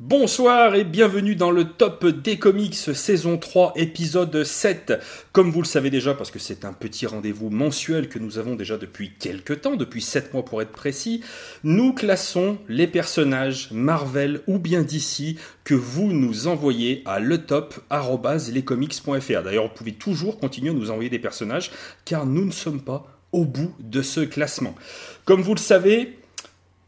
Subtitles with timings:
[0.00, 4.92] Bonsoir et bienvenue dans le top des comics saison 3 épisode 7.
[5.32, 8.54] Comme vous le savez déjà parce que c'est un petit rendez-vous mensuel que nous avons
[8.54, 11.24] déjà depuis quelques temps, depuis 7 mois pour être précis,
[11.64, 15.34] nous classons les personnages Marvel ou bien DC
[15.64, 19.42] que vous nous envoyez à letop@lescomics.fr.
[19.42, 21.72] D'ailleurs, vous pouvez toujours continuer à nous envoyer des personnages
[22.04, 24.76] car nous ne sommes pas au bout de ce classement.
[25.24, 26.18] Comme vous le savez,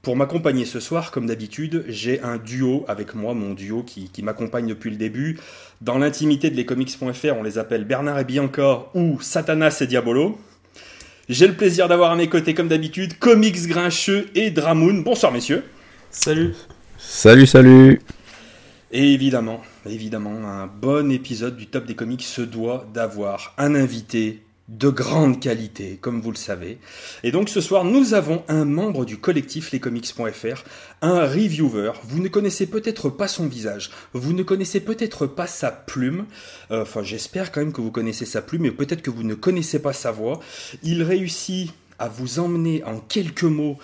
[0.03, 4.67] pour m'accompagner ce soir, comme d'habitude, j'ai un duo avec moi, mon duo qui, m'accompagne
[4.67, 5.39] depuis le début.
[5.83, 10.39] Dans l'intimité de lescomics.fr, on les appelle Bernard et Bianca ou Satanas et Diabolo.
[11.29, 15.05] J'ai le plaisir d'avoir à mes côtés, comme d'habitude, Comics Grincheux et Dramoun.
[15.05, 15.65] Bonsoir, messieurs.
[16.11, 16.55] Salut.
[16.99, 18.01] Salut, salut.
[18.93, 24.43] Et évidemment, évidemment, un bon épisode du Top des Comics se doit d'avoir un invité
[24.71, 26.79] de grande qualité, comme vous le savez.
[27.25, 30.63] Et donc ce soir, nous avons un membre du collectif lescomics.fr,
[31.03, 31.93] un reviewer.
[32.05, 36.27] Vous ne connaissez peut-être pas son visage, vous ne connaissez peut-être pas sa plume.
[36.71, 39.35] Euh, enfin, j'espère quand même que vous connaissez sa plume, mais peut-être que vous ne
[39.35, 40.39] connaissez pas sa voix.
[40.85, 43.77] Il réussit à vous emmener en quelques mots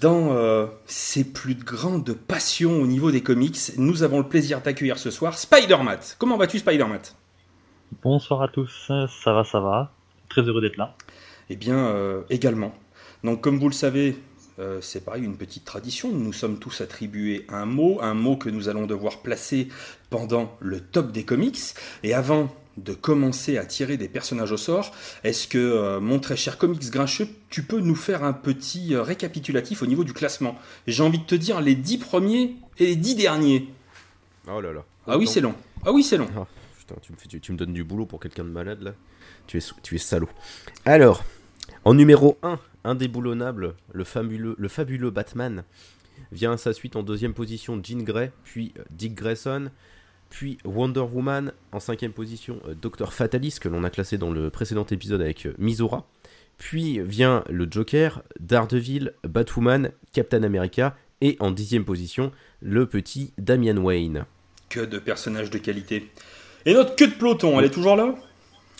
[0.00, 3.58] dans euh, ses plus grandes passions au niveau des comics.
[3.76, 6.16] Nous avons le plaisir d'accueillir ce soir Spider-Mat.
[6.18, 7.14] Comment vas-tu Spider-Mat
[8.02, 9.97] Bonsoir à tous, ça va, ça va.
[10.28, 10.96] Très heureux d'être là.
[11.50, 12.74] Eh bien, euh, également.
[13.24, 14.16] Donc, comme vous le savez,
[14.58, 16.12] euh, c'est pareil, une petite tradition.
[16.12, 19.68] Nous sommes tous attribués un mot, un mot que nous allons devoir placer
[20.10, 21.58] pendant le top des comics.
[22.02, 24.92] Et avant de commencer à tirer des personnages au sort,
[25.24, 29.82] est-ce que, euh, mon très cher Comics Grincheux, tu peux nous faire un petit récapitulatif
[29.82, 30.56] au niveau du classement?
[30.86, 33.68] J'ai envie de te dire les dix premiers et les dix derniers.
[34.46, 34.84] Oh là là.
[35.06, 35.54] Ah oui, c'est long.
[35.84, 36.28] Ah oui, c'est long.
[36.36, 36.46] Ah,
[36.78, 38.92] putain, tu me, tu me donnes du boulot pour quelqu'un de malade là
[39.48, 40.28] tu es, tu salaud.
[40.84, 41.24] Alors,
[41.84, 45.64] en numéro 1, indéboulonnable, le fabuleux, le fabuleux Batman
[46.30, 49.70] vient à sa suite en deuxième position Jean Grey, puis euh, Dick Grayson,
[50.30, 54.50] puis Wonder Woman en cinquième position euh, Docteur Fatalis que l'on a classé dans le
[54.50, 56.06] précédent épisode avec euh, Mizora.
[56.58, 63.76] Puis vient le Joker, Daredevil, Batwoman, Captain America et en dixième position le petit Damian
[63.76, 64.24] Wayne.
[64.68, 66.10] Que de personnages de qualité.
[66.66, 68.14] Et notre queue de peloton, elle est toujours là?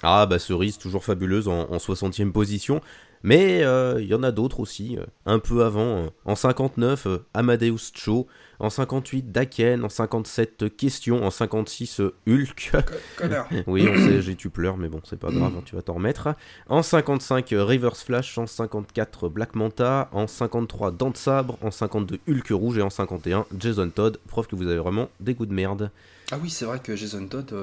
[0.03, 2.81] Ah bah cerise toujours fabuleuse en, 60e position.
[3.23, 6.05] Mais il euh, y en a d'autres aussi, euh, un peu avant.
[6.05, 8.27] Euh, en 59, Amadeus Cho.
[8.61, 9.85] En 58, Daken.
[9.85, 11.25] En 57, Question.
[11.25, 12.73] En 56, Hulk.
[13.67, 15.95] oui, on sait, j'ai tu pleures, mais bon, c'est pas grave, hein, tu vas t'en
[15.95, 16.29] remettre.
[16.69, 18.37] En 55, Reverse Flash.
[18.39, 20.09] En 54, Black Manta.
[20.13, 21.59] En 53, Dante Sabre.
[21.63, 22.79] En 52, Hulk Rouge.
[22.79, 24.19] Et en 51, Jason Todd.
[24.29, 25.91] Preuve que vous avez vraiment des goûts de merde.
[26.31, 27.55] Ah oui, c'est vrai que Jason Todd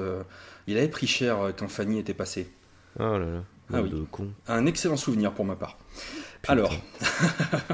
[0.68, 2.50] il avait pris cher quand Fanny était passée.
[2.98, 3.42] Oh là là.
[3.72, 3.90] Ah oui.
[4.10, 4.32] con.
[4.46, 5.76] Un excellent souvenir pour ma part.
[6.46, 6.72] Alors,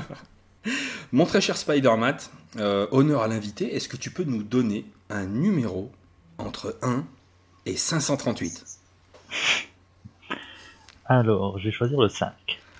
[1.13, 2.17] mon très cher Spider-Man,
[2.57, 5.93] euh, honneur à l'invité, est-ce que tu peux nous donner un numéro
[6.39, 7.05] entre 1
[7.67, 8.65] et 538
[11.07, 12.33] Alors, je vais choisir le 5.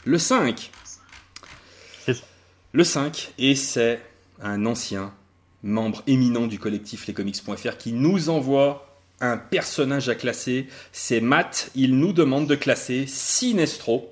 [0.05, 0.71] Le 5
[2.05, 2.25] C'est ça.
[2.73, 4.03] Le 5, et c'est
[4.41, 5.13] un ancien
[5.63, 8.92] membre éminent du collectif lescomics.fr qui nous envoie
[9.23, 10.69] un personnage à classer.
[10.93, 11.71] C'est Matt.
[11.75, 14.11] Il nous demande de classer Sinestro,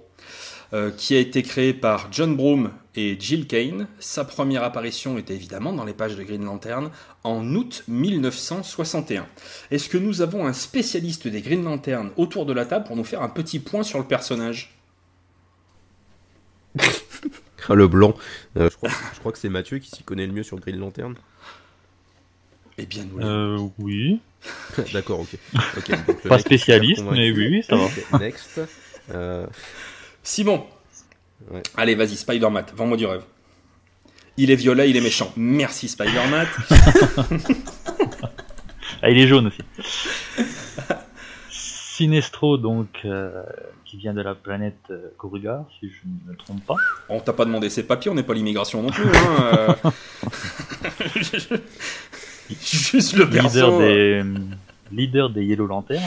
[0.73, 3.89] euh, qui a été créé par John Broome et Jill Kane.
[3.99, 6.91] Sa première apparition était évidemment dans les pages de Green Lantern
[7.25, 9.27] en août 1961.
[9.71, 13.05] Est-ce que nous avons un spécialiste des Green Lantern autour de la table pour nous
[13.05, 14.77] faire un petit point sur le personnage?
[17.69, 18.15] Ah, Le blanc.
[18.57, 20.79] Euh, je, crois, je, crois, que c'est Mathieu qui s'y connaît le mieux sur Green
[20.79, 21.15] Lantern.
[22.83, 24.21] Eh bien, nous euh, Oui.
[24.93, 25.37] D'accord, ok.
[26.27, 28.19] Pas spécialiste, mais oui, ça va.
[28.19, 28.59] Next.
[29.11, 29.47] Euh...
[30.23, 30.65] Simon.
[31.77, 33.23] Allez, vas-y, Spider-Man, vends-moi du rêve.
[34.39, 35.31] Il est violet, il est méchant.
[35.37, 36.47] Merci, Spider-Man.
[39.03, 39.61] ah, il est jaune aussi.
[41.51, 43.43] Sinestro, donc, euh,
[43.85, 45.11] qui vient de la planète euh,
[45.79, 46.77] si je ne me trompe pas.
[47.11, 49.05] On t'a pas demandé ses papiers, on n'est pas l'immigration non plus.
[49.05, 49.75] Hein, euh.
[52.61, 54.23] Juste le leader des
[54.91, 56.03] leader des Yellow Lantern.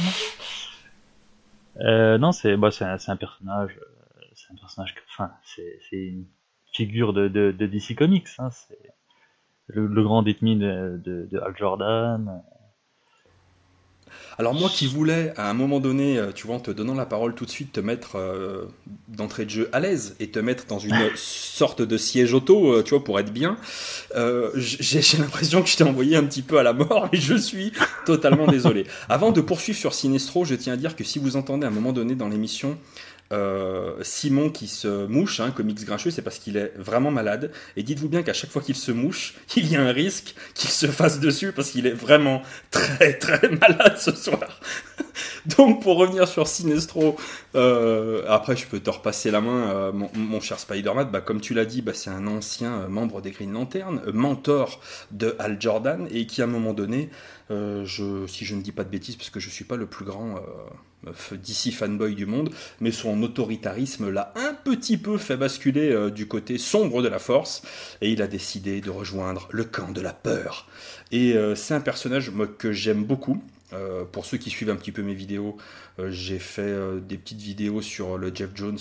[1.80, 6.26] Euh, non, c'est bah, c'est un, un, personnage, euh, c'est un personnage, enfin, c'est une
[6.72, 8.28] figure de, de, de, DC Comics.
[8.38, 8.78] Hein, c'est
[9.68, 12.44] le, le, grand ennemi de, de, de Hal Jordan,
[14.38, 17.06] alors moi qui voulais, à un moment donné, euh, tu vois, en te donnant la
[17.06, 18.66] parole tout de suite, te mettre euh,
[19.08, 22.84] d'entrée de jeu à l'aise et te mettre dans une sorte de siège auto, euh,
[22.84, 23.58] tu vois, pour être bien,
[24.56, 27.72] j'ai l'impression que je t'ai envoyé un petit peu à la mort et je suis
[28.06, 28.86] totalement désolé.
[29.10, 31.74] Avant de poursuivre sur Sinestro, je tiens à dire que si vous entendez à un
[31.74, 32.78] moment donné dans l'émission
[33.34, 37.52] euh, Simon qui se mouche, hein, comics grincheux, c'est parce qu'il est vraiment malade.
[37.76, 40.70] Et dites-vous bien qu'à chaque fois qu'il se mouche, il y a un risque qu'il
[40.70, 42.42] se fasse dessus parce qu'il est vraiment
[42.72, 44.60] très très malade ce soir.
[45.58, 47.18] Donc pour revenir sur Sinestro,
[47.56, 51.54] euh, après je peux te repasser la main, euh, mon, cher Spider-Man, bah, comme tu
[51.54, 54.80] l'as dit, bah, c'est un ancien membre des Green Lantern, mentor
[55.12, 57.10] de Al Jordan, et qui à un moment donné,
[57.86, 59.86] je, si je ne dis pas de bêtises, parce que je ne suis pas le
[59.86, 60.40] plus grand
[61.34, 66.28] d'ici fanboy du monde, mais son autoritarisme l'a un petit peu fait basculer euh, du
[66.28, 67.64] côté sombre de la force,
[68.02, 70.68] et il a décidé de rejoindre le camp de la peur.
[71.12, 73.44] Et euh, c'est un personnage que j'aime beaucoup.
[73.74, 75.58] Euh, pour ceux qui suivent un petit peu mes vidéos,
[76.10, 78.80] j'ai fait des petites vidéos sur le Jeff Jones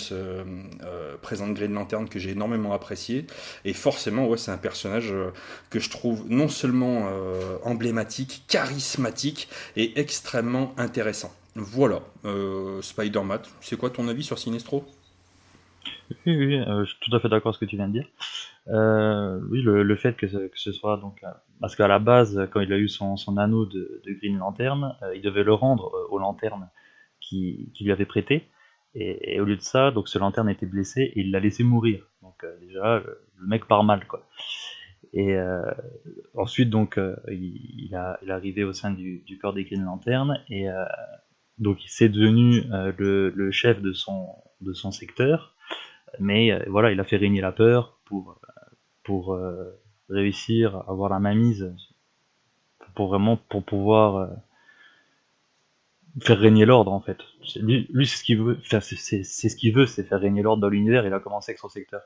[1.21, 3.27] présent de Green Lantern que j'ai énormément apprécié.
[3.65, 5.13] Et forcément, ouais, c'est un personnage
[5.71, 7.11] que je trouve non seulement
[7.65, 11.33] emblématique, charismatique et extrêmement intéressant.
[11.55, 14.87] Voilà, euh, Spider-Man, c'est quoi ton avis sur Sinestro?
[16.27, 17.93] Oui, oui, euh, je suis tout à fait d'accord avec ce que tu viens de
[17.93, 18.07] dire.
[18.69, 21.21] Euh, oui, le, fait que ce, soit donc.
[21.61, 25.45] parce qu'à la base, quand il a eu son, anneau de, Green Lantern, il devait
[25.45, 26.69] le rendre aux lanternes
[27.21, 28.49] qui, lui avait prêté.
[28.95, 32.07] Et, au lieu de ça, donc ce lanterne était blessé et il l'a laissé mourir.
[32.23, 34.27] Donc déjà, le, mec part mal, quoi.
[35.15, 35.37] Et
[36.35, 40.69] ensuite, donc, il, a, est arrivé au sein du, du corps des Green Lantern et
[41.59, 42.93] donc c'est devenu euh,
[43.35, 44.29] le, chef de son,
[44.61, 45.55] de son secteur,
[46.19, 48.39] mais euh, voilà, il a fait régner la peur pour,
[49.03, 49.79] pour euh,
[50.09, 51.75] réussir à avoir la mainmise,
[52.95, 54.31] pour vraiment pour pouvoir
[56.21, 57.19] faire régner l'ordre en fait.
[57.57, 61.07] Lui, c'est ce qu'il veut, c'est ce qu'il veut, c'est faire régner l'ordre dans l'univers.
[61.07, 62.03] Il a commencé avec son secteur.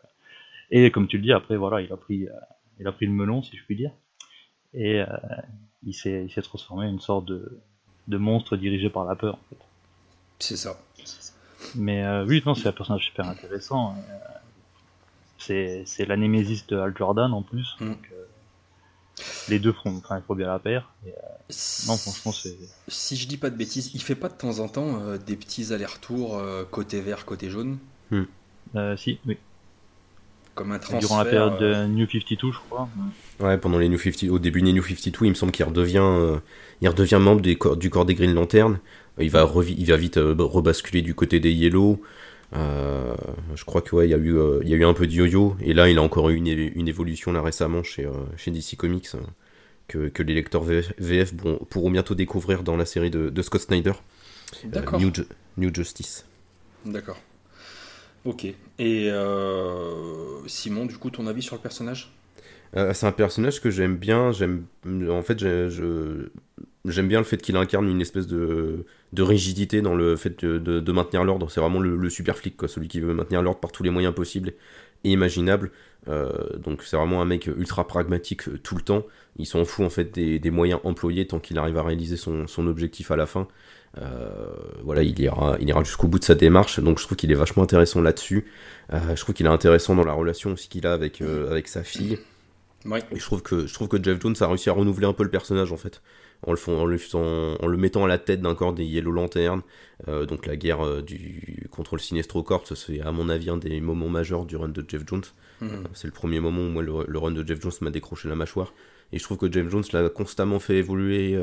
[0.71, 2.27] Et comme tu le dis, après voilà, il a pris,
[2.79, 3.91] il a pris le melon si je puis dire,
[4.75, 5.03] et
[5.83, 7.61] il s'est, il s'est transformé en une sorte de,
[8.09, 9.35] de monstre dirigé par la peur.
[9.35, 9.65] En fait.
[10.39, 10.79] C'est ça.
[11.75, 13.95] Mais euh, oui, non, c'est un personnage super intéressant.
[13.95, 14.39] Euh,
[15.39, 17.77] c'est la némésis de Al Jordan en plus.
[17.81, 17.87] Mm.
[17.87, 18.25] Donc, euh,
[19.49, 20.91] les deux font, enfin, il bien la paire.
[21.89, 22.57] non, franchement, c'est.
[22.89, 25.73] Si je dis pas de bêtises, il fait pas de temps en temps des petits
[25.73, 26.41] allers-retours
[26.71, 27.79] côté vert, côté jaune
[28.11, 28.25] mm.
[28.97, 29.39] Si, oui.
[30.55, 31.01] Comme un transfert.
[31.01, 32.89] Durant la période de New 52, je crois.
[33.41, 36.39] Ouais, pendant les New 50, au début des New 52, il me semble qu'il redevient,
[36.83, 38.79] il redevient membre du corps, du corps des Green Lantern.
[39.19, 42.03] Il va, il va vite euh, rebasculer du côté des Yellow.
[42.55, 43.15] Euh,
[43.55, 45.13] je crois qu'il ouais, y, a eu, euh, il y a eu un peu de
[45.13, 45.57] yo-yo.
[45.61, 49.11] Et là, il a encore eu une, une évolution là récemment chez, chez DC Comics.
[49.89, 51.35] que, que, les lecteurs VF,
[51.69, 53.93] pourront bientôt découvrir dans la série de, de Scott Snyder.
[54.99, 55.13] New,
[55.57, 56.25] New, Justice.
[56.85, 57.19] D'accord.
[58.25, 58.47] Ok.
[58.79, 59.11] Et
[60.47, 62.16] Simon, du coup, ton avis sur le personnage?
[62.75, 64.33] C'est un personnage que j'aime bien.
[64.33, 64.67] J'aime,
[65.09, 68.85] en fait, j'aime bien le fait qu'il incarne une espèce de,
[69.17, 71.51] rigidité dans le fait de, maintenir l'ordre.
[71.51, 74.15] C'est vraiment le, super flic, quoi, celui qui veut maintenir l'ordre par tous les moyens
[74.15, 74.53] possibles
[75.05, 75.71] et imaginables.
[76.09, 79.05] Euh, donc c'est vraiment un mec ultra pragmatique euh, tout le temps.
[79.39, 83.11] Il s'en fout en fait des, moyens employés tant qu'il arrive à réaliser son, objectif
[83.11, 83.49] à la fin.
[83.99, 84.29] Euh,
[84.83, 86.81] voilà, il ira, il ira jusqu'au bout de sa démarche.
[86.81, 88.47] Donc je trouve qu'il est vachement intéressant là-dessus.
[88.91, 92.19] je trouve qu'il est intéressant dans la relation aussi qu'il a avec, avec sa fille.
[93.13, 95.25] Et je trouve que je trouve que Jeff Jones a réussi à renouveler un peu
[95.25, 96.01] le personnage en fait
[96.43, 96.99] en le, font, en le,
[97.61, 99.63] en le mettant à la tête d'un corps des Yellow Lantern.
[100.09, 103.57] Euh, donc la guerre euh, du, contre le Sinestro Corps, c'est à mon avis un
[103.57, 105.23] des moments majeurs du run de Jeff Jones.
[105.61, 105.71] Mhm.
[105.71, 108.35] Euh, c'est le premier moment où moi le, run de Jeff Jones m'a décroché la
[108.35, 108.75] mâchoire.
[109.13, 111.39] Et je trouve que Jeff Jones l'a constamment fait évoluer.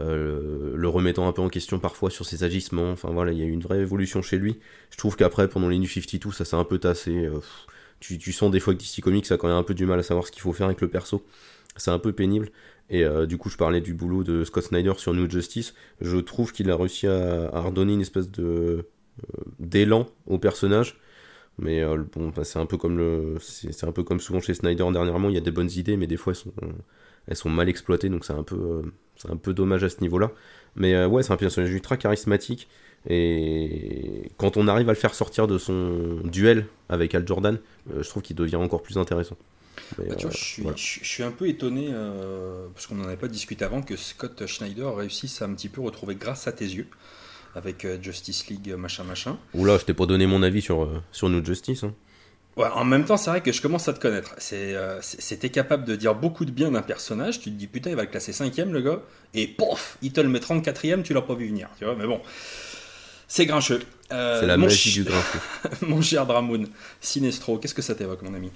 [0.00, 2.90] le remettant un peu en question parfois sur ses agissements.
[2.92, 4.60] Enfin voilà, il y a eu une vraie évolution chez lui.
[4.90, 7.28] Je trouve qu'après, pendant les New 52, ça s'est un peu tassé.
[8.04, 10.02] Tu, sens des fois que DC Comics a quand même un peu du mal à
[10.02, 11.24] savoir ce qu'il faut faire avec le perso.
[11.76, 12.50] C'est un peu pénible.
[12.90, 15.74] Et euh, du coup, je parlais du boulot de Scott Snyder sur New Justice.
[16.00, 21.00] Je trouve qu'il a réussi à, redonner une espèce de euh, d'élan au personnage.
[21.58, 24.54] Mais euh, bon, bah, c'est un peu comme le, c'est un peu comme souvent chez
[24.54, 25.30] Snyder dernièrement.
[25.30, 26.52] Il y a des bonnes idées, mais des fois elles sont,
[27.26, 28.08] elles sont mal exploitées.
[28.10, 28.82] Donc c'est un peu,
[29.16, 30.32] c'est un peu dommage à ce niveau-là.
[30.76, 32.68] Mais ouais, c'est un personnage ultra charismatique.
[33.08, 37.58] Et quand on arrive à le faire sortir de son duel avec Al Jordan,
[37.94, 39.36] je trouve qu'il devient encore plus intéressant.
[39.98, 40.30] Bah, euh,
[40.76, 44.46] je, suis, un peu étonné, euh, parce qu'on n'en avait pas discuté avant, que Scott
[44.46, 46.86] Schneider réussisse à un petit peu retrouver grâce à tes yeux,
[47.54, 49.38] avec euh, Justice League, machin, machin.
[49.52, 51.84] Oula, je t'ai pas donné mon avis sur, sur New Justice.
[51.84, 51.94] Hein.
[52.56, 54.34] Ouais, en même temps, c'est vrai que je commence à te connaître.
[54.38, 58.02] C'était capable de dire beaucoup de bien d'un personnage, tu te dis putain, il va
[58.02, 59.02] le classer cinquième, le gars,
[59.34, 62.06] et pouf, il te le met 34ème, tu l'as pas vu venir, tu vois, mais
[62.06, 62.20] bon.
[63.28, 63.82] C'est grincheux.
[64.10, 65.40] c'est la magie du grincheux.
[65.86, 66.68] mon cher Dramoun,
[67.00, 68.50] Sinestro, qu'est-ce que ça t'évoque, mon ami?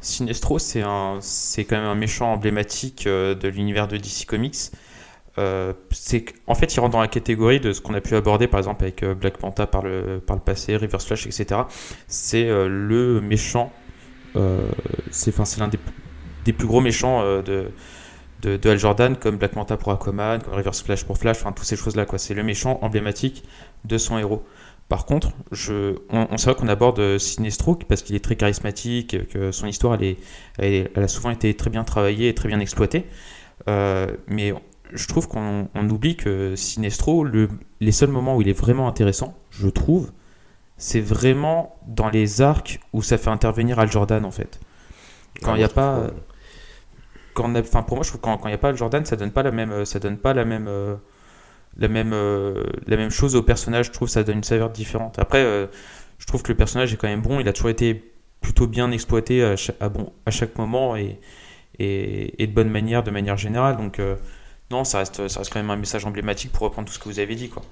[0.00, 4.70] Sinestro, c'est un, c'est quand même un méchant emblématique euh, de l'univers de DC Comics.
[5.38, 8.46] euh, c'est en fait, il rentre dans la catégorie de ce qu'on a pu aborder,
[8.46, 11.62] par exemple, avec euh, Black Manta par le, par le passé, Reverse Flash, etc.
[12.08, 13.72] C'est euh, le méchant.
[15.10, 15.78] c'est c'est l'un des,
[16.44, 17.70] des, plus gros méchants de,
[18.46, 21.52] de, de, Al Jordan, comme Black Manta pour Aquaman, comme Reverse Flash pour Flash, enfin,
[21.52, 22.06] toutes ces choses-là.
[22.06, 23.44] quoi C'est le méchant emblématique
[23.84, 24.44] de son héros.
[24.88, 29.50] Par contre, je, on, on sait qu'on aborde Sinestro parce qu'il est très charismatique, que
[29.50, 30.16] son histoire elle, est,
[30.58, 33.06] elle, elle, a souvent été très bien travaillée et très bien exploitée.
[33.66, 34.54] mais
[34.92, 37.48] je trouve qu'on oublie que Sinestro, le,
[37.80, 40.12] les seuls moments où il est vraiment intéressant, je trouve,
[40.76, 44.60] c'est vraiment dans les arcs où ça fait intervenir Al Jordan en fait.
[45.42, 46.10] Quand il n'y a pas.
[47.36, 49.50] Pour moi, je trouve quand il n'y a pas Al Jordan, ça donne pas la
[49.50, 50.96] même, ça donne pas la même, euh,
[51.76, 53.86] la même, euh, la même chose au personnage.
[53.86, 55.18] Je trouve ça donne une saveur différente.
[55.18, 55.66] Après, euh,
[56.18, 57.40] je trouve que le personnage est quand même bon.
[57.40, 61.20] Il a toujours été plutôt bien exploité à chaque, bon, à chaque moment et,
[61.78, 63.76] et, et, de bonne manière, de manière générale.
[63.76, 64.00] Donc
[64.70, 67.08] non, ça reste, ça reste quand même un message emblématique pour reprendre tout ce que
[67.08, 67.62] vous avez dit, quoi.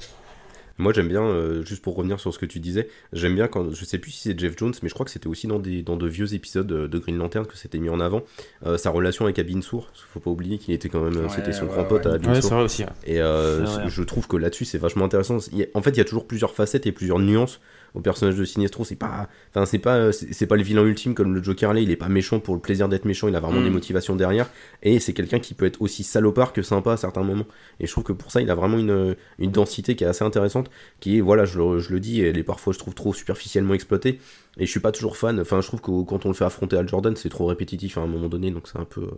[0.78, 3.72] Moi j'aime bien, euh, juste pour revenir sur ce que tu disais, j'aime bien quand,
[3.72, 5.82] je sais plus si c'est Jeff Jones, mais je crois que c'était aussi dans, des,
[5.82, 8.22] dans de vieux épisodes de Green Lantern que c'était mis en avant,
[8.66, 11.66] euh, sa relation avec Abin Sour, faut pas oublier qu'il était quand même, c'était son
[11.66, 12.42] grand pote à Abin Sour.
[12.42, 12.84] c'est vrai aussi.
[13.06, 15.38] Et euh, je trouve que là-dessus c'est vachement intéressant.
[15.74, 17.60] En fait il y a toujours plusieurs facettes et plusieurs nuances
[17.94, 18.84] au personnage de Sinestro.
[18.84, 21.80] C'est pas, enfin c'est pas, c'est pas le vilain ultime comme le Joker là.
[21.80, 23.28] Il est pas méchant pour le plaisir d'être méchant.
[23.28, 23.74] Il a vraiment des mm.
[23.74, 24.48] motivations derrière.
[24.82, 27.46] Et c'est quelqu'un qui peut être aussi salopard que sympa à certains moments.
[27.80, 30.24] Et je trouve que pour ça, il a vraiment une, une densité qui est assez
[30.24, 30.70] intéressante.
[31.00, 33.74] Qui est, voilà, je le, je le dis, elle est parfois je trouve trop superficiellement
[33.74, 34.20] exploitée.
[34.58, 35.40] Et je suis pas toujours fan.
[35.40, 38.02] Enfin, je trouve que quand on le fait affronter à Jordan, c'est trop répétitif à
[38.02, 38.50] un moment donné.
[38.50, 39.08] Donc c'est un peu,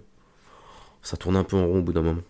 [1.02, 2.22] ça tourne un peu en rond au bout d'un moment.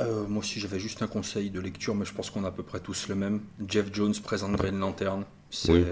[0.00, 2.50] Euh, moi aussi, j'avais juste un conseil de lecture, mais je pense qu'on a à
[2.52, 3.40] peu près tous le même.
[3.66, 5.24] Jeff Jones présente Green Lantern.
[5.50, 5.84] C'est.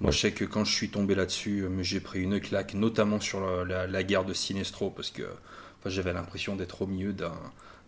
[0.00, 3.20] Moi, je sais que quand je suis tombé là-dessus, euh, j'ai pris une claque, notamment
[3.20, 5.24] sur la, guerre de Sinestro, parce que
[5.86, 7.32] j'avais l'impression d'être au milieu d'un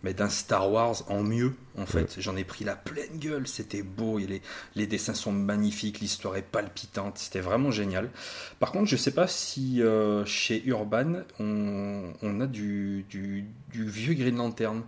[0.03, 2.17] mais d'un Star Wars en mieux, en fait.
[2.19, 4.41] J'en ai pris la pleine gueule, c'était beau, les,
[4.75, 8.11] les, dessins sont magnifiques, l'histoire est palpitante, c'était vraiment génial.
[8.59, 13.85] Par contre, je sais pas si euh, chez Urban, on, on a du, du, du,
[13.89, 14.83] vieux Green Lantern,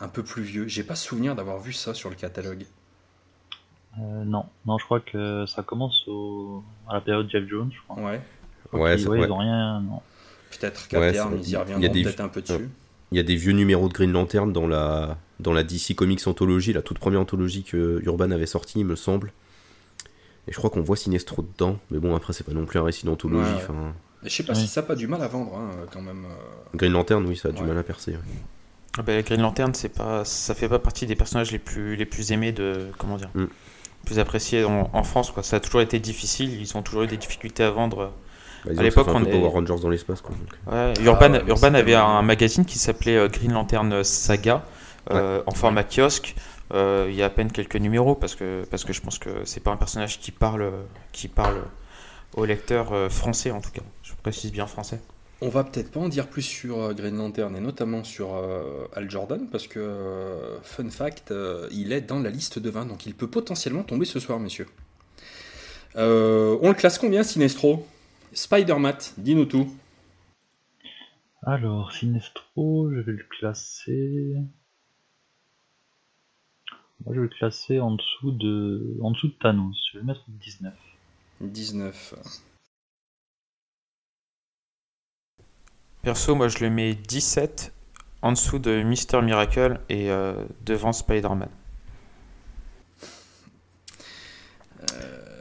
[0.00, 0.66] un peu plus vieux.
[0.66, 2.66] J'ai pas souvenir d'avoir vu ça sur le catalogue.
[4.00, 6.62] Euh, non, non, je crois que ça commence au...
[6.88, 8.02] à la période Jeff Jones, je crois.
[8.02, 8.20] Ouais.
[8.72, 9.82] Ouais, ils, ils ont rien.
[10.50, 12.68] Peut-être qu'à terme, ils y reviendront peut-être un peu dessus.
[13.10, 16.26] Il y a des vieux numéros de Green Lantern dans la, dans la DC Comics
[16.26, 19.32] anthologie, la toute première anthologie que Urban avait sortie, il me semble.
[20.46, 22.84] Et je crois qu'on voit Sinestro dedans, mais bon, après, c'est pas non plus un
[22.84, 23.50] récit d'anthologie.
[24.24, 26.24] Je sais pas si ça n'a pas du mal à vendre, hein, quand même.
[26.24, 26.76] Euh.
[26.76, 28.16] Green Lantern, oui, ça a du mal à percer.
[28.98, 32.06] Ah bah, Green Lantern, c'est pas, ça fait pas partie des personnages les plus, les
[32.06, 33.46] plus aimés de, comment dire, mm.
[34.04, 35.30] plus appréciés en, France.
[35.30, 35.42] Quoi.
[35.42, 36.60] Ça a toujours été difficile.
[36.60, 38.12] Ils ont toujours eu des difficultés à vendre
[38.64, 39.30] bah, à l'époque, on est...
[39.30, 40.20] Power Rangers dans l'espace.
[40.20, 40.34] Quoi,
[40.72, 44.64] ouais, Urban, ah, Urban avait un magazine qui s'appelait euh, Green Lantern Saga,
[45.10, 46.34] euh, en format kiosque.
[46.74, 49.30] Euh, il y a à peine quelques numéros parce que, parce que je pense que
[49.44, 50.70] c'est pas un personnage qui parle,
[51.12, 51.62] qui parle
[52.34, 53.80] au lecteur français en tout cas.
[54.02, 55.00] Je précise bien français.
[55.40, 58.34] On va peut-être pas en dire plus sur Green Lantern et notamment sur
[58.94, 61.32] Al Jordan parce que, fun fact,
[61.70, 64.66] il est dans la liste de 20 donc il peut potentiellement tomber ce soir, messieurs.
[65.94, 66.00] on
[66.68, 67.86] le classe combien, Sinestro?
[68.38, 69.68] Spider-Man, dis-nous tout.
[71.42, 74.36] Alors, Sinestro, je vais le classer.
[77.04, 79.76] Moi, je vais le classer en dessous de, en dessous de Thanos.
[79.90, 80.72] Je vais le mettre 19.
[81.40, 82.14] 19.
[86.02, 87.74] Perso, moi, je le mets 17
[88.22, 91.50] en dessous de Mister Miracle et euh, devant Spider-Man.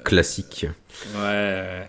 [0.03, 0.65] Classique.
[1.15, 1.87] Ouais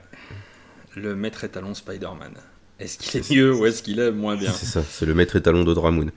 [0.98, 2.34] le maître étalon Spider-Man.
[2.78, 5.36] Est-ce qu'il est mieux ou est-ce qu'il est moins bien C'est ça, c'est le maître
[5.36, 6.10] étalon de Dramoon.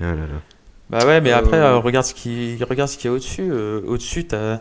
[0.00, 0.42] Ah là là.
[0.90, 3.48] Bah ouais, mais après, euh, euh, regarde ce qu'il regarde ce qu'il y a au-dessus.
[3.48, 4.60] Euh, au-dessus, t'as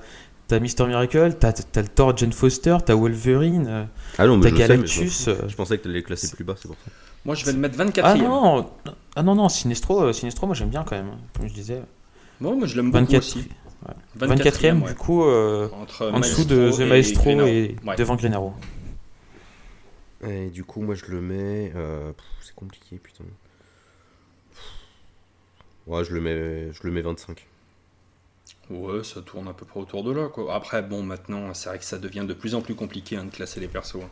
[0.52, 3.88] as Mister Miracle, t'as as le Thor Jane Foster, t'as Wolverine,
[4.18, 5.30] ah non, t'as Galactus.
[5.48, 6.92] je, pensais que t'allais les classer plus bas, c'est pour ça.
[7.26, 8.70] Moi, je vais le mettre 24 Ah non,
[9.16, 11.82] ah non, non, Sinestro, Sinestro moi j'aime bien quand même, comme je disais.
[12.40, 13.48] Bon, moi je l'aime beaucoup aussi.
[14.20, 18.54] 24ème, du coup, en dessous de The Maestro et, devant Green Arrow.
[20.26, 21.72] Et du coup, moi je le mets.
[21.76, 22.12] Euh,
[22.42, 23.24] c'est compliqué, putain.
[25.88, 27.48] Ouais, je le mets, je le mets 25.
[28.70, 30.54] Ouais, ça tourne à peu près autour de là, quoi.
[30.54, 33.32] Après, bon, maintenant, c'est vrai que ça devient de plus en plus compliqué hein, de
[33.32, 33.96] classer les persos.
[33.96, 34.10] Hein.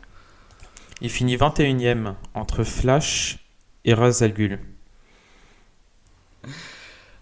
[1.02, 3.46] Il finit 21ème entre Flash
[3.86, 4.60] et Razalgul.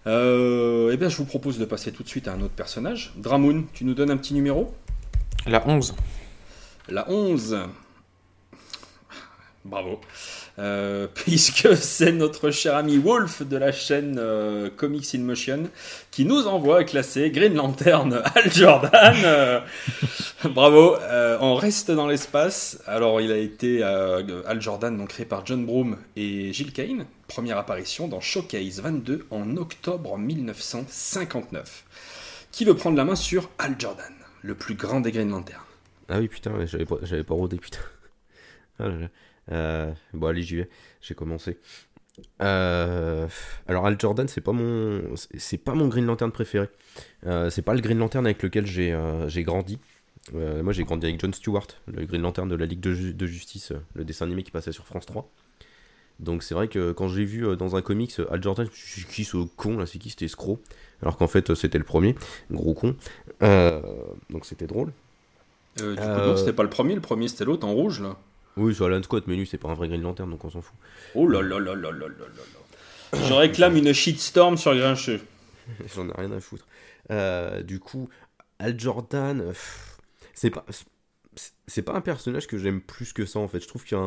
[0.08, 3.12] Euh, eh bien, je vous propose de passer tout de suite à un autre personnage.
[3.16, 4.72] Dramoon, tu nous donnes un petit numéro?
[5.46, 5.96] La 11.
[6.88, 7.58] La 11.
[9.66, 10.00] Bravo.
[10.60, 15.68] euh, puisque c'est notre cher ami Wolf de la chaîne euh, Comics in Motion
[16.12, 19.16] qui nous envoie classer Green Lantern Al Jordan.
[19.24, 19.60] Euh,
[20.44, 20.96] bravo,
[21.40, 22.80] on reste dans l'espace.
[22.86, 27.06] Alors il a été Al Jordan, donc créé par John Broome et Gil Kane.
[27.26, 31.84] Première apparition dans Showcase 22 en octobre 1959.
[32.52, 35.60] Qui veut prendre la main sur Al Jordan, le plus grand des Green Lantern
[36.08, 37.80] Ah oui, putain, j'avais pas, pas putain.
[38.78, 38.88] Ah
[39.48, 40.68] bon, allez, j'y vais.
[41.00, 41.58] J'ai commencé.
[42.42, 43.26] Euh,
[43.66, 45.02] alors Al Jordan, c'est pas mon,
[45.36, 46.68] c'est pas mon Green Lantern préféré.
[47.26, 48.96] Euh, c'est pas le Green Lantern avec lequel j'ai
[49.28, 49.78] j'ai grandi.
[50.32, 53.72] moi, j'ai grandi avec John Stewart, le Green Lantern de la Ligue de, de, Justice,
[53.94, 55.30] le dessin animé qui passait sur France 3.
[56.18, 59.24] Donc c'est vrai que quand j'ai vu dans un comics Al Jordan, je suis qui
[59.24, 60.58] ce con là, c'est qui cet escroc?
[61.02, 62.14] Alors qu'en fait c'était le premier,
[62.50, 62.96] gros con.
[63.40, 64.92] donc c'était drôle.
[65.76, 68.16] du coup, non, c'était pas le premier, le premier c'était l'autre en rouge là.
[68.56, 70.62] Oui, sur Alan Scott, mais lui, c'est pas un vrai Green Lantern, donc on s'en
[70.62, 70.76] fout.
[71.14, 75.20] Oh là là là là là là là Je réclame une shitstorm sur Grincheux.
[75.94, 76.66] J'en ai rien à foutre.
[77.10, 78.08] Euh, du coup,
[78.58, 79.52] Al Jordan,
[80.34, 80.64] c'est pas,
[81.66, 83.60] c'est pas un personnage que j'aime plus que ça en fait.
[83.60, 83.98] Je trouve qu'il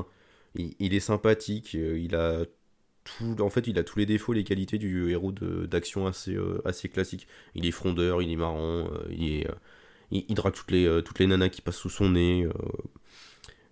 [0.55, 2.45] il, est sympathique, euh, il a
[3.03, 6.61] tout, en fait, il a tous les défauts, les qualités du héros d'action assez, euh,
[6.65, 7.27] assez classique.
[7.55, 9.47] Il est frondeur, il est marrant, il est,
[10.11, 12.47] il, il, drague toutes les, toutes les nanas qui passent sous son nez.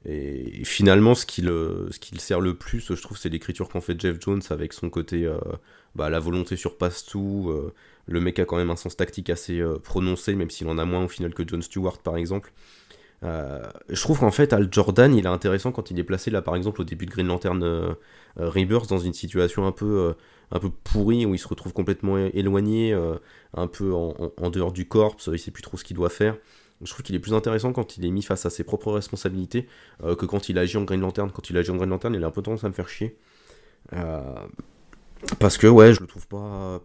[0.06, 3.68] Et finalement, ce qui, le, ce qui le sert le plus, je trouve, c'est l'écriture
[3.68, 5.38] qu'en fait Jeff Jones avec son côté euh,
[5.96, 7.48] bah, la volonté surpasse tout.
[7.50, 7.74] Euh,
[8.06, 10.86] le mec a quand même un sens tactique assez euh, prononcé, même s'il en a
[10.86, 12.54] moins au final que John Stewart par exemple.
[13.24, 16.56] je trouve qu'en fait, Al Jordan, il est intéressant quand il est placé là, par
[16.56, 17.96] exemple, au début de Green Lantern
[18.38, 20.14] Rebirth, dans une situation un peu,
[20.52, 22.94] un peu pourrie, où il se retrouve complètement éloigné,
[23.56, 26.38] un peu en, en, dehors du corps, il sait plus trop ce qu'il doit faire.
[26.82, 29.68] Je trouve qu'il est plus intéressant quand il est mis face à ses propres responsabilités
[30.04, 31.32] euh, que quand il agit en Green Lantern.
[31.32, 33.18] Quand il agit en Green Lantern, il a un peu tendance à me faire chier.
[33.94, 34.36] Euh,
[35.40, 36.82] parce que, ouais, je le trouve pas.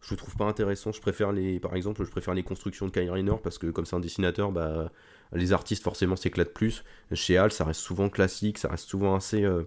[0.00, 0.92] je le trouve pas intéressant.
[0.92, 1.58] Je préfère les.
[1.58, 4.90] Par exemple, je préfère les constructions de Rayner parce que, comme c'est un dessinateur, bah,
[5.32, 6.84] les artistes forcément s'éclatent plus.
[7.12, 9.64] Chez Al, ça reste souvent classique, ça reste souvent assez euh,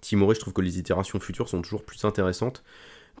[0.00, 0.34] timoré.
[0.34, 2.62] Je trouve que les itérations futures sont toujours plus intéressantes.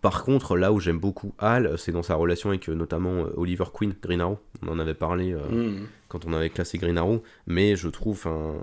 [0.02, 3.32] Par contre, là où j'aime beaucoup Hal, c'est dans sa relation avec euh, notamment euh,
[3.36, 4.38] Oliver Queen, Green Arrow.
[4.62, 5.88] On en avait parlé euh, mm.
[6.08, 8.54] quand on avait classé Green Arrow, mais je trouve un...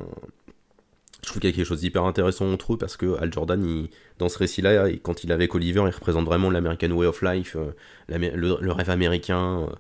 [1.24, 3.88] Je trouve qu'il y a quelque chose d'hyper intéressant entre eux parce que Al Jordan,
[4.20, 7.56] dans ce récit-là, quand il est avec Oliver, il représente vraiment l'American Way of Life,
[8.10, 9.76] le, rêve américain, euh,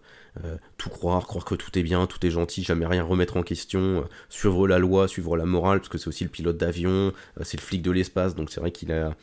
[0.77, 3.79] tout croire, croire que tout est bien, tout est gentil, jamais rien remettre en question,
[3.79, 7.43] euh, suivre la loi, suivre la morale, parce que c'est aussi le pilote d'avion, euh,
[7.43, 9.15] c'est le flic de l'espace, donc c'est vrai qu'il a...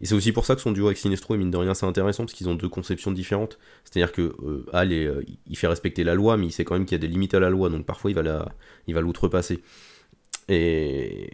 [0.00, 1.86] Et c'est aussi pour ça que son duo avec Sinestro et mine de rien c'est
[1.86, 3.58] intéressant, parce qu'ils ont deux conceptions différentes.
[3.84, 4.34] C'est-à-dire que
[5.46, 7.34] il fait respecter la loi, mais il sait quand même qu'il y a des limites
[7.34, 8.52] à la loi, donc parfois il va la...
[8.86, 9.62] il va l'outrepasser.
[10.48, 11.30] Et...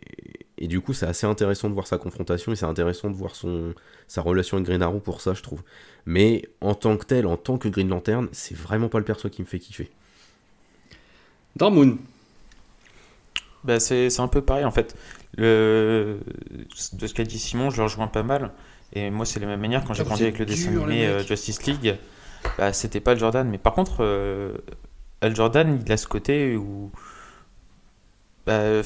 [0.61, 3.35] et, du coup, c'est assez intéressant de voir sa confrontation et c'est intéressant de voir
[3.35, 3.75] son,
[4.09, 5.62] sa relation avec Green Arrow pour ça, je trouve.
[6.07, 9.29] Mais en tant que tel, en tant que Green Lantern, c'est vraiment pas le perso
[9.31, 9.90] qui me fait kiffer.
[11.57, 11.99] Dans Moon.
[13.62, 14.96] Bah c'est un peu pareil en fait.
[15.37, 16.20] Le...
[16.94, 18.53] De ce qu'a dit Simon, je le rejoins pas mal.
[18.92, 21.23] Et moi, c'est de la même manière quand j'ai grandi avec le dessin animé euh,
[21.23, 21.96] Justice League.
[22.59, 23.49] Bah, c'était pas le Jordan.
[23.49, 24.55] Mais par contre, euh,
[25.20, 26.90] Al Jordan, il a ce côté où.
[28.46, 28.83] Bah,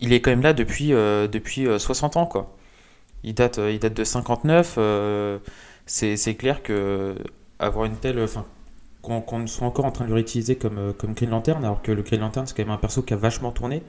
[0.00, 2.56] il est quand même là depuis, euh, depuis 60 ans, quoi.
[3.24, 4.78] Il date, il date de 59
[5.86, 7.16] c'est clair que
[7.58, 8.20] avoir une telle.
[8.20, 8.44] Enfin,
[9.02, 11.92] qu'on soit encore en train de le réutiliser comme, euh, comme Green Lantern, alors que
[11.92, 13.82] le Green Lantern, c'est quand même un perso qui a vachement tourné,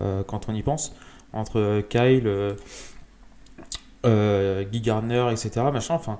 [0.00, 0.94] euh, quand on y pense,
[1.32, 2.28] entre euh, Kyle,
[4.70, 5.66] Guy Gardner, etc.
[5.72, 6.18] Machin, enfin,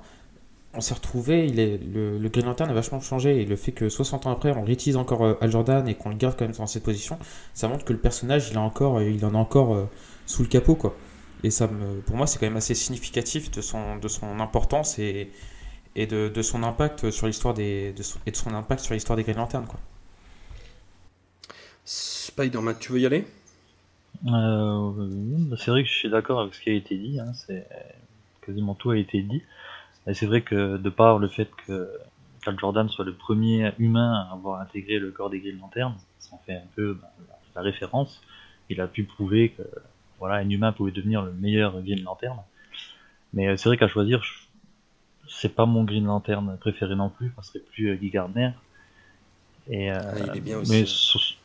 [0.73, 3.71] on s'est retrouvé, il est, le, le, Green Lantern a vachement changé, et le fait
[3.71, 6.55] que 60 ans après, on réutilise encore Al Jordan et qu'on le garde quand même
[6.55, 7.19] dans cette position,
[7.53, 9.87] ça montre que le personnage, il, a encore, il en a encore
[10.25, 10.95] sous le capot, quoi.
[11.43, 14.97] Et ça me, pour moi, c'est quand même assez significatif de son, de son importance
[14.97, 15.29] et,
[15.95, 19.17] et de, de son impact sur l'histoire des, de et de son impact sur l'histoire
[19.17, 19.79] des Green Lanterns, quoi.
[21.85, 23.27] Spider-Man, tu veux y aller?
[24.25, 27.19] Euh, bah, C'est vrai que je suis d'accord avec ce qui a été dit.
[27.19, 27.67] Hein, c'est
[28.41, 29.41] quasiment tout a été dit.
[30.07, 31.89] Et c'est vrai que de par le fait que
[32.43, 36.35] Cal Jordan soit le premier humain à avoir intégré le corps des Green Lanterns, ça
[36.35, 37.09] en fait un peu bah,
[37.55, 38.21] la référence.
[38.69, 39.63] Il a pu prouver que
[40.19, 42.37] voilà, un humain pouvait devenir le meilleur Green Lantern.
[43.33, 44.21] Mais euh, c'est vrai qu'à choisir,
[45.27, 48.51] c'est pas mon Green Lantern préféré non plus, ça serait plus euh, Guy Gardner.
[49.67, 51.37] Et, euh, ah, il est bien aussi.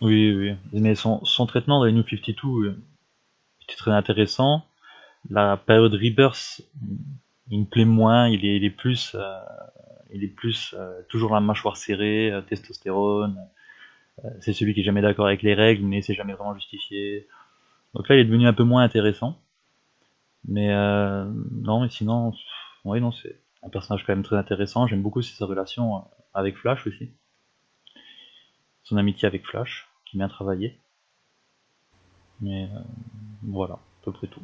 [0.00, 0.54] Oui, oui.
[0.72, 2.78] Mais son, traitement dans les New 52
[3.62, 4.64] était très intéressant.
[5.30, 6.62] La période Rebirth,
[7.50, 9.16] il me plaît moins, il est, plus,
[10.12, 10.74] il est plus
[11.08, 13.36] toujours la mâchoire serrée, testostérone.
[14.40, 17.26] c'est celui qui est jamais d'accord avec les règles, mais c'est jamais vraiment justifié.
[17.94, 19.38] Donc là, il est devenu un peu moins intéressant.
[20.48, 22.32] Mais euh, non, mais sinon,
[22.84, 24.86] oui, non, c'est un personnage quand même très intéressant.
[24.86, 26.00] J'aime beaucoup sa relation euh,
[26.34, 27.12] avec Flash aussi.
[28.82, 30.78] Son amitié avec Flash, qui bien travaillé.
[32.40, 32.80] Mais euh,
[33.42, 34.42] voilà, à peu près tout.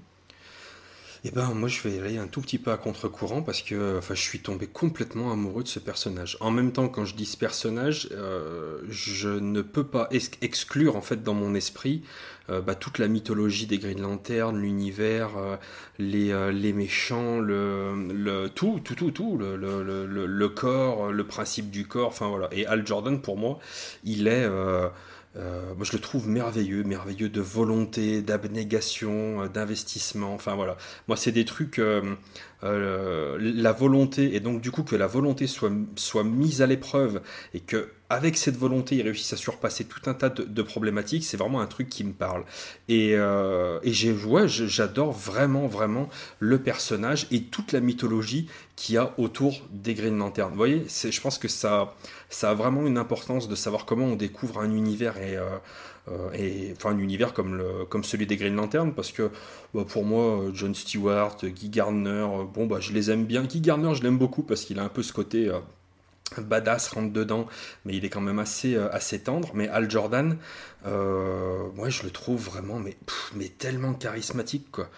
[1.25, 4.15] Eh ben, moi, je vais aller un tout petit peu à contre-courant parce que enfin,
[4.15, 6.37] je suis tombé complètement amoureux de ce personnage.
[6.41, 10.95] En même temps, quand je dis ce personnage, euh, je ne peux pas ex- exclure,
[10.97, 12.03] en fait, dans mon esprit,
[12.51, 15.57] euh, bah, toute la mythologie des Green Lantern, l'univers, euh,
[15.99, 21.71] les, les méchants, le, tout, tout, tout, tout, le, le, le, le corps, le principe
[21.71, 22.49] du corps, enfin voilà.
[22.53, 23.59] Et Al Jordan, pour moi,
[24.05, 24.47] il est...
[25.39, 30.35] euh, moi, je le trouve merveilleux, merveilleux de volonté, d'abnégation, euh, d'investissement.
[30.35, 32.15] Enfin voilà, moi c'est des trucs, euh,
[32.65, 37.21] euh, la volonté et donc du coup que la volonté soit soit mise à l'épreuve
[37.55, 41.25] et que avec cette volonté il réussisse à surpasser tout un tas de, problématiques.
[41.25, 42.45] C'est vraiment un truc qui me parle.
[42.89, 46.09] Et euh, et j'ai ouais, j'adore vraiment vraiment
[46.41, 50.51] le personnage et toute la mythologie qu'il y a autour des Green Lantern.
[50.51, 51.95] Vous voyez, c'est, je pense que ça
[52.29, 55.59] ça a vraiment une importance de savoir comment on découvre un univers et, euh,
[56.35, 59.31] et enfin un univers comme, le, comme celui des Green Lantern parce que
[59.75, 63.45] bah, pour moi euh, John Stewart, Guy Gardner, euh, bon bah je les aime bien.
[63.45, 65.59] Guy Gardner je l'aime beaucoup parce qu'il a un peu ce côté euh,
[66.37, 67.47] badass rentre dedans,
[67.85, 69.51] mais il est quand même assez, euh, assez tendre.
[69.55, 70.37] Mais Al Jordan,
[70.87, 72.97] euh, moi je le trouve vraiment mais,
[73.35, 74.89] mais tellement charismatique quoi.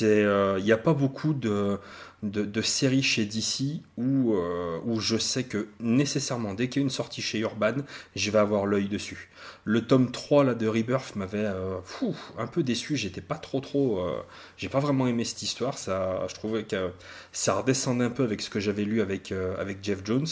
[0.00, 1.78] Il n'y a pas beaucoup de,
[2.30, 6.86] de, de séries chez DC où, euh, je sais que nécessairement dès qu'il y a
[6.86, 7.76] une sortie chez Urban,
[8.14, 9.30] je vais avoir l'œil dessus.
[9.64, 11.78] Le tome 3 là, de Rebirth m'avait euh,
[12.38, 14.00] un peu déçu, j'étais pas trop trop...
[14.00, 14.22] euh,
[14.56, 16.90] j'ai pas vraiment aimé cette histoire, ça, je trouvais que
[17.32, 20.26] ça redescendait un peu avec ce que j'avais lu avec, euh, avec Jeff Jones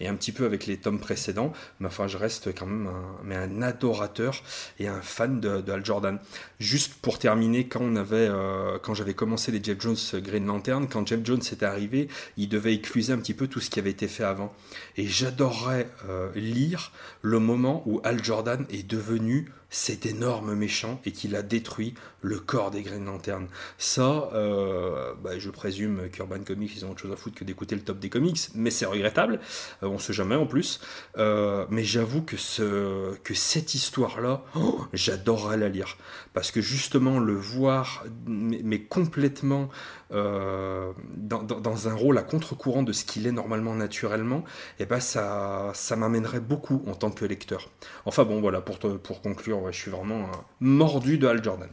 [0.00, 3.16] et un petit peu avec les tomes précédents, mais enfin je reste quand même un,
[3.24, 4.42] mais un adorateur
[4.78, 6.18] et un fan de, Al Jordan.
[6.60, 10.88] Juste pour terminer, quand on avait, euh, quand j'avais commencé les Jeff Jones Green Lantern,
[10.88, 13.90] quand Jeff Jones était arrivé, il devait écluser un petit peu tout ce qui avait
[13.90, 14.52] été fait avant.
[14.96, 21.12] Et j'adorerais euh, lire le moment où Al Jordan est devenu cet énorme méchant et
[21.12, 23.48] qu'il a détruit le corps des Green Lantern.
[23.76, 27.74] Ça, euh, bah, je présume qu'Urban Comics, ils ont autre chose à foutre que d'écouter
[27.74, 29.40] le top des comics, mais c'est regrettable.
[29.82, 30.80] Euh, on sait jamais en plus.
[31.16, 35.96] Euh, mais j'avoue que, ce, que cette histoire-là, oh, j'adorerais la lire.
[36.38, 39.70] Parce que justement, le voir, mais, mais complètement
[40.12, 44.44] euh, dans, dans- dans un rôle à contre-courant de ce qu'il est normalement naturellement,
[44.78, 47.70] et ben ça, ça m'amènerait beaucoup en tant que lecteur.
[48.06, 51.42] Enfin bon, voilà, pour, te- pour conclure, ouais, je suis vraiment un mordu de Hal
[51.42, 51.70] Jordan.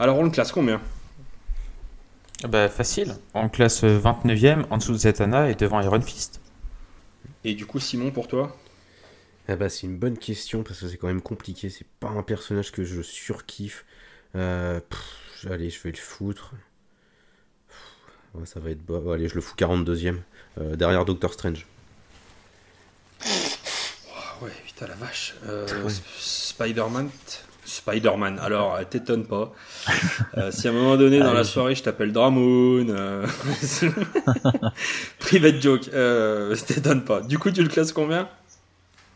[0.00, 0.80] Alors on le classe combien?
[2.48, 3.16] Bah, facile.
[3.34, 6.40] En classe 29ème, en dessous de Zatanna et devant Iron Fist.
[7.44, 8.56] Et du coup, Simon, pour toi?
[9.48, 11.68] Ah bah c'est une bonne question parce que c'est quand même compliqué.
[11.70, 13.84] C'est pas un personnage que je surkiffe.
[14.36, 16.52] Euh, pff, allez, je vais le foutre.
[17.68, 17.76] Pff,
[18.40, 18.98] ouais, ça va être bas.
[18.98, 20.18] Ouais, allez, je le fous 42ème.
[20.58, 21.66] euh, derrière Doctor Strange.
[23.22, 25.34] Ah ouais, putain la vache.
[25.46, 25.92] Euh, Ouais.
[26.18, 27.10] Spider-Man
[27.66, 29.52] Spider-Man, alors t'étonnes pas.
[30.50, 32.86] Si à un moment donné dans la soirée je t'appelle Dramoon,
[35.18, 35.90] private joke,
[36.66, 37.22] t'étonnes pas.
[37.22, 38.28] Du coup, tu le classes combien?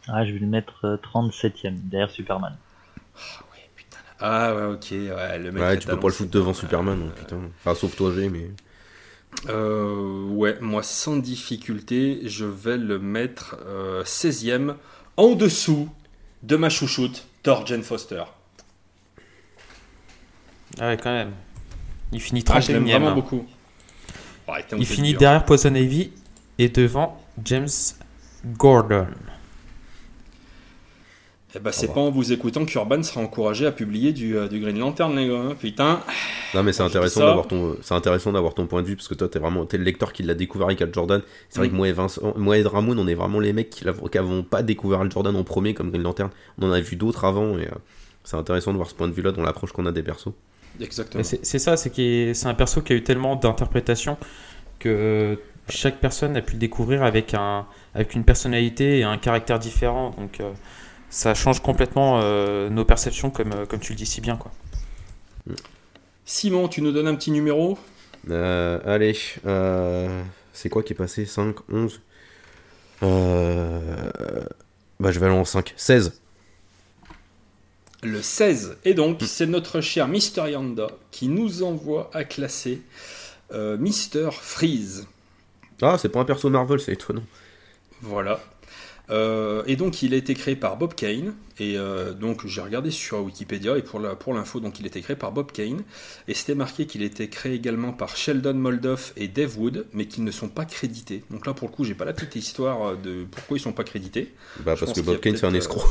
[0.08, 2.56] Ah, je vais le mettre euh, 37ème, derrière Superman.
[4.20, 5.62] Ah ouais, ok, ouais, le mec.
[5.62, 7.38] Ouais, tu peux pas le foutre devant Superman, euh, donc, putain.
[7.60, 8.50] Enfin, sauf toi, G, mais.
[9.48, 14.74] Euh, ouais, moi sans difficulté, je vais le mettre euh, 16ème
[15.16, 15.88] en dessous
[16.42, 18.24] de ma chouchoute, Thor Jane Foster.
[20.80, 21.32] Ah ouais, quand même.
[22.12, 22.90] Il finit Ah, je l'aime 31ème.
[22.90, 23.14] vraiment hein.
[23.14, 23.46] beaucoup.
[24.48, 25.18] Ouais, Il finit dur.
[25.20, 26.10] derrière Poison Ivy
[26.58, 27.68] et devant James
[28.46, 29.06] Gordon.
[31.54, 34.60] Eh ben, c'est pas en vous écoutant qu'Urban sera encouragé à publier du, euh, du
[34.60, 35.34] Green Lantern, les gars.
[35.34, 35.54] hein.
[35.58, 36.00] Putain.
[36.54, 39.08] Non, mais c'est dis intéressant d'avoir ton, c'est intéressant d'avoir ton point de vue parce
[39.08, 41.22] que toi, t'es vraiment, t'es le lecteur qui l'a découvert avec Al Jordan.
[41.48, 41.70] C'est vrai Mm.
[41.70, 44.62] que moi et Vincent, moi et Ramon, on est vraiment les mecs qui n'avons pas
[44.62, 46.28] découvert Al Jordan en premier comme Green Lantern.
[46.60, 47.70] On en a vu d'autres avant et euh,
[48.24, 50.32] c'est intéressant de voir ce point de vue-là dans l'approche qu'on a des persos.
[50.80, 51.24] Exactement.
[51.24, 54.18] C'est c'est ça, c'est qu'il- c'est un perso qui a eu tellement d'interprétations
[54.78, 55.38] que
[55.70, 60.14] chaque personne a pu le découvrir avec, un, avec une personnalité et un caractère différent.
[60.18, 60.50] Donc euh,
[61.10, 64.36] ça change complètement euh, nos perceptions, comme, euh, comme tu le dis si bien.
[64.36, 64.52] Quoi.
[66.24, 67.78] Simon, tu nous donnes un petit numéro?
[68.30, 69.16] Euh, allez,
[69.46, 71.24] euh, c'est quoi qui est passé?
[71.24, 72.00] 5, 11
[73.02, 73.80] euh,
[75.00, 75.72] Bah, je vais aller en 5.
[75.76, 76.20] 16.
[78.02, 78.76] Le 16.
[78.84, 82.82] Et donc, c'est notre cher Mister Yanda qui nous envoie à classer
[83.52, 85.06] euh, Mister Freeze.
[85.80, 87.24] Ah, c'est pas un perso Marvel, c'est étonnant.
[88.02, 88.40] Voilà.
[89.10, 91.34] Euh, et donc il a été créé par Bob Kane.
[91.60, 94.88] Et euh, donc j'ai regardé sur Wikipédia et pour, la, pour l'info, donc il a
[94.88, 95.82] été créé par Bob Kane.
[96.28, 100.06] Et c'était marqué qu'il a été créé également par Sheldon Moldoff et Dave Wood, mais
[100.06, 101.24] qu'ils ne sont pas crédités.
[101.30, 103.84] Donc là pour le coup j'ai pas la petite histoire de pourquoi ils sont pas
[103.84, 104.34] crédités.
[104.60, 105.82] Bah parce que Bob Kane c'est un escroc.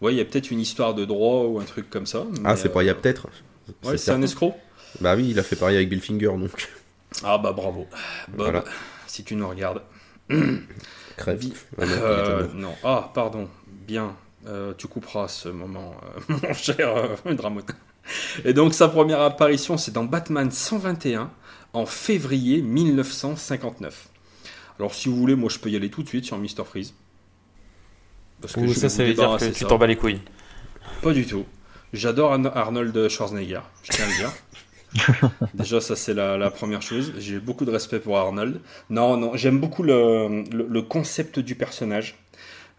[0.00, 2.24] Ouais, il y a peut-être une histoire de droit ou un truc comme ça.
[2.44, 3.28] ah c'est pas il y a euh, peut-être.
[3.84, 4.54] Ouais, c'est un escroc.
[5.00, 6.68] Bah oui, il a fait pareil avec Bill Finger donc.
[7.24, 7.86] Ah bah bravo.
[8.28, 8.64] Bob, Voilà.
[9.06, 9.82] si tu nous regardes.
[11.18, 11.44] Crève.
[11.78, 12.72] Euh, non.
[12.82, 13.48] Ah, pardon.
[13.86, 14.14] Bien.
[14.46, 15.94] Euh, tu couperas ce moment,
[16.30, 17.60] euh, mon cher euh, Dramon.
[18.44, 21.30] Et donc, sa première apparition, c'est dans Batman 121
[21.74, 24.08] en février 1959.
[24.78, 26.64] Alors, si vous voulez, moi, je peux y aller tout de suite sur Mr.
[26.64, 26.94] Freeze.
[28.40, 30.20] Parce Ou je vais ça, ça veut dire que tu t'en bats les couilles.
[31.02, 31.44] Pas du tout.
[31.92, 34.32] J'adore Arno- Arnold Schwarzenegger, je tiens à le dire.
[35.54, 37.12] Déjà, ça c'est la, la première chose.
[37.18, 38.60] J'ai beaucoup de respect pour Arnold.
[38.90, 42.16] Non, non, j'aime beaucoup le, concept du personnage.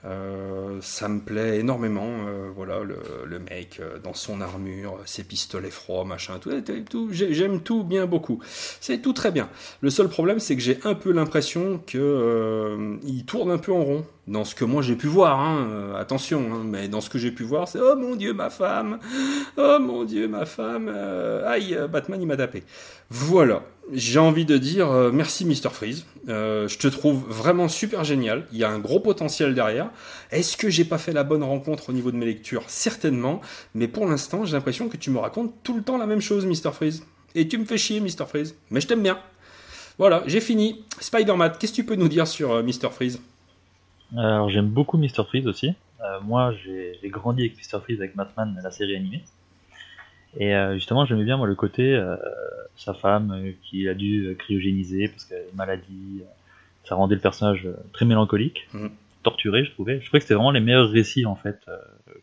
[0.06, 2.08] Euh, ça me plaît énormément.
[2.28, 7.10] euh, voilà, le, mec euh, dans son armure, ses pistolets froids, machin, tout, tout, tout,
[7.12, 8.40] j'ai- j'aime tout bien beaucoup.
[8.80, 9.50] C'est tout très bien.
[9.82, 13.84] Le seul problème, c'est que j'ai un peu l'impression que il tourne un peu en
[13.84, 14.06] rond.
[14.28, 17.32] Dans ce que moi j'ai pu voir, hein, attention, hein, mais dans ce que j'ai
[17.32, 19.00] pu voir, c'est oh mon dieu ma femme,
[19.58, 20.88] oh mon dieu ma femme,
[21.48, 22.64] aïe Batman il m'a tapé.
[23.10, 28.04] Voilà, j'ai envie de dire euh, merci Mr Freeze, Euh, je te trouve vraiment super
[28.04, 29.90] génial, il y a un gros potentiel derrière.
[30.32, 32.64] Est-ce que j'ai pas fait la bonne rencontre au niveau de mes lectures?
[32.68, 33.42] Certainement,
[33.74, 36.46] mais pour l'instant j'ai l'impression que tu me racontes tout le temps la même chose
[36.46, 37.04] Mr Freeze.
[37.36, 39.18] Et tu me fais chier Mr Freeze, mais je t'aime bien.
[39.98, 40.84] Voilà, j'ai fini.
[41.00, 43.22] Spider-Man, qu'est-ce que tu peux nous dire sur euh, Mr Freeze?
[44.18, 45.24] Alors j'aime beaucoup Mr.
[45.28, 45.70] Freeze aussi.
[46.02, 47.80] Euh, moi j'ai grandi avec Mr.
[47.82, 49.24] Freeze avec Batman, la série animée.
[50.38, 52.00] Et justement j'aimais bien moi le côté
[52.80, 56.22] sa femme euh, qui a dû euh, cryogéniser parce qu'elle a une maladie.
[56.22, 56.26] euh,
[56.86, 58.90] ça rendait le personnage très mélancolique, Mhm.
[59.22, 60.00] torturé je trouvais.
[60.02, 61.60] Je trouvais que c'était vraiment les meilleurs récits en fait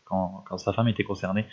[0.03, 1.45] quand, quand sa femme était concernée.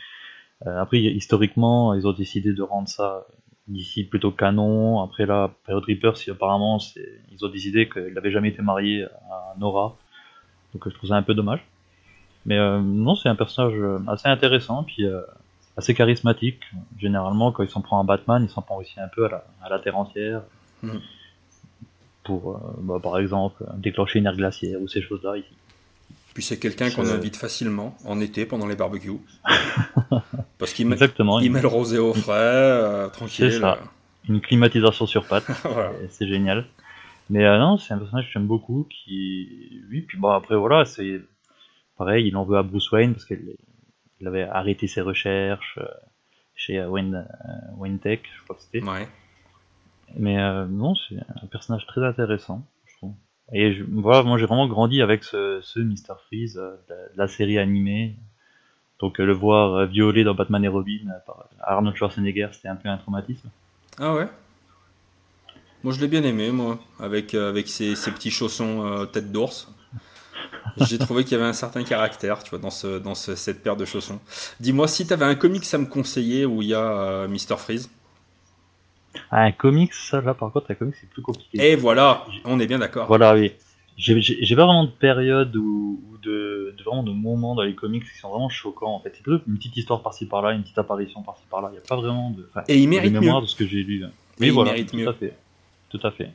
[0.66, 3.24] Après historiquement ils ont décidé de rendre ça
[3.68, 5.00] d'ici plutôt canon.
[5.02, 6.78] Après la période Reaper, si apparemment
[7.30, 9.96] ils ont décidé qu'elle n'avait jamais été mariée à Nora.
[10.72, 11.60] Donc je trouve ça un peu dommage.
[12.46, 15.20] Mais euh, non, c'est un personnage assez intéressant, puis euh,
[15.76, 16.60] assez charismatique.
[16.98, 19.44] Généralement, quand il s'en prend à Batman, il s'en prend aussi un peu à la,
[19.62, 20.42] à la terre entière.
[20.82, 21.00] Mhm.
[22.22, 25.36] Pour, euh, bah, par exemple, déclencher une ère glaciaire ou ces choses-là.
[25.36, 25.48] ici.
[26.34, 29.20] Puis c'est quelqu'un qu'on invite facilement en été pendant les barbecues.
[30.58, 30.96] Parce qu'il met,
[31.42, 33.52] il le rosé au frais, euh, tranquille.
[33.52, 33.78] C'est ça.
[34.28, 35.46] une climatisation sur pattes.
[35.64, 35.92] Voilà.
[36.10, 36.66] C'est génial.
[37.30, 38.86] Mais euh, non, c'est un personnage que j'aime beaucoup.
[38.90, 41.20] Qui, oui, puis bon après voilà, c'est
[41.96, 43.56] pareil, il en veut à Bruce Wayne parce qu'il
[44.20, 45.86] il avait arrêté ses recherches euh,
[46.54, 48.82] chez euh, Wayne, euh, Wayne Tech, je crois que c'était.
[48.82, 49.08] Ouais.
[50.16, 50.36] Mais
[50.68, 53.14] non, c'est un personnage très intéressant, je trouve.
[53.52, 56.14] Et je, voilà, moi j'ai vraiment grandi avec ce, ce Mr.
[56.26, 58.14] Freeze, de, la- de la série animée.
[59.00, 62.96] Donc le voir violé dans Batman et Robin par Arnold Schwarzenegger, c'était un peu un
[62.96, 63.48] traumatisme.
[63.98, 64.28] Ah ouais?
[65.82, 69.68] Moi je l'ai bien aimé, moi, avec, avec ses, ses petits chaussons euh, tête d'ours.
[70.78, 73.62] J'ai trouvé qu'il y avait un certain caractère, tu vois, dans, ce, dans ce- cette
[73.62, 74.20] paire de chaussons.
[74.60, 77.56] Dis-moi, si tu avais un comics à me conseiller où il y a euh, Mr.
[77.58, 77.90] Freeze.
[79.30, 81.70] Ah, un comics, ça là par contre, un comics c'est plus compliqué.
[81.72, 83.06] Et voilà, on est bien d'accord.
[83.06, 83.52] Voilà, oui.
[83.96, 88.18] J'ai pas vraiment de période ou, de, de vraiment de moments dans les comics qui
[88.18, 89.12] sont vraiment choquants en fait.
[89.14, 91.68] C'est plutôt une petite histoire par-ci par-là, une petite apparition par-ci par-là.
[91.70, 93.46] Il n'y a pas vraiment de, Et il de mérite mémoire mieux.
[93.46, 94.02] de ce que j'ai lu.
[94.02, 94.06] Et
[94.40, 95.08] Oui, il voilà, mérite tout mieux.
[95.08, 95.36] à fait.
[95.90, 96.30] Tout à fait.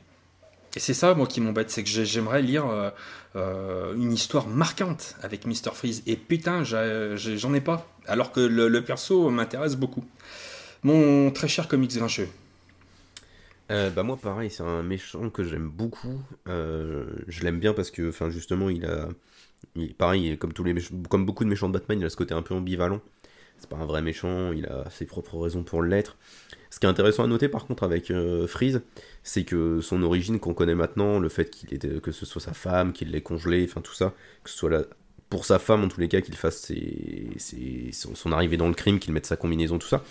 [0.76, 2.90] Et c'est ça, moi, qui m'embête, c'est que j'ai- j'aimerais lire euh,
[3.36, 5.72] euh, une histoire marquante avec Mr.
[5.74, 6.02] Freeze.
[6.06, 7.88] Et putain, j'en ai pas.
[8.06, 10.04] Alors que le, perso m'intéresse beaucoup.
[10.82, 12.28] Mon très cher comics grincheux.
[13.70, 16.20] Euh, bah moi pareil, c'est un méchant que j'aime beaucoup.
[16.48, 19.08] Euh, je l'aime bien parce que, enfin justement, il a,
[19.76, 20.74] il- pareil, comme tous les
[21.08, 23.00] comme beaucoup de méchants de Batman, il a ce côté un peu ambivalent.
[23.58, 26.16] C'est pas un vrai méchant, il a ses propres raisons pour l'être.
[26.70, 28.82] Ce qui est intéressant à noter par contre avec euh, Freeze,
[29.24, 32.52] c'est que son origine qu'on connaît maintenant, le fait qu'il était, que ce soit sa
[32.52, 34.82] femme, qu'il l'ait congelé, enfin tout ça, que ce soit la,
[35.30, 38.68] pour sa femme en tous les cas, qu'il fasse ses- ses- son, son arrivée dans
[38.68, 40.04] le crime, qu'il mette sa combinaison, tout ça.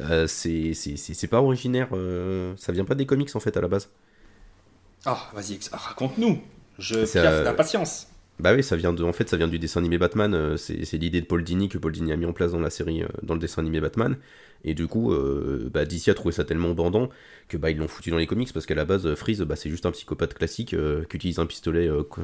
[0.00, 3.56] Euh, c'est c'est- c'est- c'est pas originaire, euh, ça vient pas des comics en fait
[3.56, 3.90] à la base.
[5.06, 6.40] Ah, vas-y, raconte-nous.
[6.78, 8.08] Je piaffe euh, ta patience.
[8.40, 10.32] Bah oui, ça vient de, en fait, ça vient du dessin animé Batman.
[10.34, 12.70] euh, c'est l'idée de Paul Dini que Paul Dini a mis en place dans la
[12.70, 14.16] série, euh, dans le dessin animé Batman.
[14.64, 17.10] Et du coup, euh, bah, DC a trouvé ça tellement bandant
[17.48, 19.68] que bah ils l'ont foutu dans les comics parce qu'à la base, Freeze, bah, c'est
[19.70, 20.70] juste un psychopathe classique
[21.08, 22.20] qui utilise un pistolet co-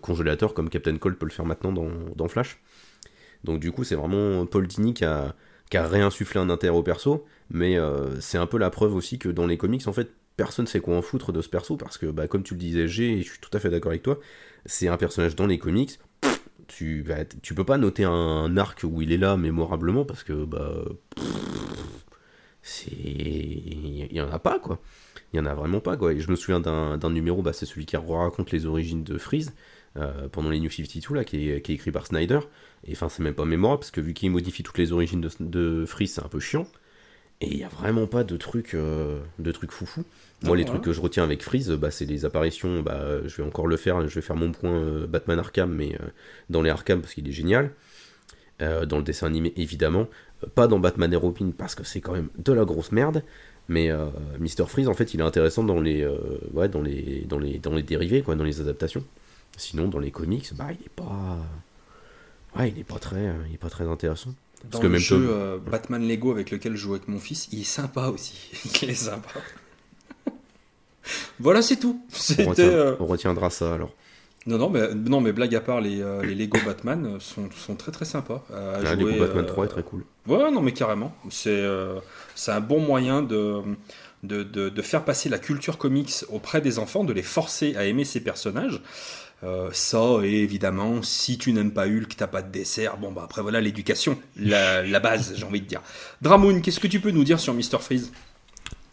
[0.00, 2.60] congélateur comme Captain Cold peut le faire maintenant dans, dans Flash.
[3.44, 5.34] Donc du coup, c'est vraiment Paul Dini qui a,
[5.70, 7.76] qui a réinsufflé un intérêt au perso, mais
[8.20, 10.96] c'est un peu la preuve aussi que dans les comics, en fait, personne sait quoi
[10.96, 13.30] en foutre de ce perso parce que, bah, comme tu le disais, G, et je
[13.30, 14.18] suis tout à fait d'accord avec toi,
[14.66, 15.98] c'est un personnage dans les comics.
[16.68, 17.04] Tu,
[17.42, 20.84] tu peux pas noter un arc où il est là mémorablement parce que bah
[22.86, 24.80] il y en a pas quoi.
[25.32, 26.12] Il y en a vraiment pas quoi.
[26.12, 29.52] Et je me souviens d'un numéro bah, c'est celui qui raconte les origines de Freeze
[29.96, 32.40] euh, pendant les New 52 là qui est, qui est écrit par Snyder.
[32.84, 35.30] Et enfin c'est même pas mémorable parce que vu qu'il modifie toutes les origines de,
[35.40, 36.66] de Freeze c'est un peu chiant
[37.40, 40.04] et il y a vraiment pas de trucs euh, de trucs foufou
[40.42, 43.42] moi les trucs que je retiens avec Freeze bah, c'est les apparitions bah, je vais
[43.42, 45.98] encore le faire je vais faire mon point euh, Batman Arkham mais
[46.48, 47.70] dans les Arkham parce qu'il est génial
[48.58, 50.06] dans le dessin animé évidemment
[50.54, 53.22] pas dans Batman et Robin parce que c'est quand même de la grosse merde.
[53.68, 54.06] Mais euh,
[54.38, 56.18] Mister Freeze, en fait, il est intéressant dans les, euh,
[56.52, 59.04] ouais, dans les, dans les, dans les dérivés, quoi, dans les adaptations.
[59.56, 61.38] Sinon, dans les comics, bah, il est pas,
[62.56, 64.34] ouais, il est pas très, il est pas très intéressant.
[64.60, 67.18] Parce dans que le même jeu euh, Batman Lego avec lequel je joue avec mon
[67.18, 68.50] fils, il est sympa aussi.
[68.82, 69.30] il est sympa.
[71.40, 72.00] voilà, c'est tout.
[72.38, 73.94] On, retiendra ça alors.
[74.46, 77.74] Non, non, mais, non, mais blague à part, les, euh, les Lego Batman sont, sont,
[77.74, 78.44] très très sympas.
[78.52, 80.04] À ah, jouer, Lego Batman 3 est très cool.
[80.26, 81.14] Ouais, non, mais carrément.
[81.30, 81.98] C'est euh,
[82.34, 83.62] c'est un bon moyen de,
[84.22, 88.04] de, de, faire passer la culture comics auprès des enfants, de les forcer à aimer
[88.04, 88.80] ces personnages.
[89.42, 93.22] Euh, ça, et évidemment, si tu n'aimes pas Hulk, t'as pas de dessert, bon bah
[93.24, 95.80] après voilà l'éducation, la, la base, j'ai envie de dire.
[96.20, 97.78] Dramoon, qu'est-ce que tu peux nous dire sur Mr.
[97.80, 98.12] Freeze?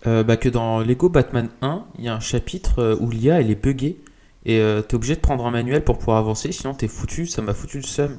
[0.05, 3.61] Bah que dans Lego Batman 1, il y a un chapitre où l'IA elle est
[3.61, 3.97] buggée
[4.47, 7.41] et euh, t'es obligé de prendre un manuel pour pouvoir avancer, sinon t'es foutu, ça
[7.41, 8.17] m'a foutu le seum.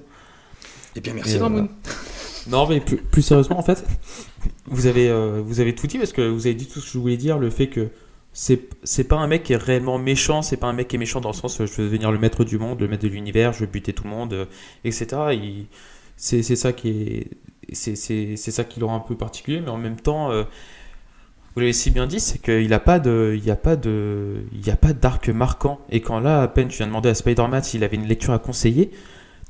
[0.95, 1.65] Eh bien, merci Ramon.
[1.87, 1.91] Euh,
[2.49, 3.83] non, mais plus, sérieusement, en fait,
[4.67, 6.93] vous avez, euh, vous avez tout dit parce que vous avez dit tout ce que
[6.93, 7.89] je voulais dire, le fait que
[8.33, 11.21] c'est, pas un mec qui est réellement méchant, c'est pas un mec qui est méchant
[11.21, 13.61] dans le sens je veux devenir le maître du monde, le maître de l'univers, je
[13.61, 14.49] veux buter tout le monde,
[14.85, 15.09] etc.
[16.17, 17.31] c'est, c'est ça qui est.
[17.75, 20.31] Ça qui le un peu particulier, mais en même temps,
[21.59, 24.45] vous l'avez si bien dit, c'est qu'il n'a pas de, il y a pas de,
[24.53, 25.81] il y a pas d'arc marquant.
[25.91, 28.39] Et quand là, à peine, tu viens demander à Spider-Man s'il avait une lecture à
[28.39, 28.93] conseiller.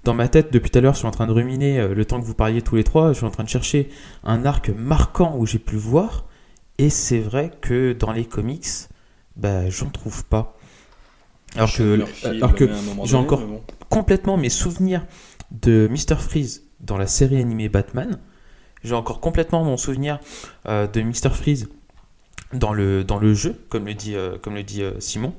[0.04, 2.04] Dans ma tête, depuis tout à l'heure, je suis en train de ruminer euh, le
[2.06, 3.12] temps que vous parliez tous les trois.
[3.12, 3.90] Je suis en train de chercher
[4.24, 6.24] un arc marquant où j'ai pu voir.
[6.78, 8.66] Et c'est vrai que dans les comics,
[9.36, 10.56] bah, j'en trouve pas.
[11.56, 12.70] Alors que, alors que
[13.04, 13.42] j'ai encore
[13.88, 15.06] complètement mes souvenirs
[15.50, 16.16] de Mr.
[16.16, 18.18] Freeze dans la série animée Batman.
[18.84, 20.20] J'ai encore complètement mon souvenir
[20.68, 21.30] euh, de Mr.
[21.30, 21.68] Freeze
[22.52, 25.34] dans le, dans le jeu, comme le dit, euh, comme le dit euh, Simon.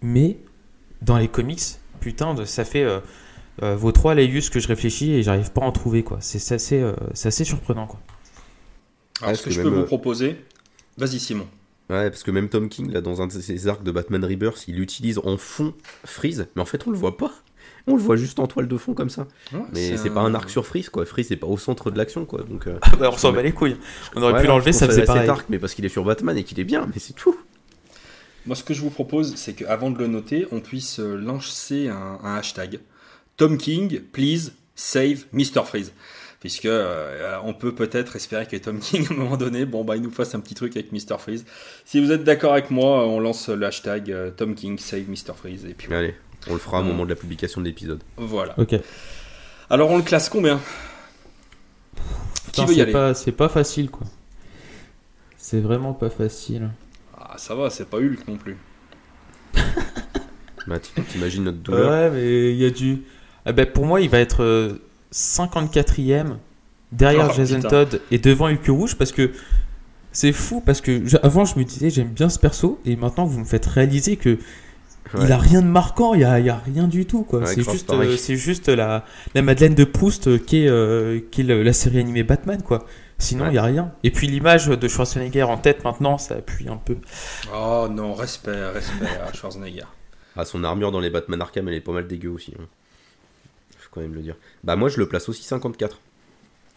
[0.00, 0.38] Mais
[1.02, 1.60] dans les comics,
[1.98, 2.86] putain, ça fait
[3.60, 6.02] vos trois layus que je réfléchis et j'arrive pas à en trouver.
[6.02, 6.18] quoi.
[6.20, 7.86] C'est assez, assez surprenant.
[7.86, 8.00] quoi.
[9.22, 10.36] Alors, ce que, je peux vous proposer,
[10.96, 11.46] vas-y Simon.
[11.90, 14.68] Ouais, parce que même Tom King, là, dans un de ses arcs de Batman Rebirth,
[14.68, 17.32] il utilise en fond Freeze, mais en fait, on le voit pas.
[17.86, 19.26] On le voit juste en toile de fond comme ça.
[19.72, 21.04] mais c'est pas un arc sur Freeze, quoi.
[21.04, 22.42] Freeze, c'est pas au centre de l'action, quoi.
[22.48, 23.76] Donc, euh, ah bah, on s'en bat les couilles.
[24.14, 25.28] On aurait pu l'enlever, ça faisait pareil.
[25.28, 27.36] arc, mais parce qu'il est sur Batman et qu'il est bien, mais c'est tout.
[28.46, 31.88] Moi, ce que je vous propose, c'est qu'avant de le noter, on puisse euh, lancer
[31.88, 32.80] un, hashtag.
[33.36, 35.64] Tom King, please save Mr.
[35.66, 35.92] Freeze
[36.40, 39.96] puisque euh, on peut peut-être espérer que Tom King à un moment donné, bon bah
[39.96, 41.44] il nous fasse un petit truc avec Mr Freeze.
[41.84, 45.66] Si vous êtes d'accord avec moi, on lance le hashtag Tom King save Mr Freeze
[45.66, 46.14] et puis allez.
[46.48, 48.02] On le fera au moment de la publication de l'épisode.
[48.16, 48.58] Voilà.
[48.58, 48.74] Ok.
[49.68, 50.58] Alors on le classe combien?
[52.52, 52.92] Qui veut y aller?
[52.92, 54.06] pas, C'est pas facile quoi.
[55.36, 56.70] C'est vraiment pas facile.
[57.16, 58.56] Ah ça va, c'est pas Hulk non plus.
[60.66, 63.02] bah, T'imagines notre douleur Ouais, mais il y a du.
[63.44, 64.78] Ah, bah, pour moi, il va être
[65.12, 66.34] 54ème euh,
[66.92, 69.32] derrière oh, Jason Todd et devant Hulk Rouge parce que
[70.12, 73.38] c'est fou parce que avant je me disais j'aime bien ce perso et maintenant vous
[73.38, 74.38] me faites réaliser que
[75.18, 77.44] il a rien de marquant, il y a, a rien du tout quoi.
[77.46, 81.44] c'est juste, euh, c'est juste la, la Madeleine de Proust qui est, euh, qui est
[81.44, 82.86] la série animée Batman quoi.
[83.18, 83.92] Sinon il y a rien.
[84.04, 86.96] Et puis l'image de Schwarzenegger en tête maintenant, ça appuie un peu.
[87.52, 89.86] Oh non, respect, respect à Schwarzenegger.
[90.36, 92.54] Ah son armure dans les Batman Arkham, elle est pas mal dégueu aussi.
[92.58, 92.64] Hein.
[93.90, 94.36] Faut quand même le dire.
[94.64, 95.98] Bah moi je le place aussi 54.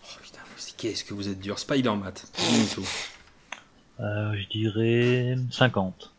[0.04, 0.40] Oh putain,
[0.78, 2.14] qu'est-ce que vous êtes dur, Spider-Man.
[4.00, 6.14] Euh, je dirais 50.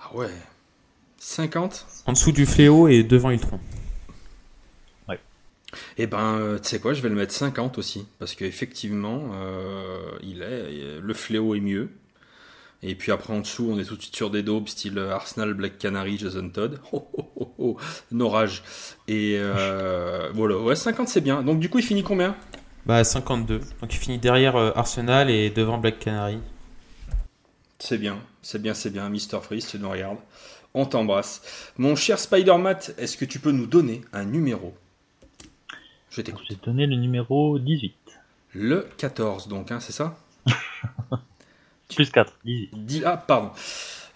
[0.00, 0.30] Ah ouais,
[1.18, 3.60] 50 En dessous du fléau et devant Ultron.
[5.08, 5.20] Ouais.
[5.98, 8.06] Eh ben, euh, tu sais quoi, je vais le mettre 50 aussi.
[8.18, 11.90] Parce qu'effectivement, euh, il est, le fléau est mieux.
[12.88, 15.54] Et puis après en dessous, on est tout de suite sur des daubes style Arsenal,
[15.54, 16.80] Black Canary, Jason Todd.
[16.92, 17.76] Oh, oh, oh, oh.
[18.12, 18.62] Norage.
[19.08, 21.42] Et euh, voilà, ouais, 50 c'est bien.
[21.42, 22.36] Donc du coup, il finit combien?
[22.86, 23.60] Bah 52.
[23.80, 26.38] Donc il finit derrière Arsenal et devant Black Canary.
[27.80, 29.08] C'est bien, c'est bien, c'est bien.
[29.08, 30.18] Mister Freeze, tu nous regardes.
[30.72, 31.72] On t'embrasse.
[31.78, 34.74] Mon cher Spider-Man, est-ce que tu peux nous donner un numéro?
[36.10, 36.44] Je t'écoute.
[36.48, 37.94] J'ai donné le numéro 18.
[38.52, 40.16] Le 14, donc, hein, c'est ça?
[41.94, 42.70] Plus 4, 18.
[42.74, 43.50] Dix- Ah, pardon.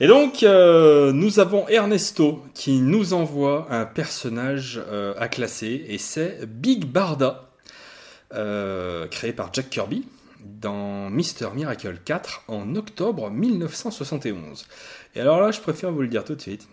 [0.02, 5.98] Et donc, euh, nous avons Ernesto qui nous envoie un personnage euh, à classer, et
[5.98, 7.50] c'est Big Barda,
[8.34, 10.06] euh, créé par Jack Kirby
[10.42, 14.66] dans Mister Miracle 4 en octobre 1971.
[15.14, 16.66] Et alors là, je préfère vous le dire tout de suite.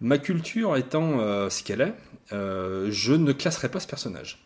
[0.00, 1.94] Ma culture étant ce qu'elle est,
[2.30, 4.44] je ne classerai pas ce personnage.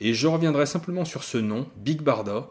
[0.00, 2.48] Et je reviendrai simplement sur ce nom, Big Barda.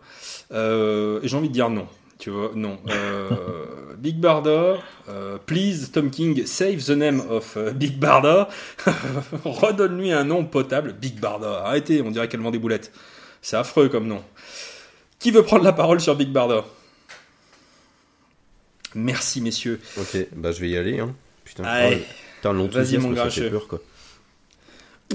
[0.53, 1.87] Et j'ai envie de dire non.
[2.19, 2.77] Tu vois, non.
[2.89, 3.29] Euh,
[3.97, 8.49] Big Barda, euh, please, Tom King, save the name of euh, Big Barda.
[9.45, 10.93] Redonne-lui un nom potable.
[10.93, 11.63] Big Barda.
[11.63, 12.91] Arrêtez, on dirait qu'elle vend des boulettes.
[13.41, 14.21] C'est affreux comme nom.
[15.17, 16.65] Qui veut prendre la parole sur Big Barda?
[18.95, 19.79] Merci, messieurs.
[19.97, 20.99] Ok, bah je vais y aller.
[20.99, 21.15] Hein.
[21.45, 22.05] Putain, Allez.
[22.05, 23.79] ah, putain, Vas-y, mon fait peur quoi.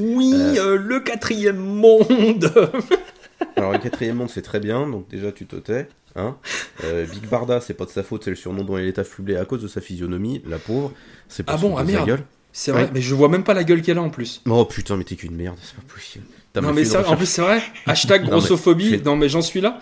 [0.01, 2.51] Oui, le quatrième monde
[3.57, 5.89] Alors, le quatrième monde, c'est très bien, donc déjà tu te tais.
[6.17, 6.37] Hein
[6.85, 9.37] Euh, Big Barda, c'est pas de sa faute, c'est le surnom dont il est affublé
[9.37, 10.93] à cause de sa physionomie, la pauvre.
[11.29, 12.07] C'est pas Ah bon, ah sa merde.
[12.07, 12.23] gueule.
[12.53, 12.91] C'est vrai, Ouais.
[12.95, 14.41] mais je vois même pas la gueule qu'elle a en plus.
[14.49, 16.25] Oh putain, mais t'es qu'une merde, c'est pas possible.
[16.63, 17.61] Non mais ça, en plus c'est vrai.
[17.87, 18.91] Hashtag Non, mais grossophobie.
[18.91, 19.81] fais- Non mais j'en suis là.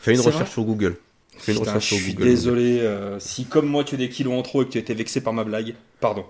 [0.00, 0.96] Fais une recherche sur Google.
[1.36, 2.24] Fais une Putain, recherche je sur suis Google.
[2.28, 2.78] désolé.
[2.80, 4.94] euh, si comme moi tu as des kilos en trop et que tu as été
[4.94, 6.24] vexé par ma blague, pardon.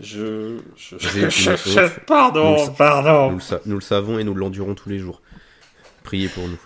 [0.00, 1.50] Je, je, je- je-
[1.82, 3.30] Nous pardon, pardon.
[3.30, 5.22] Nous le, sa- nous le savons et nous l'endurons tous les jours.
[6.02, 6.58] Priez pour nous.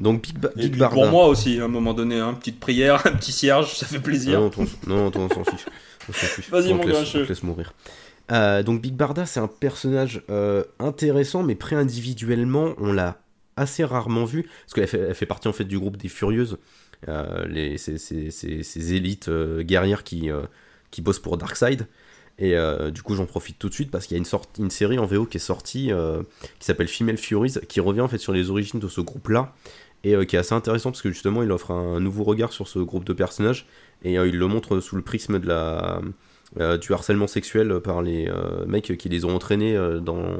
[0.00, 0.88] Donc Big, Ba- Barda.
[0.94, 4.00] pour moi aussi, à un moment donné, hein, petite prière, un petit cierge, ça fait
[4.00, 4.40] plaisir.
[4.40, 4.50] Non,
[4.86, 5.66] non, on s'en fiche.
[6.50, 7.20] Vas-y, On mon te laisse- grincheux.
[7.20, 7.72] on te laisse mourir.
[8.30, 13.18] Euh, donc Big Barda, c'est un personnage euh, intéressant, mais pris individuellement, on l'a
[13.56, 16.58] assez rarement vu, parce qu'elle fait, elle fait partie en fait du groupe des Furieuses,
[17.08, 20.28] euh, les, ces, ces- ces- ces élites guerrières qui,
[20.90, 21.86] qui bossent pour Darkseid.
[22.38, 24.58] Et euh, du coup, j'en profite tout de suite parce qu'il y a une, sorte,
[24.58, 26.22] une série en VO qui est sortie euh,
[26.58, 29.54] qui s'appelle Female Furies, qui revient en fait sur les origines de ce groupe-là.
[30.04, 32.68] Et euh, qui est assez intéressant parce que justement, il offre un, nouveau regard sur
[32.68, 33.66] ce groupe de personnages.
[34.04, 36.00] Et il le montre sous le prisme de la
[36.78, 38.30] du harcèlement sexuel par les
[38.66, 40.38] mecs qui les ont entraînés dans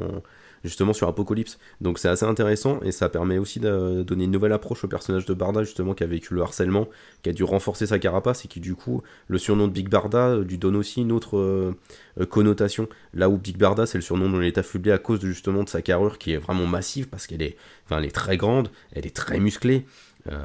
[0.63, 1.57] justement sur Apocalypse.
[1.81, 5.25] Donc c'est assez intéressant et ça permet aussi de donner une nouvelle approche au personnage
[5.25, 6.87] de Barda justement qui a vécu le harcèlement,
[7.23, 10.29] qui a dû renforcer sa carapace et qui du coup le surnom de Big Barda
[10.29, 11.75] euh, lui donne aussi une autre euh,
[12.19, 12.87] euh, connotation.
[13.13, 15.63] Là où Big Barda c'est le surnom dont il est affublé à cause de, justement
[15.63, 18.69] de sa carrure qui est vraiment massive parce qu'elle est, enfin, elle est très grande,
[18.93, 19.85] elle est très musclée.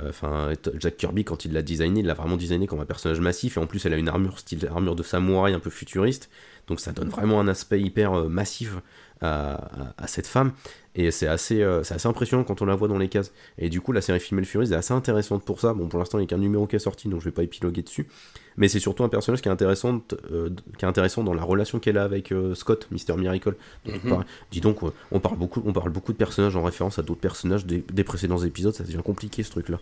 [0.08, 3.58] Enfin, Jack Kirby, quand il l'a designé, il l'a vraiment designé comme un personnage massif.
[3.58, 6.30] Et en plus, elle a une armure style armure de samouraï un peu futuriste.
[6.68, 8.76] Donc ça donne vraiment un aspect hyper massif
[9.24, 10.52] à, à- à cette femme.
[10.96, 13.32] Et c'est assez, euh, assez impressionnant quand on la voit dans les cases.
[13.58, 15.74] Et du coup, la série Female Furies est assez intéressante pour ça.
[15.74, 17.42] Bon, pour l'instant, il n'y a qu'un numéro qui est sorti, donc je vais pas
[17.42, 18.06] épiloguer dessus.
[18.56, 20.00] Mais c'est surtout un personnage qui est intéressant,
[20.30, 23.56] euh, qui est intéressant dans la relation qu'elle a avec euh, Scott, Mister Miracle.
[23.86, 24.24] Donc, Mhm.
[24.52, 27.20] dis donc, euh, on parle, beaucoup, on parle beaucoup de personnages en référence à d'autres
[27.20, 28.72] personnages des, des précédents épisodes.
[28.72, 29.80] Ça devient compliqué ce truc-là.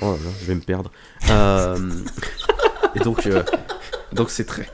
[0.00, 0.90] Oh là là, je vais me perdre.
[2.96, 3.28] Et donc,
[4.12, 4.68] donc c'est très.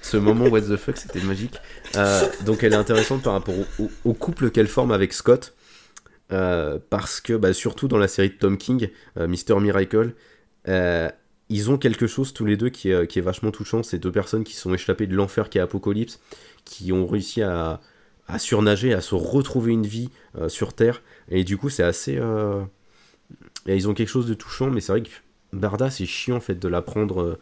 [0.00, 1.56] Ce moment what the fuck, c'était magique.
[1.96, 3.54] Euh, donc elle est intéressante par rapport
[4.04, 5.54] au, couple qu'elle forme avec Scott.
[6.32, 10.14] euh, parce que, bah, surtout dans la série de Tom King, euh, Mister Miracle,
[10.68, 11.08] euh,
[11.48, 13.82] ils ont quelque chose tous les deux qui est, vachement touchant.
[13.82, 16.20] Ces deux personnes qui sont échappées de l'enfer qui est Apocalypse,
[16.64, 17.80] qui ont réussi à,
[18.26, 20.10] à surnager, à se retrouver une vie
[20.48, 21.02] sur Terre.
[21.28, 22.14] Et du coup, c'est assez.
[23.66, 25.10] et ils ont quelque chose de touchant, mais c'est vrai que
[25.52, 27.38] Barda, c'est chiant en fait de la prendre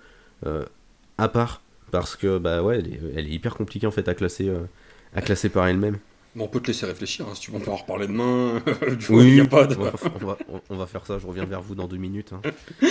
[1.18, 1.60] à part.
[1.90, 4.64] Parce que, bah ouais, elle est, elle est hyper compliquée en fait à classer, euh,
[5.14, 5.98] à classer par elle-même.
[6.34, 8.60] Bon, on peut te laisser réfléchir, hein, si tu veux, on peut en reparler demain.
[8.98, 9.76] Tu vois, il y a pas de...
[9.76, 10.38] on, va, on va-
[10.70, 12.32] on va faire ça, je reviens vers vous dans deux minutes.
[12.32, 12.40] hein.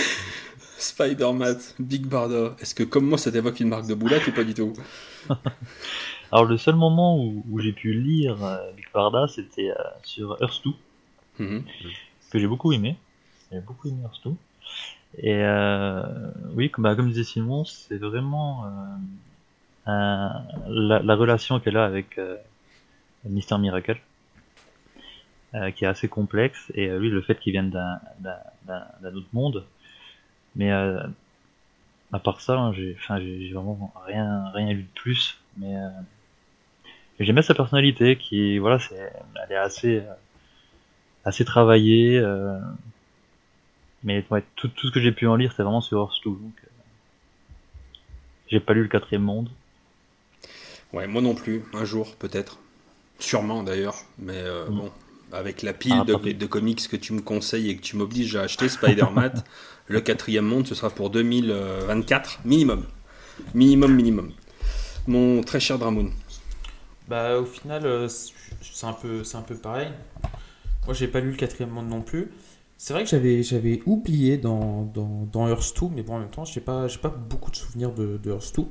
[0.78, 2.56] Spider-Man, Big Barda.
[2.60, 4.72] Est-ce que comme moi ça t'évoque une marque de boulette ou pas du tout?
[6.32, 10.36] Alors le seul moment où, où j'ai pu lire euh, Big Barda, c'était euh, sur
[10.40, 10.70] Earth 2,
[11.44, 11.64] Mhm.
[12.30, 12.96] que j'ai beaucoup aimé.
[13.52, 14.32] J'ai beaucoup aimé Earth 2.
[15.18, 16.02] Et euh,
[16.54, 18.64] oui, comme, bah, comme disait Simon, c'est vraiment
[19.86, 20.28] euh,
[20.68, 22.36] la, la relation qu'elle a avec euh,
[23.24, 24.00] Mister Miracle,
[25.54, 28.00] euh, qui est assez complexe, et euh, lui, le fait qu'il vienne d'un-
[29.04, 29.64] autre monde.
[30.56, 31.00] Mais euh,
[32.12, 32.96] à part ça, hein, j'ai
[33.52, 35.38] vraiment rien, rien lu de plus.
[35.58, 35.74] Mais
[37.20, 39.12] j'aimais sa personnalité, qui voilà, c'est,
[39.42, 40.02] elle est assez,
[41.24, 42.22] assez travaillée.
[44.04, 46.30] Mais ouais, tout, tout ce que j'ai pu en lire, c'est vraiment sur Earth 2,
[46.30, 46.68] donc euh,
[48.50, 49.50] j'ai pas lu le quatrième monde.
[50.92, 52.58] Ouais, moi non plus, un jour peut-être.
[53.18, 54.76] Sûrement d'ailleurs, mais euh, Mm.
[54.76, 54.92] bon,
[55.32, 58.42] avec la pile Ah, de, comics que tu me conseilles et que tu m'obliges à
[58.42, 59.42] acheter, Spider-Man,
[59.88, 62.84] le quatrième monde, ce sera pour 2024 minimum.
[63.54, 64.32] Minimum, minimum.
[65.06, 66.12] Mon très cher Dramoun.
[67.08, 69.88] Bah, au final, euh, c'est un peu, c'est un peu pareil.
[70.86, 72.30] Moi, j'ai pas lu le quatrième monde non plus,
[72.76, 76.30] C'est vrai que j'avais, j'avais oublié dans, dans, dans Earth 2, mais bon, en même
[76.30, 78.64] temps, j'ai pas, j'ai pas beaucoup de souvenirs de, de Earth 2.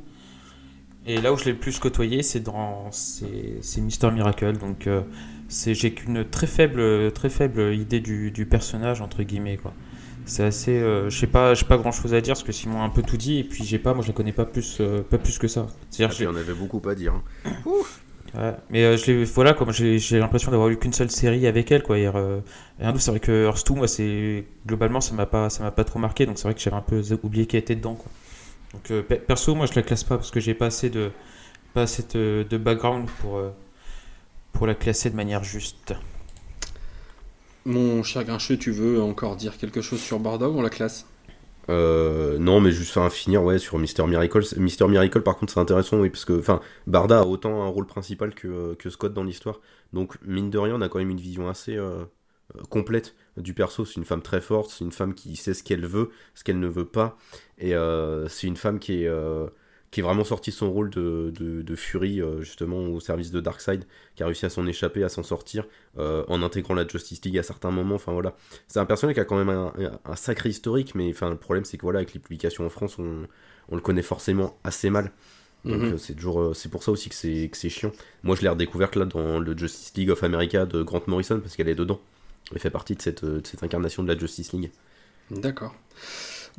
[1.05, 4.57] Et là où je l'ai le plus côtoyé, c'est dans c'est, c'est Mister Miracle.
[4.57, 5.01] Donc, euh,
[5.49, 9.75] c'est, j'ai qu'une très faible, très faible idée du, du personnage, entre guillemets, quoi.
[10.25, 10.71] C'est assez.
[10.79, 12.89] euh, je sais pas, j'ai pas grand chose à dire parce que Simon a un
[12.89, 15.17] peu tout dit, et puis j'ai pas, moi je la connais pas plus, euh, pas
[15.17, 15.67] plus que ça.
[15.69, 17.13] Ah, C'est-à-dire, puis on avait beaucoup à dire.
[17.15, 17.23] hein.
[18.69, 21.99] Mais euh, je voilà, comme j'ai, l'impression d'avoir eu qu'une seule série avec elle, quoi.
[21.99, 22.39] Et, euh,
[22.79, 25.99] c'est vrai que Earth 2, moi, c'est globalement, ça m'a pas, ça m'a pas trop
[25.99, 28.11] marqué, donc c'est vrai que j'avais un peu oublié qu'elle était dedans, quoi.
[28.73, 31.11] Donc euh, pe- perso, moi, je la classe pas parce que j'ai pas assez de,
[31.73, 33.51] pas assez de, background pour, euh,
[34.51, 35.93] pour la classer de manière juste.
[37.65, 41.05] Mon cher Grincheux, tu veux encore dire quelque chose sur Barda ou on la classe?
[41.69, 44.41] Euh, non, mais juste enfin, finir ouais, sur Mister Miracle.
[44.57, 46.41] Mister Miracle, par contre, c'est intéressant, oui, parce que
[46.87, 49.61] Barda a autant un rôle principal que, que Scott dans l'histoire.
[49.93, 52.03] Donc, mine de rien, on a quand même une vision assez euh,
[52.55, 53.85] euh, complète du perso.
[53.85, 56.59] C'est une femme très forte, c'est une femme qui sait ce qu'elle veut, ce qu'elle
[56.59, 57.17] ne veut pas.
[57.57, 59.47] Et euh, c'est une femme qui est, euh,
[59.93, 63.31] qui est vraiment sortie de son rôle de, de, de Fury, euh, justement, au service
[63.31, 63.85] de Darkseid,
[64.15, 65.65] qui a réussi à s'en échapper, à s'en sortir,
[65.97, 67.95] euh, en intégrant la Justice League à certains moments.
[67.95, 68.35] Enfin, voilà.
[68.67, 69.73] C'est un personnage qui a quand même un,
[70.03, 72.97] un sacré historique, mais enfin, le problème, c'est que voilà, avec les publications en France,
[72.99, 73.27] on,
[73.69, 75.11] on le connaît forcément assez mal.
[75.65, 75.93] Donc Mhm.
[75.93, 77.93] euh, c'est toujours c'est pour ça aussi que c'est que c'est chiant.
[78.23, 81.55] Moi je l'ai redécouverte là dans le Justice League of America de Grant Morrison parce
[81.55, 82.01] qu'elle est dedans.
[82.51, 84.71] Elle fait partie de cette, de cette incarnation de la Justice League.
[85.31, 85.73] D'accord.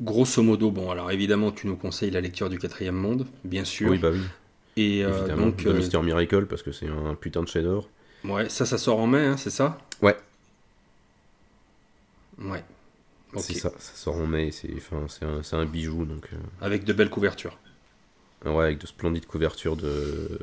[0.01, 3.91] Grosso modo, bon, alors évidemment, tu nous conseilles la lecture du quatrième monde, bien sûr.
[3.91, 4.21] Oui bah oui.
[4.77, 5.47] Et euh, Évidemment.
[5.47, 7.89] donc, de euh, Mister Miracle parce que c'est un putain de chef-d'œuvre.
[8.25, 9.79] ouais, ça, ça sort en mai, hein, c'est ça?
[10.03, 10.17] Ouais.
[12.39, 12.65] Ouais.
[13.37, 14.51] C'est ça, ça sort en mai.
[14.51, 17.59] C'est enfin c'est un, c'est un bijou donc euh, Avec de belles couvertures.
[18.45, 20.39] ouais avec de splendides couvertures de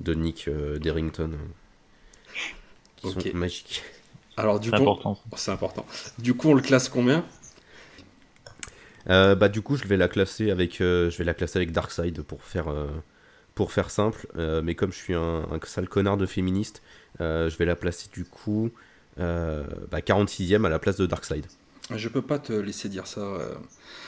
[0.00, 1.36] de Nick euh, Derrington euh,
[2.96, 3.22] qui Ok.
[3.22, 3.82] sont magiques.
[4.36, 4.86] Alors, du coup,
[5.36, 5.86] c'est important.
[6.18, 7.24] Du coup, on le classe combien?
[9.08, 11.70] Euh, bah du coup je vais la classer avec euh, je vais la classer avec
[11.70, 12.88] Darkseid pour faire euh,
[13.54, 14.26] pour faire simple
[14.64, 16.82] mais comme je suis un, un sale connard de féministe
[17.20, 18.70] je vais la placer du coup
[19.18, 21.46] euh, bah, 46e à la place de Darkseid
[21.94, 23.22] Je peux pas te laisser dire ça.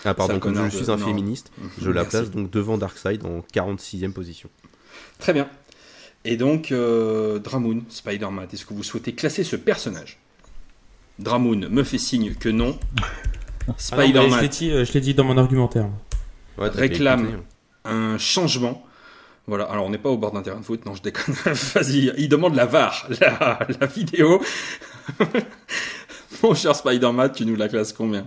[0.04, 1.06] ah pardon comme je de- suis un non.
[1.06, 2.10] féministe je la merci.
[2.16, 4.50] place donc devant Darkseid en 46e position
[5.18, 5.48] Très bien.
[6.24, 10.18] Et donc, Dramoon, Spider-Man, est-ce que vous souhaitez classer ce personnage?
[11.20, 12.78] Dramoon me fait signe que non.
[13.68, 15.86] Ah non, mais je Spider-Man, l'ai dit, euh, je l'ai dit dans mon argumentaire.
[16.56, 17.20] Ouais, Réclame.
[17.28, 17.42] écouter.
[17.84, 18.82] un changement.
[19.46, 21.34] Voilà, alors on n'est pas au bord d'un terrain de foot, non, je déconne.
[21.44, 24.42] Vas-y, il demande la VAR, la, la vidéo.
[26.42, 28.26] Mon cher Spider-Man, tu nous la classes combien?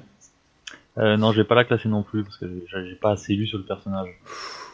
[0.98, 3.34] Euh, non, je vais pas la classer non plus parce que j'ai j'ai pas assez
[3.34, 4.10] lu sur le personnage.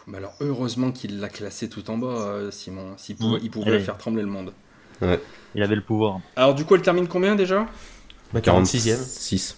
[0.07, 2.93] Mais alors, heureusement qu'il l'a classé tout en bas, euh, Simon.
[2.97, 3.43] S'il pouvait, Mm.
[3.43, 4.53] il pouvait faire trembler le monde.
[5.53, 6.21] Il avait le pouvoir.
[6.35, 7.67] Alors, du coup, elle termine combien déjà?
[8.33, 9.55] Bah, 46e.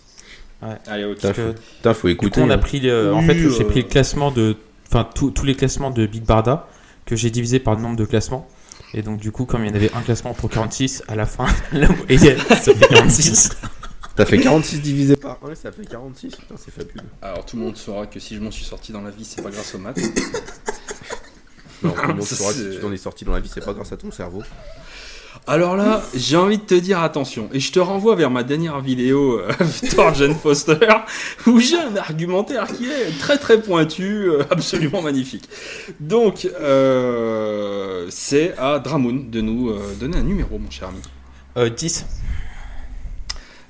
[0.62, 1.18] 46 Allez, ok.
[1.78, 2.58] Putain, faut du coup, écouter on a hein.
[2.58, 4.56] pris, le- en fait, j'ai euh, pris le classement de,
[4.88, 6.68] enfin, tous tous les classements de Big Barda
[7.06, 8.48] que j'ai divisé par le nombre de classements.
[8.94, 11.26] Et donc, du coup, comme il y en avait un classement pour 46, à la
[11.26, 13.50] fin, moyenne, ça fait 46.
[14.16, 17.64] t'as fait 46 divisé par ouais ça fait 46 putain c'est fabuleux Alors, tout le
[17.64, 19.78] monde saura que si je m'en suis sorti dans la vie, c'est pas grâce aux
[19.78, 19.98] maths.
[21.84, 23.50] non, tout le monde Ça, saura que si tu t'en es sorti dans la vie
[23.54, 24.44] c'est pas grâce à ton cerveau
[25.48, 28.80] Alors là, j'ai envie de te dire attention, et je te renvoie vers ma dernière
[28.82, 29.52] vidéo euh,
[29.96, 30.78] Thor Jane Foster,
[31.48, 35.50] où j'ai un argumentaire qui est très très pointu, euh, absolument magnifique.
[36.00, 41.02] Donc, euh, c'est à Dramoon de nous euh, donner un numéro, mon cher ami.
[41.58, 42.06] Euh, 10.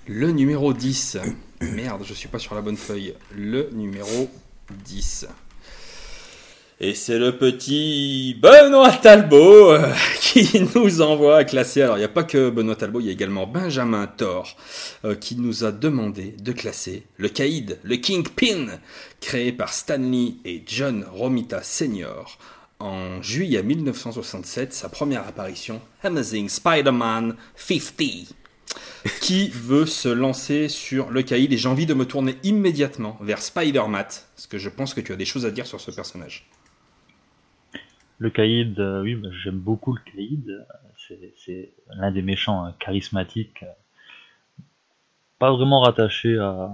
[0.07, 1.17] Le numéro 10.
[1.61, 3.13] Merde, je suis pas sur la bonne feuille.
[3.36, 4.30] Le numéro
[4.86, 5.28] 10.
[6.82, 11.82] Et c'est le petit Benoît Talbot euh, qui nous envoie à classer.
[11.82, 14.56] Alors, il n'y a pas que Benoît Talbot, il y a également Benjamin Thor
[15.04, 18.80] euh, qui nous a demandé de classer le Caïd, le Kingpin,
[19.20, 22.38] créé par Stanley et John Romita Sr.
[22.80, 28.36] en juillet 1967, sa première apparition, Amazing Spider-Man 50
[29.20, 33.42] qui veut se lancer sur le caïd et j'ai envie de me tourner immédiatement vers
[33.42, 36.48] Spider-Mat parce que je pense que tu as des choses à dire sur ce personnage.
[38.20, 40.65] Le Caïd, euh, oui, bah, j'aime beaucoup le Caïd.
[41.38, 43.63] C'est- l'un des méchants euh, charismatiques.
[45.39, 46.70] Pas vraiment rattaché à,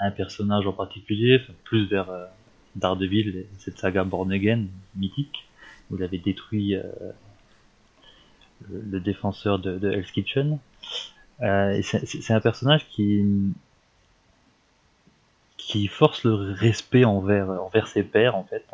[0.00, 2.26] un personnage en particulier, plus vers euh,
[2.76, 5.48] Daredevil et cette saga Born Again mythique,
[5.90, 6.82] où il avait détruit euh,
[8.70, 10.58] le, défenseur de, Hell's Kitchen.
[11.40, 13.54] C'est- un personnage qui
[15.88, 18.66] force le respect envers ses pairs en fait.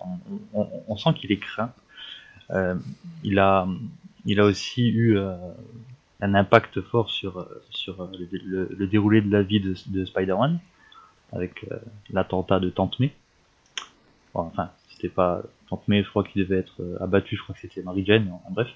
[0.54, 1.72] On sent qu'il est craint.
[2.50, 2.74] Euh,
[3.24, 3.66] il a
[4.24, 5.36] il a aussi eu euh,
[6.20, 10.04] un impact fort sur, euh, sur le, le- le déroulé de la vie de, de
[10.04, 10.58] Spider-Man,
[11.32, 11.76] avec euh,
[12.10, 13.12] l'attentat de Tante May.
[14.34, 17.54] Bon, enfin, c'était pas Tante May, je crois qu'il devait être euh, abattu, je crois
[17.54, 18.68] que c'était Mary Jane, en, en bref.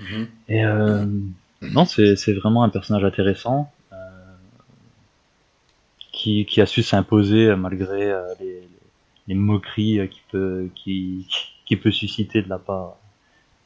[0.00, 0.28] Mhm.
[0.48, 1.06] Et euh,
[1.62, 3.72] non, c'est vraiment un personnage intéressant
[6.12, 8.62] qui, qui a su s'imposer malgré les,
[9.28, 11.26] les moqueries qu'il peut, qui,
[11.66, 12.96] qui peut susciter de la part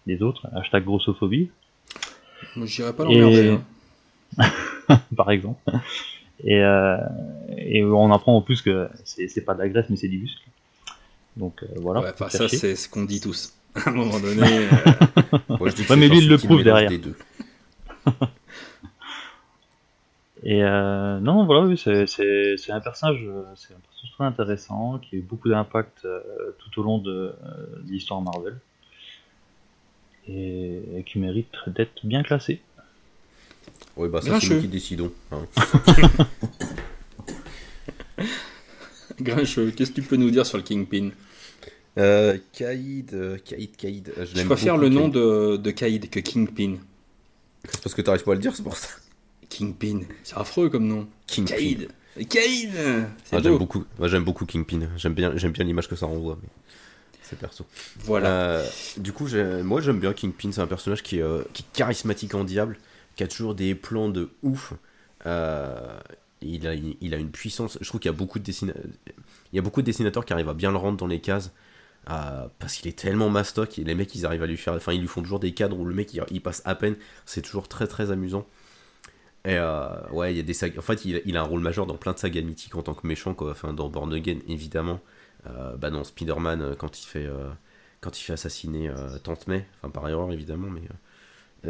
[0.06, 0.48] des autres.
[0.54, 1.50] Hashtag grossophobie,
[2.56, 3.46] Moi, j'irais pas l'emmerder.
[3.46, 3.58] Et-
[4.38, 5.00] hein.
[5.16, 5.60] par exemple.
[6.42, 6.96] Et, euh,
[7.58, 10.42] et on apprend en plus que c'est pas de la graisse, mais c'est du muscle.
[11.36, 12.00] Donc euh, voilà.
[12.00, 13.54] Ouais, ça, c'est ce qu'on dit tous.
[13.74, 14.42] À un moment donné.
[14.42, 14.66] euh,
[15.66, 16.90] je dis que Ouais, mais lui, il le prouve derrière.
[20.42, 23.20] Et euh, non, voilà, oui, c'est un personnage,
[23.56, 26.20] c'est un personnage très intéressant qui a eu beaucoup d'impact euh,
[26.58, 27.32] tout au long de, euh,
[27.84, 28.58] de l'histoire Marvel
[30.28, 32.60] et, et qui mérite d'être bien classé.
[33.96, 35.12] Oui, bah ça, c'est nous qui décidons.
[35.32, 35.46] hein.
[39.20, 41.10] Grincheux, qu'est-ce que tu peux nous dire sur le Kingpin?
[41.98, 44.12] Euh, Kaïd, euh, Kaïd, Kaïd.
[44.16, 45.14] euh, Je préfère beaucoup, le nom Kaïd.
[45.14, 46.76] de, de Kaïd que Kingpin.
[47.64, 48.88] C'est parce que t'arrives pas à le dire, c'est pour ça.
[49.50, 51.06] Kingpin, c'est affreux comme nom.
[51.26, 51.54] Kingpin.
[51.54, 51.88] Kaïd
[52.28, 52.70] Kaïd
[53.24, 53.58] C'est Ah, j'aime beau.
[53.58, 54.88] beaucoup, moi, j'aime beaucoup Kingpin.
[54.96, 56.38] J'aime bien, j'aime bien l'image que ça renvoie.
[56.42, 56.48] Mais
[57.22, 57.64] c'est perso.
[58.00, 58.28] Voilà.
[58.28, 59.26] Euh, du coup,
[59.62, 60.50] moi j'aime bien Kingpin.
[60.52, 62.78] C'est un personnage qui, est, euh, qui est charismatique en diable,
[63.16, 64.72] qui a toujours des plans de ouf.
[65.26, 65.98] Euh,
[66.42, 67.76] il, a, il a une puissance.
[67.80, 68.74] Je trouve qu'il y a beaucoup de dessina-
[69.52, 71.50] il y a beaucoup de dessinateurs qui arrivent à bien le rendre dans les cases.
[72.10, 74.92] euh, parce qu'il est tellement mastoc et les mecs ils arrivent à lui faire enfin
[74.94, 76.96] ils lui font toujours des cadres où le mec il, il passe à peine
[77.26, 78.46] c'est toujours très très amusant
[79.44, 81.86] et euh, ouais il y a des sagas en fait il, a un rôle majeur
[81.86, 85.00] dans plein de sagas mythiques en tant que méchant enfin dans Born Again évidemment
[85.46, 87.48] euh, bah dans Spider-Man euh, quand il fait euh,
[88.00, 88.90] quand il fait assassiner
[89.22, 90.80] Tante May, enfin par erreur évidemment, mais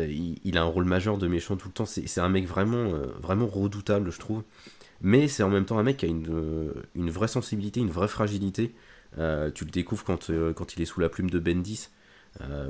[0.08, 1.86] il, il a un rôle majeur de méchant tout le temps.
[1.86, 4.44] C'est un mec vraiment, vraiment redoutable, je trouve.
[5.00, 8.06] Mais c'est en même temps un mec qui a une, une vraie sensibilité, une vraie
[8.06, 8.72] fragilité.
[9.16, 11.88] Tu le découvres quand, quand il est sous la plume de Bendis,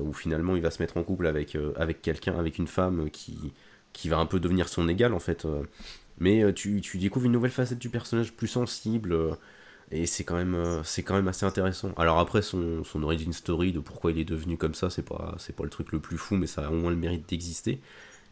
[0.00, 3.52] où finalement il va se mettre en couple avec, avec quelqu'un, avec une femme qui,
[3.92, 5.44] qui va un peu devenir son égal en fait.
[5.44, 5.62] euh.
[6.18, 9.12] Mais euh, tu, tu découvres une nouvelle facette du personnage plus sensible.
[9.12, 9.34] euh,
[9.92, 11.92] et c'est quand même assez intéressant.
[11.96, 15.34] Alors après son, son origin story de pourquoi il est devenu comme ça, c'est pas
[15.38, 17.80] c'est pas le truc le plus fou mais ça a au moins le mérite d'exister.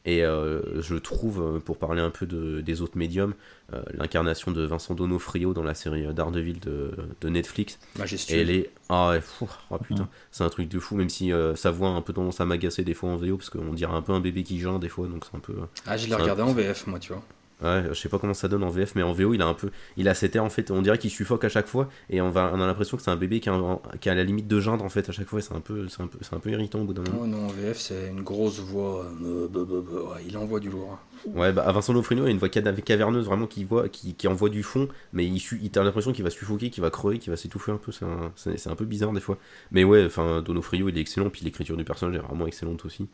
[0.05, 3.35] Et euh, je trouve euh, pour parler un peu de, des autres médiums,
[3.75, 8.39] euh, l'incarnation de Vincent Donofrio dans la série Daredevil de, de Netflix, et Majestueux.
[8.39, 10.09] elle est ah ouais, fou, oh putain, Mm.
[10.31, 12.47] c'est un truc de fou même si euh, sa voix a un peu tendance à
[12.47, 14.89] m'agacer des fois en VO parce qu'on dirait un peu un bébé qui geint des
[14.89, 15.55] fois donc c'est un peu
[15.87, 17.23] Ah, je l'ai un- regardé en VF, moi, tu vois.
[17.61, 19.55] Ouais, je sais pas comment ça donne en VF, mais en VO, il a un
[19.55, 22.21] peu, il a cet air en fait, on dirait qu'il suffoque à chaque fois, et
[22.21, 24.23] on, va, on a l'impression que c'est un bébé qui, a, un- qui a la
[24.23, 26.19] limite de geindre en fait à chaque fois, et c'est un peu, c'est un peu,
[26.21, 27.19] c'est un peu irritant au bout d'un moment.
[27.23, 29.05] Oh non, en VF, c'est une grosse voix.
[29.25, 30.99] euh, bah, bah, bah, ouais, il envoie du lourd.
[31.35, 34.63] Ouais, bah Vincent Lofrino, a une voix caverneuse vraiment qui voit, qui, qui envoie du
[34.63, 37.73] fond, mais il, il t'as l'impression qu'il va suffoquer, qu'il va crever, qu'il va s'étouffer
[37.73, 39.37] un peu, c'est un, c'est, c'est un peu bizarre des fois.
[39.73, 43.09] Mais ouais, enfin, Donofrio, il est excellent, puis l'écriture du personnage est vraiment excellente aussi.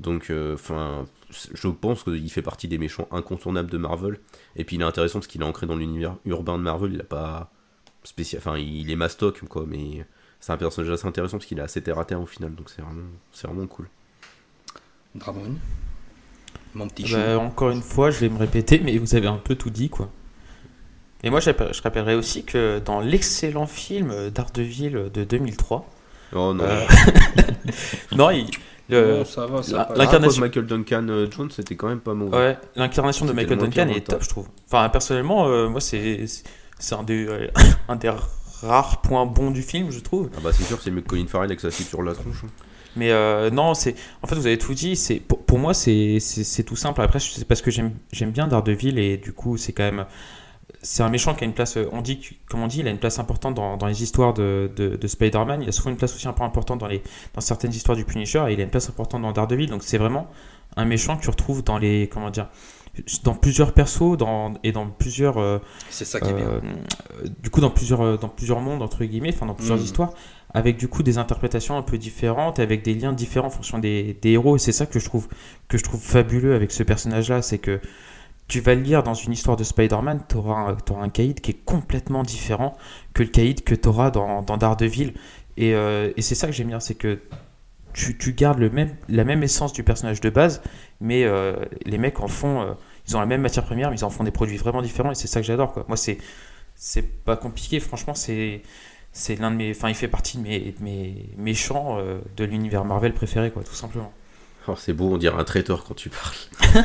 [0.00, 1.04] Donc, euh, enfin,
[1.54, 4.18] je pense qu'il fait partie des méchants incontournables de Marvel.
[4.56, 6.92] Et puis il est intéressant parce qu'il est ancré dans l'univers urbain de Marvel.
[6.94, 7.52] Il a pas
[8.02, 10.06] spécial, enfin, il est mastoc quoi, mais
[10.40, 12.54] c'est un personnage assez intéressant parce qu'il est assez terre à terre au final.
[12.54, 13.88] Donc c'est vraiment, c'est vraiment cool.
[15.14, 15.58] Dramoun
[16.74, 17.16] Mon petit chou.
[17.16, 19.90] Bah, encore une fois, je vais me répéter, mais vous avez un peu tout dit,
[19.90, 20.10] quoi.
[21.22, 25.86] Et moi, je rappelle- je rappellerai aussi que dans l'excellent film Daredevil de 2003,
[26.32, 26.64] Oh non.
[26.64, 26.86] euh,
[28.16, 28.48] non, il-
[28.90, 29.36] passe.
[29.72, 32.36] la- l'incarnation- Michael Duncan euh, Jones, c'était quand même pas mauvais.
[32.36, 34.48] ouais, l'incarnation de Michael Duncan est top, je trouve.
[34.70, 36.24] Enfin, personnellement, euh, moi, c'est
[36.78, 37.48] c'est un des, euh,
[37.88, 38.10] un des
[38.62, 40.30] rares points bons du film, je trouve.
[40.36, 42.42] Ah bah c'est sûr, c'est mieux que Colin Farrell avec sa cible sur la tronche.
[42.44, 42.48] hein.
[42.96, 44.96] Mais euh, non, c'est en fait vous avez tout dit.
[44.96, 46.18] C'est pour, pour moi c'est
[46.66, 47.00] tout simple.
[47.02, 50.06] Après c'est parce que j'aime j'aime bien Daredevil et du coup c'est quand même
[50.82, 51.76] c'est un méchant qui a une place.
[51.76, 54.34] euh, On dit comme on dit, il a une place importante dans, dans les histoires
[54.34, 55.62] de, de, de Spider-Man.
[55.62, 57.02] Il a souvent une place aussi un peu importante dans les
[57.34, 59.68] dans certaines histoires du Punisher et il a une place importante dans Daredevil.
[59.68, 60.28] Donc c'est vraiment
[60.76, 62.48] un méchant que tu retrouves dans les comment dire
[63.22, 65.58] dans plusieurs persos dans, et dans plusieurs euh,
[65.90, 66.44] C'est ça qui est bien.
[66.46, 66.60] euh,
[67.42, 69.84] du coup dans plusieurs euh, dans plusieurs mondes entre guillemets enfin dans plusieurs Mhm.
[69.84, 70.12] histoires
[70.52, 74.18] avec du coup des interprétations un peu différentes avec des liens différents en fonction des,
[74.20, 75.28] des héros et c'est ça que je trouve
[75.68, 77.80] que je trouve fabuleux avec ce personnage là c'est que
[78.50, 81.40] tu vas le lire dans une histoire de Spider-Man, tu auras, un- t'auras un caïd
[81.40, 82.76] qui est complètement différent
[83.14, 85.14] que le caïd que tu auras dans, dans Daredevil.
[85.56, 87.20] Et, euh, et c'est ça que j'aime bien, c'est que
[87.92, 90.62] tu, tu gardes le même, la même essence du personnage de base,
[91.00, 92.72] mais euh, les mecs en font, euh,
[93.08, 95.14] ils ont la même matière première, mais ils en font des produits vraiment différents, et
[95.14, 95.84] c'est ça que j'adore.
[95.88, 96.18] Moi, c'est,
[96.74, 98.62] c'est pas compliqué, franchement, c'est,
[99.12, 101.98] c'est l'un de mes, enfin, il fait partie de mes, de mes méchants
[102.36, 104.12] de l'univers Marvel préféré, quoi, tout simplement.
[104.68, 106.84] Oh, c'est beau, on dirait un traiteur quand tu parles.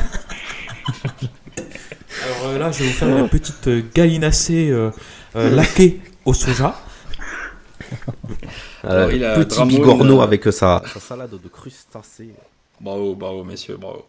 [2.24, 4.90] Alors euh, là, je vais vous faire une petite euh, gallinacée euh,
[5.36, 6.76] euh, laquée au soja.
[8.84, 12.30] Euh, il a petit Dramoun, bigorneau euh, avec sa, sa salade de crustacés.
[12.80, 14.06] Bravo, bravo, messieurs, bravo.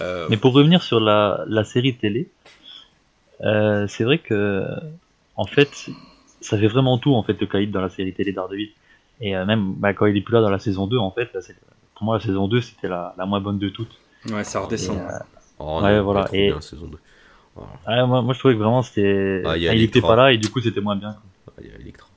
[0.00, 2.28] Euh, Mais pour revenir sur la, la série télé,
[3.42, 4.64] euh, c'est vrai que,
[5.36, 5.68] en fait,
[6.40, 8.70] ça fait vraiment tout, en fait, le caïd dans la série télé d'Ardeville.
[9.20, 11.28] Et euh, même bah, quand il est plus là dans la saison 2, en fait,
[11.34, 11.40] là,
[11.94, 13.96] pour moi, la saison 2, c'était la, la moins bonne de toutes.
[14.30, 14.96] ouais, ça redescend.
[14.96, 15.18] Et, euh,
[15.64, 16.98] Oh, Ouais, non, voilà, et- bien, saison 2.
[17.86, 19.42] ah, moi, moi, je trouvais que vraiment, c'était.
[19.44, 21.12] Ah, il Ah, était pas là, et du coup, c'était moins bien.
[21.12, 21.54] quoi.
[21.58, 22.08] Ah, il y a Electra.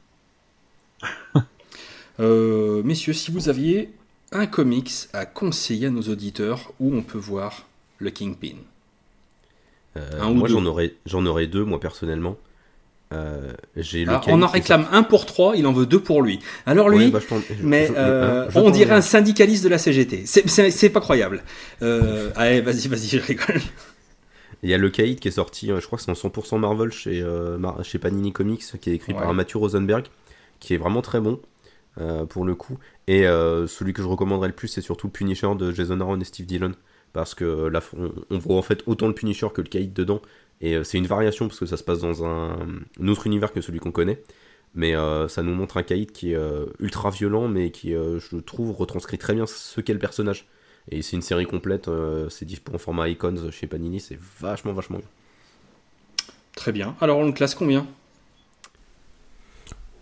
[2.20, 3.90] Euh, messieurs, si vous aviez
[4.32, 7.68] un comics à conseiller à nos auditeurs où on peut voir
[8.00, 8.56] le Kingpin?
[9.98, 10.60] Euh, Un ou moi, deux.
[10.60, 12.38] j'en aurais, j'en aurais deux, moi, personnellement.
[13.14, 13.54] Euh,
[14.08, 16.40] Alors, caïd on en réclame un pour trois, il en veut deux pour lui.
[16.66, 17.20] Alors lui, Ouais, bah,
[17.62, 20.24] mais euh, on dirait ai un syndicaliste de la CGT.
[20.26, 21.44] C'est- pas croyable.
[21.82, 23.62] Euh, allez, vas-y, vas-y, je rigole.
[24.64, 26.92] Il y a le Caïd qui est sorti, je crois que c'est en 100% Marvel
[26.92, 27.24] chez,
[27.84, 29.20] chez Panini Comics, qui est écrit Ouais.
[29.20, 30.06] par Matthew Rosenberg,
[30.60, 31.40] qui est vraiment très bon
[32.30, 32.78] pour le coup.
[33.08, 33.22] Et
[33.68, 36.48] celui que je recommanderais le plus, c'est surtout le Punisher de Jason Aaron et Steve
[36.48, 36.72] Dillon,
[37.14, 40.22] parce que là, on, on voit en fait autant le Punisher que le Caïd dedans.
[40.62, 42.58] Et euh, c'est une variation, parce que ça se passe dans un,
[43.02, 44.22] un autre univers que celui qu'on connaît.
[44.74, 48.20] Mais euh, ça nous montre un Caïd qui est euh, ultra violent, mais qui, euh,
[48.20, 50.48] je trouve, retranscrit très bien ce qu'est le personnage.
[50.92, 54.74] Et c'est une série complète, euh, c'est dispo en format Icons chez Panini, c'est vachement,
[54.74, 55.08] vachement bien.
[56.56, 56.96] Très bien.
[57.02, 57.88] Alors, on le classe combien?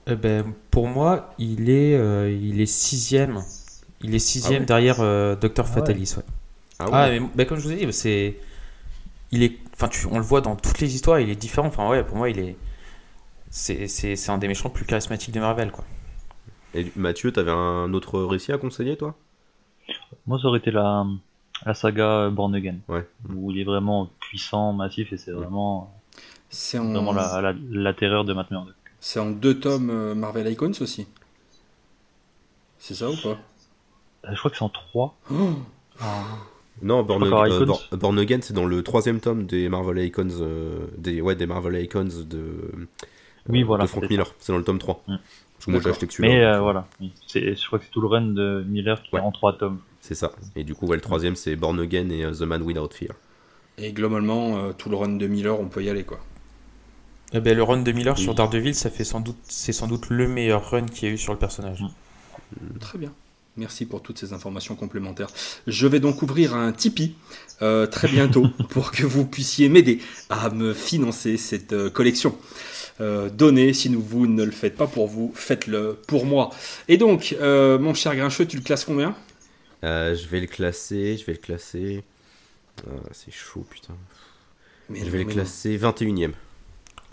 [0.08, 3.46] Eh ben, pour moi, il est, euh, il est sixième.
[4.02, 4.66] Il est sixième Ah ouais?
[4.66, 5.72] derrière euh, Docteur ouais.
[5.72, 6.16] Fatalis.
[6.18, 6.24] Ouais.
[6.80, 8.36] Ah Ah, mais, bah, comme je vous ai dit, c'est,
[9.34, 11.68] il est, enfin, tu, on le voit dans toutes les histoires, il est différent.
[11.68, 12.56] Enfin, ouais, pour moi, il est,
[13.50, 15.84] c'est, c'est, c'est un des méchants plus charismatiques de Marvel, quoi.
[16.76, 19.16] Et Mathieu, t'avais un autre récit à conseiller, toi?
[20.28, 21.06] Moi, ça aurait été la,
[21.66, 23.08] la saga Born Again, Ouais.
[23.34, 25.94] où il est vraiment puissant, massif, et c'est vraiment,
[26.50, 28.76] C'est en, vraiment la, la, la terreur de Matt Murdock.
[29.00, 31.08] c'est en deux tomes euh, Marvel Icons aussi.
[32.80, 33.30] C'est ça ou pas?
[34.26, 35.16] Euh, Je crois que c'est en 3.
[35.32, 35.54] Oh
[36.82, 37.66] Non, Born, euh.
[37.66, 41.46] Born- Born Again, c'est dans le troisième tome des Marvel Icons, euh, des, ouais, des
[41.46, 42.44] Marvel Icons de,
[43.48, 44.34] Oui, euh, voilà, de Frank c'est Miller.
[44.40, 45.04] C'est dans le tome 3.
[45.08, 45.16] Mm.
[45.56, 46.34] Parce que moi, j'ai acheté que celui-là.
[46.34, 47.14] Mais euh, voilà, oui.
[47.28, 49.22] c'est, je crois que c'est tout le run de Miller qui Ouais.
[49.22, 49.80] est en 3 tomes.
[50.02, 50.34] C'est ça.
[50.56, 53.12] Et du coup, ouais, le troisième, c'est Born Again et The Man Without Fear.
[53.78, 56.20] Et globalement, euh, tout le run de Miller, on peut y aller quoi.
[57.34, 58.22] Eh ben, le run de Miller Oui.
[58.22, 61.14] sur Daredevil, ça fait sans doute, c'est sans doute le meilleur run qu'il y a
[61.16, 61.82] eu sur le personnage.
[61.82, 62.78] Mm.
[62.80, 63.12] Très bien.
[63.56, 65.30] Merci pour toutes ces informations complémentaires.
[65.68, 67.14] Je vais donc ouvrir un Tipeee
[67.62, 70.00] euh, très bientôt pour que vous puissiez m'aider
[70.30, 72.36] à me financer cette euh, collection.
[73.00, 76.50] Euh, donnez, si vous ne le faites pas pour vous, faites-le pour moi.
[76.88, 79.16] Et donc, euh, mon cher Grincheux, tu le classes combien?
[79.84, 82.04] Euh, je vais le classer, je vais le classer.
[83.12, 83.94] C'est chaud, putain.
[84.90, 86.32] Mais je non, vais le classer 21ème.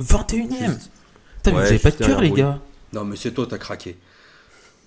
[0.00, 0.90] 21ème Juste-
[1.36, 2.60] Putain, mais vous avez pas de cœur, les gars
[2.92, 3.96] non, mais c'est toi, t'as craqué.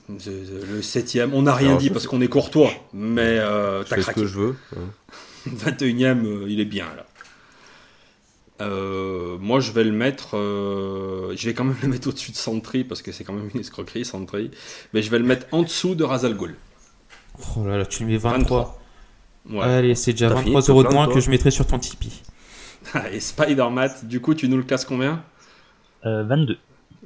[0.09, 3.83] The- the- Le septième, on n'a rien Alors, dit parce qu'on est courtois, mais euh,
[3.83, 4.21] t'as fais ce craqué.
[4.21, 4.55] que je veux.
[4.75, 4.79] hein.
[5.47, 7.05] 21ème, euh, il est bien là.
[8.61, 10.37] Euh, moi, je vais le mettre.
[10.37, 13.49] euh, je vais quand même le mettre au-dessus de Sentry parce que c'est quand même
[13.53, 14.51] une escroquerie, Sentry.
[14.93, 16.55] Mais je vais le mettre en dessous de Razal Ghul.
[17.57, 18.79] Oh là là, tu lui mets 23.
[19.49, 19.61] Ouais.
[19.63, 21.65] Allez, c'est déjà T'as fini 23 de te euros de moins que je mettrai sur
[21.65, 22.21] ton Tipeee.
[23.11, 25.23] Et Spider-Man, du coup, tu nous le classes combien?
[26.05, 26.57] Euh, 22,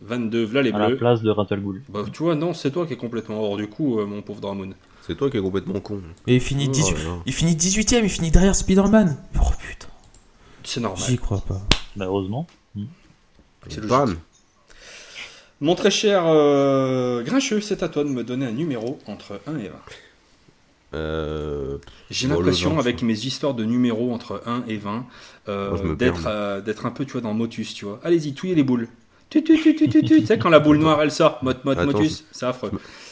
[0.01, 0.97] 22, voilà les à la bleus.
[0.97, 1.81] place de Rattlebull.
[1.89, 4.41] Bah, tu vois, non, c'est toi qui es complètement hors du coup, euh, mon pauvre
[4.41, 4.73] Dramoun.
[5.05, 6.01] C'est toi qui es complètement con.
[6.27, 6.97] Et il finit, Oh 18...
[6.97, 7.15] là là.
[7.25, 9.17] il finit 18ème, il finit derrière Spider-Man.
[9.39, 9.87] Oh putain,
[10.63, 11.03] C'est normal.
[11.07, 11.61] j'y crois pas.
[11.95, 12.45] Bah, heureusement.
[13.69, 13.89] C'est logique.
[13.89, 14.15] Bam
[15.61, 19.57] Mon très cher euh, Grincheux, c'est à toi de me donner un numéro entre 1
[19.59, 19.75] et 20.
[20.93, 21.77] Euh,
[22.09, 25.05] J'ai le l'impression, 20, avec mes histoires de numéros entre 1 et 20,
[25.49, 27.83] euh, Moi, je me d'être perds, euh, d'être un peu, tu vois, dans Motus, tu
[27.85, 27.99] vois.
[28.03, 28.87] Allez-y, touillez les boules.
[29.29, 30.19] Tu, tu, tu, tu, tu, tu.
[30.21, 32.71] tu sais, quand la boule noire, elle sort, mot, mot, Attends, Motus, c'est affreux.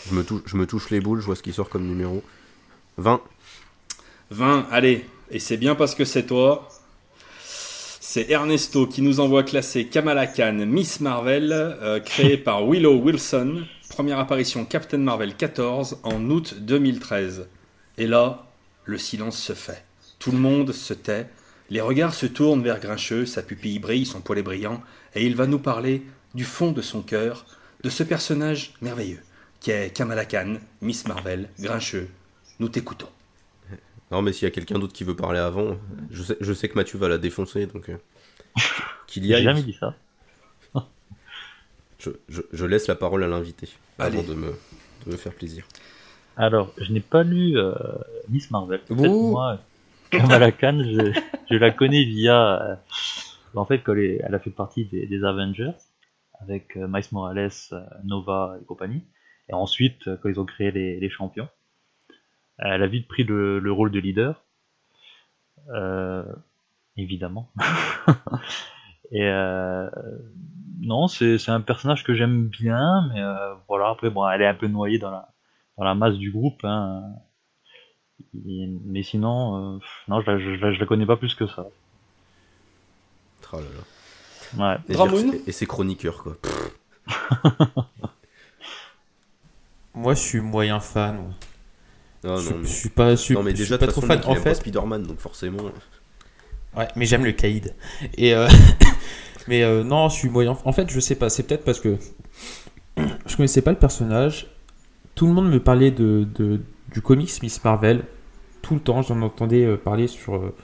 [0.09, 2.23] je, me touche, je me touche les boules, je vois ce qui sort comme numéro.
[2.97, 3.21] 20.
[4.31, 5.05] 20, allez.
[5.29, 6.69] Et c'est bien parce que c'est toi.
[7.39, 13.63] C'est Ernesto qui nous envoie classer Kamala Khan, Miss Marvel, euh, créée par Willow Wilson.
[13.89, 17.47] Première apparition Captain Marvel 14 en août 2013.
[17.97, 18.45] Et là,
[18.85, 19.83] le silence se fait.
[20.19, 21.27] Tout le monde se tait.
[21.69, 24.81] Les regards se tournent vers Grincheux, sa pupille brille, son poil est brillant,
[25.15, 26.03] et il va nous parler
[26.35, 27.45] du fond de son cœur,
[27.83, 29.21] de ce personnage merveilleux,
[29.59, 32.07] qui est Kamala Khan, Miss Marvel, Grincheux.
[32.59, 33.09] Nous t'écoutons.
[34.11, 35.77] Non, mais s'il y a quelqu'un d'autre qui veut parler avant,
[36.11, 37.89] je sais, je sais que Mathieu va la défoncer, donc.
[37.89, 37.97] euh,
[39.07, 39.43] Qu'il y J'ai aille.
[39.43, 39.95] jamais dit ça.
[41.99, 43.67] Je, je- je laisse la parole à l'invité.
[43.97, 44.19] Allez.
[44.19, 44.47] Avant de me,
[45.05, 45.65] de me faire plaisir.
[46.37, 47.73] Alors, je n'ai pas lu euh,
[48.29, 48.81] Miss Marvel.
[48.91, 49.61] En fait,
[50.23, 50.27] Ouh.
[50.27, 50.81] moi, Kamala Khan,
[51.49, 52.61] je, la connais via.
[52.63, 52.75] euh,
[53.55, 55.75] en fait, elle, elle a fait partie des, Avengers,
[56.39, 59.03] avec euh, Miles Morales, euh, Nova et compagnie.
[59.49, 61.47] Et ensuite, euh, quand ils ont créé les, champions,
[62.57, 64.43] elle a vite pris le, le rôle de leader.
[66.97, 67.51] Évidemment.
[69.11, 69.29] et
[70.81, 73.21] non, c'est un personnage que j'aime bien, mais
[73.67, 75.29] voilà, après, bon, elle est un peu noyée dans la,
[75.77, 76.63] dans la masse du groupe.
[76.63, 77.03] Hein.
[78.33, 81.67] Mais sinon, euh, non, je la, je, la, je la connais pas plus que ça.
[83.53, 84.73] Oh là là.
[84.73, 84.77] Ouais.
[84.89, 86.37] Et, Dramoun et ses chroniqueurs, quoi.
[89.93, 91.33] Moi, je suis moyen fan.
[92.23, 92.67] Non, je, non, mais...
[92.67, 94.31] je suis pas, je suis, non, mais je suis déjà, pas trop façon, fan.
[94.31, 95.63] En fait, Spider-Man, donc forcément.
[96.75, 97.73] Ouais, mais j'aime le caïd.
[98.17, 98.49] Et euh,
[99.47, 100.57] mais euh, non, je suis moyen.
[100.65, 101.29] En fait, je sais pas.
[101.29, 101.97] C'est peut-être parce que
[102.97, 104.47] je connaissais pas le personnage.
[105.13, 106.59] Tout le monde me parlait de, de-
[106.95, 108.05] du comics Miss Marvel
[108.61, 109.01] tout le temps.
[109.01, 110.55] J'en entendais euh, parler sur euh,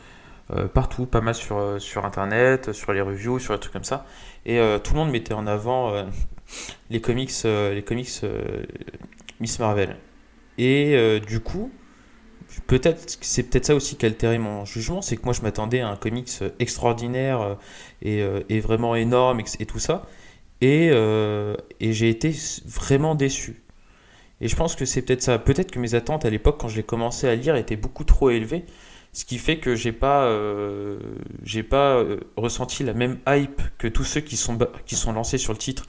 [0.51, 4.05] euh, partout, pas mal sur sur internet, sur les reviews, sur les trucs comme ça.
[4.45, 5.93] Et tout le monde mettait en avant
[6.89, 8.21] les comics, les comics
[9.39, 9.97] Miss Marvel.
[10.57, 11.71] Et du coup,
[12.65, 15.89] peut-être c'est peut-être ça aussi qui a mon jugement, c'est que moi je m'attendais à
[15.89, 17.57] un comics extraordinaire
[18.01, 20.07] et, vraiment énorme et, tout ça,
[20.59, 23.61] et, et j'ai été vraiment déçu.
[24.41, 25.37] Et je pense que c'est peut-être ça.
[25.37, 28.65] Peut-être que mes attentes à l'époque, quand je commencé à lire, étaient beaucoup trop élevées,
[29.13, 30.99] ce qui fait que j'ai pas, euh,
[31.69, 35.53] pas euh, ressenti la même hype que tous ceux qui sont, qui sont lancés sur
[35.53, 35.85] le titre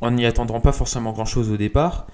[0.00, 2.06] en n'y attendant pas forcément grand-chose au départ.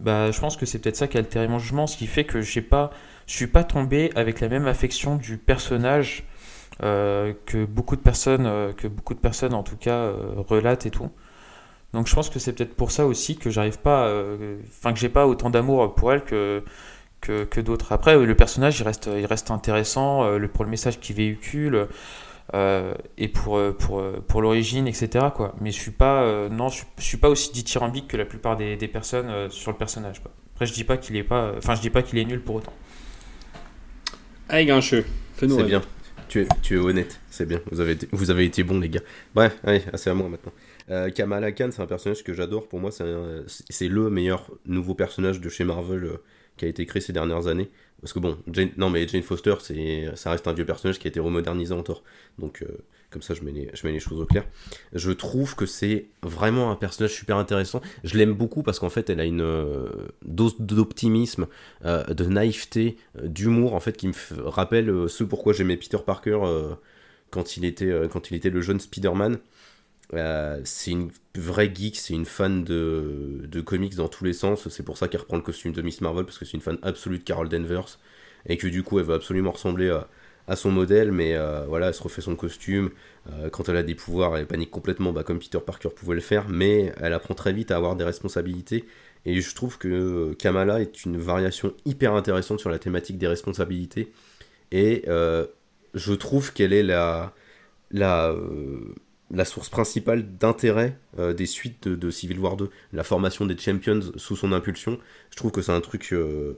[0.00, 2.24] Bah, je pense que c'est peut-être ça qui a altéré mon jugement, ce qui fait
[2.24, 2.90] que j'ai pas,
[3.26, 6.24] je suis pas tombé avec la même affection du personnage
[6.82, 10.10] euh, que beaucoup de personnes, que beaucoup de personnes en tout cas
[10.48, 11.10] relatent et tout.
[11.92, 14.98] Donc je pense que c'est peut-être pour ça aussi que j'arrive pas, euh, enfin que
[14.98, 16.62] j'ai pas autant d'amour pour elle que
[17.22, 17.92] que, que d'autres.
[17.92, 21.86] Après, le personnage il reste, il reste intéressant euh, le, pour le message qu'il véhicule.
[22.54, 25.26] euh, et pour, pour, pour l'origine, etc.
[25.34, 25.54] Quoi.
[25.60, 28.24] Mais je suis pas, euh, non, je, suis- je suis pas aussi dithyrambique que la
[28.24, 30.20] plupart des, des personnes euh, sur le personnage.
[30.22, 30.30] Quoi.
[30.54, 32.56] Après, je dis pas qu'il est pas, enfin, je dis pas qu'il est nul pour
[32.56, 32.72] autant.
[34.48, 35.82] Allez, Grincheux, fais-nous C'est bien.
[36.28, 37.60] Tu es, tu es honnête, c'est bien.
[37.70, 39.00] Vous avez, été, vous avez été bons, les gars.
[39.34, 40.52] Bref, allez, c'est à moi maintenant.
[40.90, 42.68] Euh, Kamala Khan, c'est un personnage que j'adore.
[42.68, 46.22] Pour moi, c'est le meilleur nouveau personnage de chez Marvel euh,
[46.56, 47.70] qui a été créé ces dernières années.
[48.00, 49.54] Parce que bon, Jane, non mais Jane Foster,
[50.14, 51.82] ça reste un vieux personnage qui a été remodernisé en.
[52.38, 52.66] Donc euh,
[53.10, 54.44] comme ça, je mets, les, je mets les choses au clair.
[54.92, 57.80] Je trouve que c'est vraiment un personnage super intéressant.
[58.04, 59.88] Je l'aime beaucoup parce qu'en fait, elle a une euh,
[60.24, 61.46] dose d'optimisme,
[61.84, 66.38] de naïveté, d'humour en fait qui me rappelle ce pourquoi j'aimais Peter Parker
[67.30, 69.38] quand il était quand il était le jeune Spider-Man.
[70.14, 74.68] Euh, c'est une vraie geek, c'est une fan de, comics dans tous les sens.
[74.68, 76.78] C'est pour ça qu'elle reprend le costume de Miss Marvel parce que c'est une fan
[76.82, 77.98] absolue de Carol Danvers
[78.46, 79.90] et que du coup elle veut absolument ressembler
[80.46, 81.12] à, son modèle.
[81.12, 82.90] Mais euh, voilà, elle se refait son costume.
[83.30, 86.20] Euh, quand elle a des pouvoirs, elle panique complètement, bah, comme Peter Parker pouvait le
[86.20, 86.48] faire.
[86.48, 88.84] Mais elle apprend très vite à avoir des responsabilités.
[89.24, 94.12] Et je trouve que Kamala est une variation hyper intéressante sur la thématique des responsabilités.
[94.70, 97.34] Et je trouve qu'elle est la,
[97.90, 98.32] la,
[99.30, 102.70] la source principale d'intérêt euh, des suites de, Civil War 2.
[102.92, 104.98] La formation des Champions sous son impulsion.
[105.30, 106.56] Je trouve que c'est un truc euh,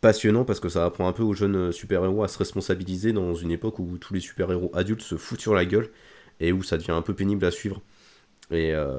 [0.00, 3.50] passionnant parce que ça apprend un peu aux jeunes super-héros à se responsabiliser dans une
[3.50, 5.88] époque où tous les super-héros adultes se foutent sur la gueule
[6.40, 7.80] et où ça devient un peu pénible à suivre.
[8.50, 8.94] Et, euh,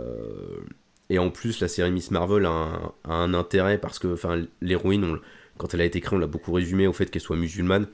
[1.09, 4.15] et en plus, la série Miss Marvel a un, intérêt parce que
[4.61, 5.17] l'héroïne,
[5.57, 7.87] quand elle a été créée, on l'a beaucoup résumé au fait qu'elle soit musulmane.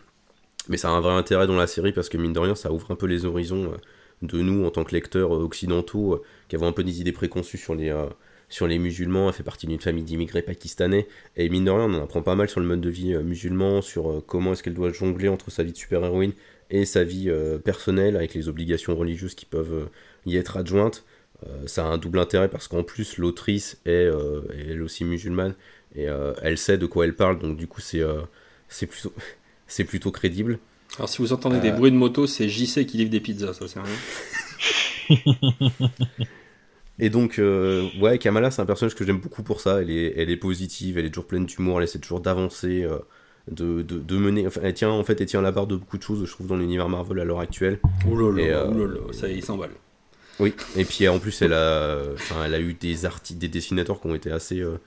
[0.69, 2.71] Mais ça a un vrai intérêt dans la série parce que mine de rien, ça
[2.71, 3.77] ouvre un peu les horizons euh,
[4.21, 7.11] de nous en tant que lecteurs euh, occidentaux euh, qui avons un peu des idées
[7.11, 8.07] préconçues sur les, euh,
[8.49, 9.27] sur les musulmans.
[9.29, 11.07] Elle fait partie d'une famille d'immigrés pakistanais.
[11.37, 13.81] Et mine de rien, on en apprend pas mal sur le mode de vie musulman,
[13.81, 16.33] sur comment est-ce qu'elle doit jongler entre sa vie de super-héroïne
[16.71, 17.31] et sa vie
[17.63, 19.89] personnelle avec les obligations religieuses qui peuvent
[20.25, 21.03] y être adjointes.
[21.65, 24.07] Ça a un double intérêt parce qu'en plus l'autrice est,
[24.53, 25.55] elle aussi musulmane
[25.95, 28.03] et elle sait de quoi elle parle donc du coup c'est
[28.85, 29.13] plutôt
[29.67, 30.59] c'est plutôt crédible.
[30.97, 31.75] Alors, si vous entendez des Euh.
[31.75, 35.19] bruits de moto, c'est JC qui livre des pizzas, ça, c'est rien.
[37.01, 39.81] Et donc euh, ouais Kamala c'est un personnage que j'aime beaucoup pour ça.
[39.81, 42.83] Elle est elle est positive, elle est toujours pleine d'humour, elle essaie toujours d'avancer.
[42.83, 42.99] euh,
[43.49, 45.97] de, de, de mener, enfin, elle tient en fait, elle tient la barre de beaucoup
[45.97, 47.79] de choses, je trouve, dans l'univers Marvel à l'heure actuelle.
[48.07, 49.71] Oh là là, oh là là, ça il s'emballe.
[50.39, 53.99] Oui, et puis en plus, elle a, enfin, elle a eu des artistes, des dessinateurs
[54.01, 54.77] qui ont été assez, euh,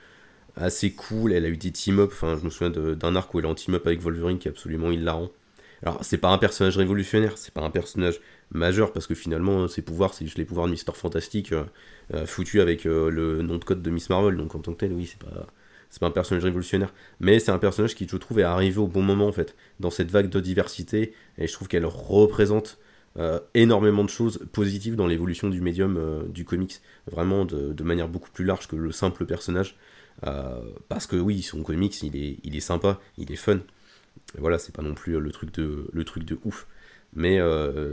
[0.54, 1.32] assez cool.
[1.32, 2.10] Elle a eu des team-up.
[2.12, 4.46] Enfin, je me souviens de- d'un arc où elle est en team-up avec Wolverine qui
[4.46, 5.30] est absolument hilarant.
[5.82, 8.20] Alors, c'est pas un personnage révolutionnaire, c'est pas un personnage
[8.52, 11.64] majeur parce que finalement, ses pouvoirs, c'est juste les pouvoirs de Mister Fantastique euh,
[12.14, 14.36] euh, foutus avec euh, le nom de code de Miss Marvel.
[14.36, 15.46] Donc, en tant que tel, oui, c'est pas,
[15.90, 18.86] c'est pas un personnage révolutionnaire, mais c'est un personnage qui, je trouve, est arrivé au
[18.86, 22.78] bon moment, en fait, dans cette vague de diversité, et je trouve qu'elle représente
[23.52, 26.80] énormément de choses positives dans l'évolution du médium du comics,
[27.10, 29.76] vraiment de, manière beaucoup plus large que le simple personnage,
[30.88, 33.58] parce que oui, son comics, il est, il est sympa, il est fun,
[34.36, 36.66] et voilà, c'est pas non plus le truc de, le truc de ouf,
[37.14, 37.38] mais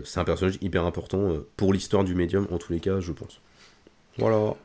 [0.05, 3.41] c'est un personnage hyper important pour l'histoire du médium, en tous les cas, je pense.
[4.17, 4.55] Voilà.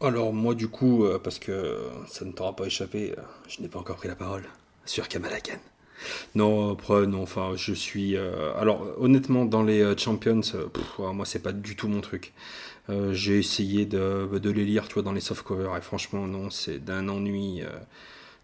[0.00, 1.78] Alors moi du coup, euh, parce que
[2.08, 4.42] ça ne t'aura pas échappé, euh, je n'ai pas encore pris la parole
[4.84, 5.58] sur Kamala Khan.
[6.34, 8.16] Non, après, non, enfin, je suis...
[8.16, 10.42] Euh, alors, honnêtement, dans les Champions,
[10.98, 12.34] moi, c'est pas du tout mon truc.
[13.12, 16.84] J'ai essayé de, de, les lire, tu vois, dans les softcovers, et franchement, non, c'est
[16.84, 17.62] d'un ennui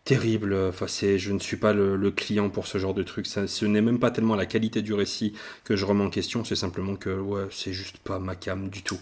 [0.04, 0.54] terrible.
[0.68, 3.26] Enfin, c'est, je ne suis pas le, client pour ce genre de truc.
[3.26, 5.34] Ce n'est même pas tellement la qualité du récit
[5.64, 8.82] que je remets en question, c'est simplement que ouais, c'est juste pas ma cam du
[8.82, 8.98] tout.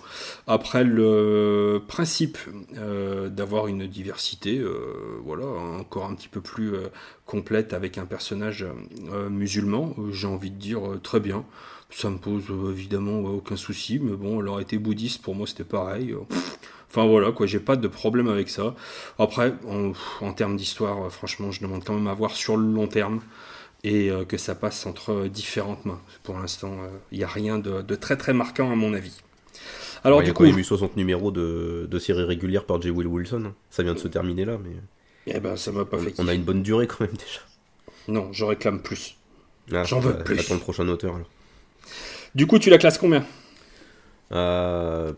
[0.46, 2.38] Après, le principe
[2.76, 6.88] euh, d'avoir une diversité, euh, voilà, encore un petit peu plus euh,
[7.24, 8.66] complète avec un personnage
[9.30, 11.44] musulman, j'ai envie de dire très bien.
[11.90, 16.14] Ça me pose évidemment aucun souci, mais bon, alors été bouddhiste pour moi c'était pareil.
[16.91, 18.74] Enfin voilà, quoi, j'ai pas de problème avec ça.
[19.18, 19.53] Après,
[20.20, 23.20] en, termes d'histoire, euh, franchement, je demande quand même à voir sur le long terme
[23.84, 26.01] et euh, que ça passe entre euh, différentes mains.
[26.22, 26.78] Pour l'instant,
[27.12, 29.20] il n'y a rien de, très très marquant à mon avis.
[30.05, 32.91] Alors, du coup, il y a eu 60 numéros de, de séries régulières par J.
[32.91, 33.45] Will Wilson.
[33.49, 33.55] Hein.
[33.68, 34.70] Ça vient de se terminer là, mais.
[35.26, 36.14] Eh ben, ça m'a pas fait.
[36.18, 37.41] On a une bonne durée quand même déjà.
[38.07, 39.16] Non, je réclame plus.
[39.72, 40.39] Ah, J'en veux plus.
[40.39, 41.28] Attends le prochain auteur alors.
[42.34, 43.24] Du coup, tu la classes combien?
[44.32, 45.12] Euh,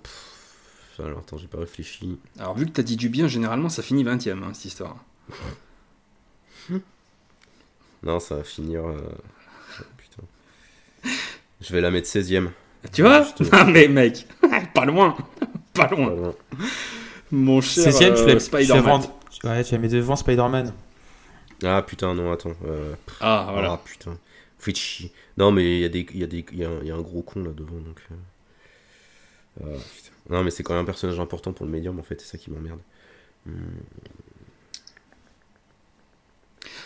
[1.04, 2.18] alors attends, j'ai pas réfléchi.
[2.38, 4.96] Alors vu que t'as dit du bien, généralement ça finit 20 e hein, cette histoire.
[8.02, 8.86] non, ça va finir.
[8.86, 8.98] Euh,
[9.96, 10.22] putain.
[11.60, 12.48] Je vais la mettre 16 e
[12.92, 14.26] Tu vois Ah mais mec,
[14.74, 15.16] pas loin
[15.74, 16.34] Pas loin,
[17.30, 19.02] Mon cher 16 e tu l'as Spider-Man.
[19.44, 20.72] Ouais, tu la mets devant Spider-Man.
[21.64, 22.54] Ah putain, non, attends.
[22.64, 23.72] Euh, ah voilà.
[23.72, 24.16] Ah putain.
[24.58, 25.12] Fait chier.
[25.36, 27.22] Non, mais il y, a des, y, a des, y, a, y a un gros
[27.22, 28.00] con là devant donc.
[29.62, 29.66] Ah.
[30.30, 32.38] Non, mais c'est quand même un personnage important pour le médium, en fait, c'est ça
[32.38, 32.80] qui m'emmerde.
[33.46, 33.52] Hmm.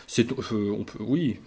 [0.07, 1.41] C'est, euh, on peut, oui,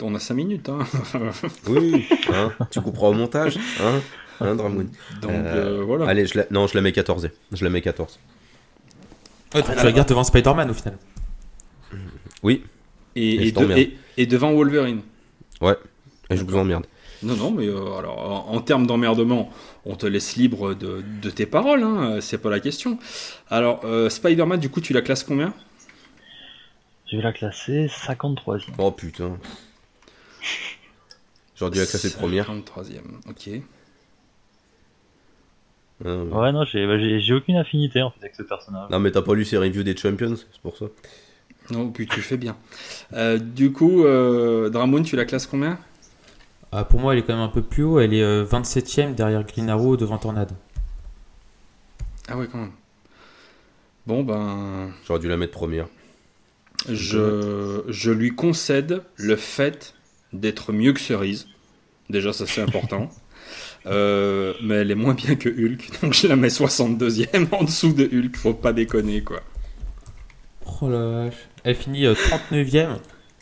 [0.00, 0.68] on a 5 minutes.
[0.68, 0.80] Hein.
[1.68, 3.58] oui, hein, tu couperas au montage.
[3.80, 4.00] Hein,
[4.40, 4.86] hein Donc
[5.24, 6.08] euh, euh, voilà.
[6.08, 7.30] Allez, je la, non, je la mets 14.
[7.52, 8.18] Je la mets 14.
[9.52, 10.98] tu la gardes devant Spider-Man au final.
[12.42, 12.64] Oui.
[13.14, 13.52] Et,
[14.16, 15.02] et, devant Wolverine.
[15.60, 15.76] Ouais,
[16.30, 16.86] et je vous emmerde.
[17.22, 19.50] Non, non, mais alors, en termes d'emmerdement,
[19.84, 22.98] on te laisse libre de, tes paroles, hein, c'est pas la question.
[23.50, 25.52] Alors, euh, Spider-Man, du coup, tu la classes combien?
[27.10, 28.62] Je vais la classer 53e.
[28.78, 29.38] Oh putain.
[31.56, 32.50] J'aurais dû la classer première.
[32.50, 33.62] 53e, ok.
[36.04, 38.88] Ah, ouais, non, bah, j'ai aucune affinité en fait avec ce personnage.
[38.90, 40.86] Non, mais t'as pas lu ses reviews des Champions, c'est pour ça.
[41.70, 42.56] Non, puis tu fais bien.
[43.14, 45.78] Euh, du coup, euh, Dramoun, tu la classes combien?
[46.72, 47.98] Ah, pour moi, elle est quand même un peu plus haut.
[47.98, 50.52] Elle est 27ème euh, derrière Green Arrow devant Tornade.
[52.28, 52.72] Ah ouais, quand même.
[54.06, 54.90] Bon, ben.
[55.06, 55.88] J'aurais dû la mettre première.
[56.88, 59.94] Je, je lui concède le fait
[60.32, 61.48] d'être mieux que Cerise.
[62.10, 63.10] Déjà, ça c'est important.
[63.86, 67.94] Euh, mais elle est moins bien que Hulk, donc je la mets 62ème en dessous
[67.94, 69.40] de Hulk, faut pas déconner quoi.
[70.82, 71.48] Oh la vache.
[71.64, 72.98] Elle finit 39ème.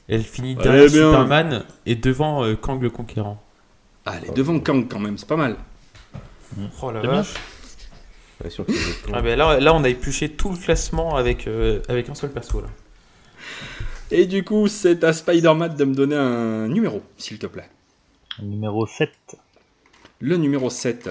[0.09, 3.43] Elle finit derrière Superman et devant euh, Kang le Conquérant.
[4.05, 5.57] Ah, elle est devant Kang quand même, c'est pas mal.
[6.81, 7.35] Oh la vache.
[9.13, 12.31] ah, ben là, là, on a épluché tout le classement avec, euh, avec un seul
[12.31, 12.61] perso.
[12.61, 12.69] Là.
[14.11, 17.69] Et du coup, c'est à Spider-Man de me donner un numéro, s'il te plaît.
[18.41, 19.11] Numéro 7.
[20.21, 21.11] Le numéro 7.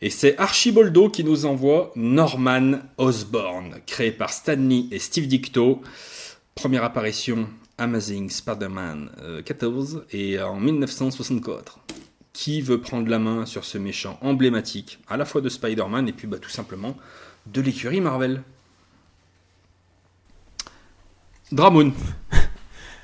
[0.00, 5.82] Et c'est Archiboldo qui nous envoie Norman Osborn, créé par Stanley et Steve Dicto.
[6.60, 7.48] Première apparition
[7.78, 9.08] Amazing Spider-Man
[9.46, 11.78] 14 euh, et en 1964.
[12.34, 16.12] Qui veut prendre la main sur ce méchant emblématique, à la fois de Spider-Man et
[16.12, 16.98] puis bah, tout simplement
[17.46, 18.42] de l'écurie Marvel?
[21.50, 21.94] Dramoun.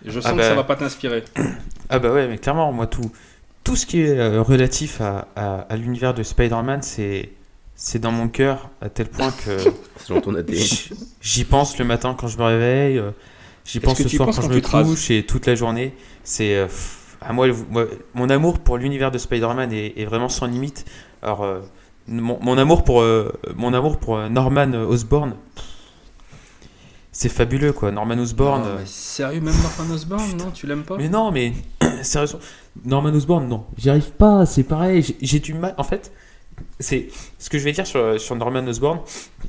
[0.05, 0.57] Je sens ah que ça bah.
[0.57, 1.25] va pas t'inspirer.
[1.89, 3.11] Ah bah ouais, mais clairement, moi tout,
[3.65, 7.31] tout ce qui est euh, relatif à, à l'univers de Spider-Man, c'est
[7.75, 9.57] c'est dans mon cœur à tel point que
[11.23, 13.01] j'y pense le matin quand je me réveille.
[13.67, 15.93] J'y pense ce soir quand, je me couche et toute la journée.
[16.23, 16.69] C'est euh,
[17.21, 17.49] à moi,
[18.15, 20.85] mon amour pour l'univers de Spider-Man est, vraiment sans limite.
[21.21, 21.61] Alors euh,
[22.07, 25.35] mon, amour pour euh, mon amour pour Norman Osborn,
[27.11, 27.91] c'est fabuleux quoi.
[27.91, 28.65] Norman Osborn.
[28.85, 30.97] sérieux même Norman Osborn non tu l'aimes pas?
[30.99, 31.53] Mais non mais
[32.03, 32.39] sérieusement
[32.85, 36.13] Norman Osborn non j'y arrive pas c'est pareil j'ai du mal en fait
[36.79, 37.09] c'est
[37.39, 39.01] ce que je vais dire sur, sur Norman Osborn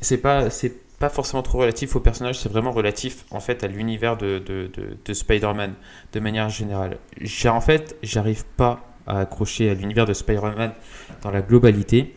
[0.01, 3.67] c'est pas c'est pas forcément trop relatif au personnage, c'est vraiment relatif en fait à
[3.67, 4.69] l'univers de, de,
[5.05, 5.73] de, Spider-Man
[6.13, 6.97] de manière générale.
[7.21, 10.73] J'ai en fait, j'arrive pas à accrocher à l'univers de Spider-Man
[11.21, 12.15] dans la globalité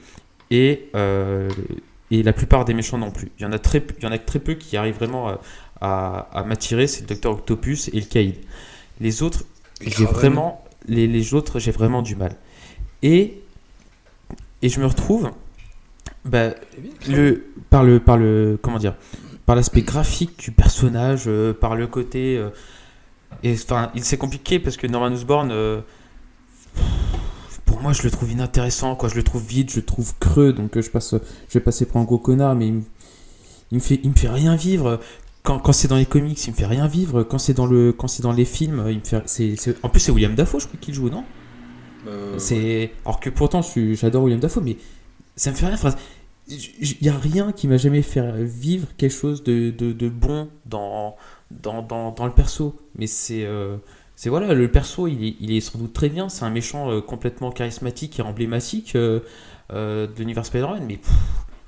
[0.50, 1.50] et, euh,
[2.10, 3.30] et la plupart des méchants non plus.
[3.38, 5.28] Il y en a très, il y en a très peu qui arrivent vraiment
[5.80, 8.36] à, à, m'attirer, c'est le Docteur Octopus et le Caïd.
[9.00, 9.44] Les autres,
[9.80, 12.32] j'ai vraiment, les, les autres, j'ai vraiment du mal.
[13.02, 13.42] Et,
[14.62, 15.30] et je me retrouve
[16.24, 16.50] bah,
[17.08, 18.94] le, par le, par le, comment dire,
[19.46, 22.50] par l'aspect graphique du personnage, euh, par le côté, euh,
[23.42, 25.80] et enfin, c'est compliqué parce que Norman Osborn, euh,
[27.64, 29.08] pour moi, je le trouve inintéressant, quoi.
[29.08, 31.14] Je le trouve vide, je le trouve creux, donc je passe,
[31.48, 32.74] je vais passer pour un gros connard, mais il,
[33.72, 35.00] me fait, il me fait rien vivre.
[35.42, 37.22] Quand, quand c'est dans les comics, il me fait rien vivre.
[37.22, 40.00] Quand c'est dans le, quand c'est dans les films, il me fait, c'est, en plus
[40.00, 41.24] c'est William Dafoe, je crois qu'il joue, non?
[42.38, 44.76] C'est, alors que pourtant, j'adore William Dafoe, mais
[45.40, 45.76] ça me fait rien.
[46.48, 51.16] Il n'y a rien qui m'a jamais fait vivre quelque chose de, de, bon dans
[51.50, 52.78] dans, dans, dans, le perso.
[52.96, 53.44] Mais c'est.
[53.44, 53.76] Euh,
[54.16, 56.28] c'est voilà, le perso, il est, il est, sans doute très bien.
[56.28, 59.20] C'est un méchant euh, complètement charismatique et emblématique euh,
[59.70, 60.84] de l'univers Spider-Man.
[60.86, 61.00] Mais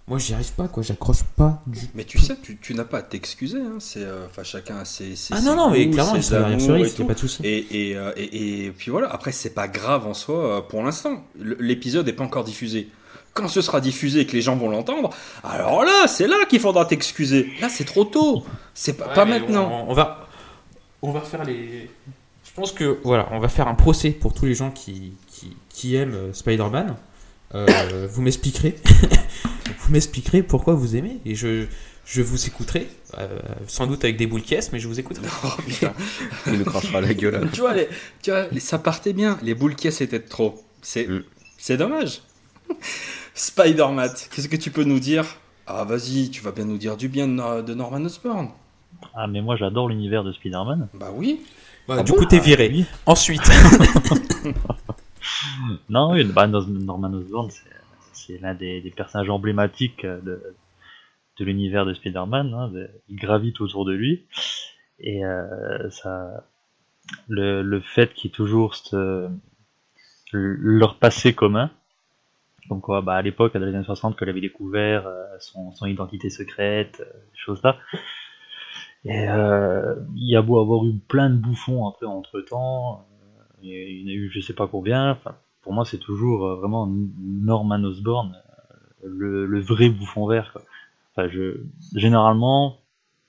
[0.06, 0.82] moi, j'y arrive pas, quoi.
[0.82, 3.58] J'accroche pas du Mais tu sais, tu, tu n'as pas à t'excuser.
[3.58, 3.76] Hein.
[3.78, 7.40] C'est, enfin, chacun a ses, Ah non, non, mais clairement, il a pas de souci.
[7.42, 11.24] Et, et, et, et, puis voilà, après, c'est pas grave en soi pour l'instant.
[11.38, 12.90] L'épisode n'est pas encore diffusé
[13.34, 15.10] quand ce sera diffusé et que les gens vont l'entendre,
[15.42, 17.50] alors là, c'est là qu'il faudra t'excuser.
[17.60, 18.44] Là, c'est trop tôt.
[18.74, 19.86] C'est pas, pas maintenant.
[19.88, 20.28] On, va,
[21.02, 21.90] on va faire les.
[22.44, 25.14] Je pense que voilà, on va faire un procès pour tous les gens qui,
[25.70, 26.96] qui, aiment euh, Spider-Man.
[27.54, 28.76] Euh, vous m'expliquerez,
[29.78, 31.66] vous m'expliquerez pourquoi vous aimez et je,
[32.04, 35.26] je vous écouterai, euh, sans doute avec des boules caisses, mais je vous écouterai.
[35.44, 35.94] Oh putain,
[36.46, 37.48] il nous crachera la gueule.
[37.52, 37.74] tu vois,
[38.22, 39.38] tu vois ça partait bien.
[39.42, 40.62] Les boules caisses étaient trop.
[40.82, 41.24] C'est, mm.
[41.56, 42.22] c'est dommage.
[43.34, 45.24] Spider-Man, qu'est-ce que tu peux nous dire?
[45.66, 48.50] Ah, vas-y, tu vas bien nous dire du bien de, Norman Osborn.
[49.14, 50.88] Ah, mais moi j'adore l'univers de Spider-Man.
[50.94, 51.40] Bah oui.
[51.88, 52.84] Bah, ah du coup, t'es viré.
[53.06, 53.42] Ensuite.
[55.88, 57.50] non, oui, bah, Norman Osborn,
[58.12, 60.54] c'est l'un des, personnages emblématiques de,
[61.38, 62.54] de l'univers de Spider-Man.
[62.54, 62.70] Hein,
[63.08, 64.26] il gravite autour de lui.
[65.00, 66.44] Et euh, ça,
[67.28, 68.76] le, le fait qu'il y ait toujours
[70.32, 71.70] leur passé commun,
[72.72, 76.30] comme quoi, bah, à l'époque, à les années 60, qu'elle avait découvert euh, son, identité
[76.30, 77.76] secrète, euh, choses là.
[79.04, 83.04] Et euh, il y a beau avoir eu plein de bouffons après entre temps,
[83.60, 85.18] il y en a eu je sais pas combien.
[85.60, 88.40] Pour moi, c'est toujours vraiment Norman Osborn,
[89.04, 90.56] le, vrai bouffon vert.
[91.18, 91.60] Je,
[91.94, 92.78] généralement,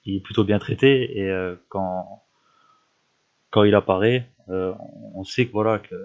[0.05, 2.23] il est plutôt bien traité et quand
[3.49, 5.95] quand il apparaît, on sait que voilà que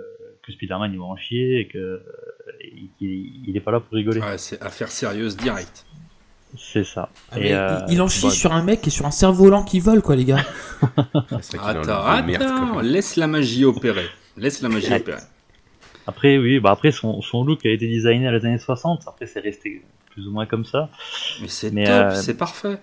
[0.48, 2.00] que Spider-Man il va en chier et que euh,
[3.00, 4.20] il, est pas là pour rigoler.
[4.20, 5.84] Ouais, c'est affaire sérieuse direct.
[6.56, 7.10] C'est ça.
[7.30, 10.00] Ah, et euh, il en chie sur un mec et sur un cerf-volant qui vole,
[10.00, 10.44] quoi, les gars.
[11.62, 14.06] attends, attends, laisse la magie opérer.
[14.36, 15.20] Laisse la magie opérer.
[16.06, 19.02] Après, oui, bah après, son, son, look a été designé à les années 60.
[19.06, 20.88] Après, c'est resté plus ou moins comme ça.
[21.42, 22.78] Mais c'est top, euh, c'est parfait.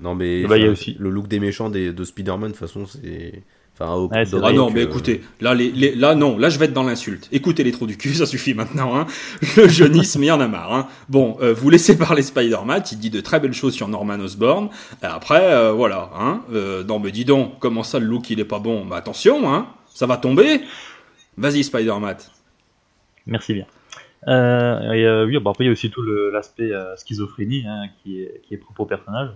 [0.00, 0.96] non, mais bah, y a aussi...
[0.98, 3.42] le look des méchants des, de Spider-Man, de toute façon, c'est
[3.78, 7.28] ah non, mais écoutez, là, les, là, non, là, je vais être dans l'insulte.
[7.30, 8.96] Écoutez les trous du cul, ça suffit maintenant.
[8.96, 9.06] Hein.
[9.56, 10.72] Le jeunisme, il y en a marre.
[10.72, 10.88] Hein.
[11.08, 14.70] Bon, euh, vous laissez parler Spider-Man, il dit de très belles choses sur Norman Osborn.
[15.02, 16.10] Et après, euh, voilà.
[16.18, 16.42] Hein.
[16.52, 18.86] Euh, non, mais dis donc, comment ça, le look, il est pas bon?
[18.86, 20.62] Bah attention, hein, ça va tomber.
[21.36, 22.16] Vas-y, Spider-Man.
[23.26, 23.66] Merci bien.
[24.26, 28.54] et, oui, bah, après, il y a aussi tout l'aspect schizophrénie hein, qui, est, qui
[28.54, 29.30] est propre au personnage.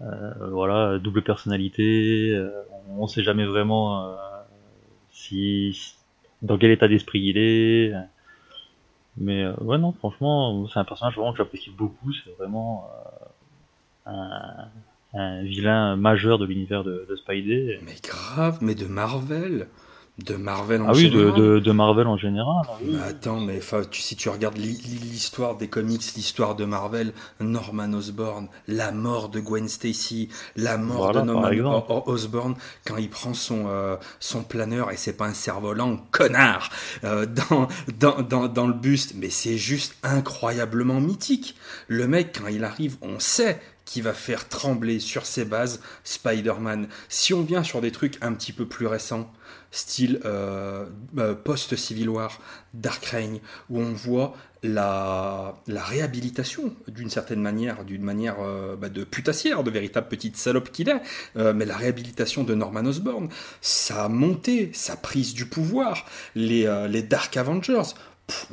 [0.00, 2.50] Euh, voilà, double personnalité, euh,
[2.96, 4.14] on ne sait jamais vraiment euh,
[5.10, 5.96] si
[6.42, 7.92] dans quel état d'esprit il est.
[9.16, 12.12] Mais ouais, non, franchement, c'est un personnage vraiment que j'apprécie beaucoup.
[12.12, 12.88] C'est vraiment
[14.06, 14.68] un,
[15.42, 17.80] vilain majeur de l'univers de, de Spidey.
[17.82, 19.66] Mais grave, mais de Marvel
[20.18, 21.32] de Marvel en ah général.
[21.36, 22.66] Ah oui, de, Marvel en général.
[22.84, 28.48] Mais attends, mais tu, si tu regardes l'histoire des comics, l'histoire de Marvel, Norman Osborn,
[28.66, 33.96] la mort de Gwen Stacy, la mort de Norman Osborn quand il prend son, euh,
[34.18, 36.70] son planeur et c'est pas un cerf-volant, connard,
[37.04, 37.68] euh, dans,
[37.98, 39.14] dans, dans, dans le buste.
[39.16, 41.54] Mais c'est juste incroyablement mythique.
[41.86, 46.88] Le mec, quand il arrive, on sait qui va faire trembler sur ses bases Spider-Man.
[47.08, 49.32] Si on vient sur des trucs un petit peu plus récents,
[49.70, 50.84] style euh,
[51.16, 52.38] euh, post-Civil War,
[52.74, 53.40] Dark Reign,
[53.70, 59.70] où on voit la, réhabilitation d'une certaine manière, d'une manière euh, bah, de putassière, de
[59.70, 61.00] véritable petite salope qu'il est,
[61.54, 63.30] mais la réhabilitation de Norman Osborn,
[63.62, 66.04] sa montée, sa prise du pouvoir,
[66.34, 67.94] les, les Dark Avengers,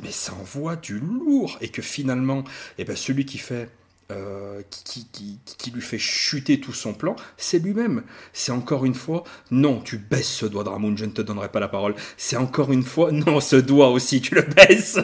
[0.02, 2.42] mais ça envoie du lourd, et que finalement,
[2.78, 3.68] eh ben, celui qui fait
[4.12, 8.04] euh, qui, qui, qui, lui fait chuter tout son plan, c'est lui-même.
[8.32, 11.58] C'est encore une fois, non, tu baisses ce doigt, Dramoun, je ne te donnerai pas
[11.58, 11.96] la parole.
[12.16, 14.98] C'est encore une fois, non, ce doigt aussi, tu le baisses.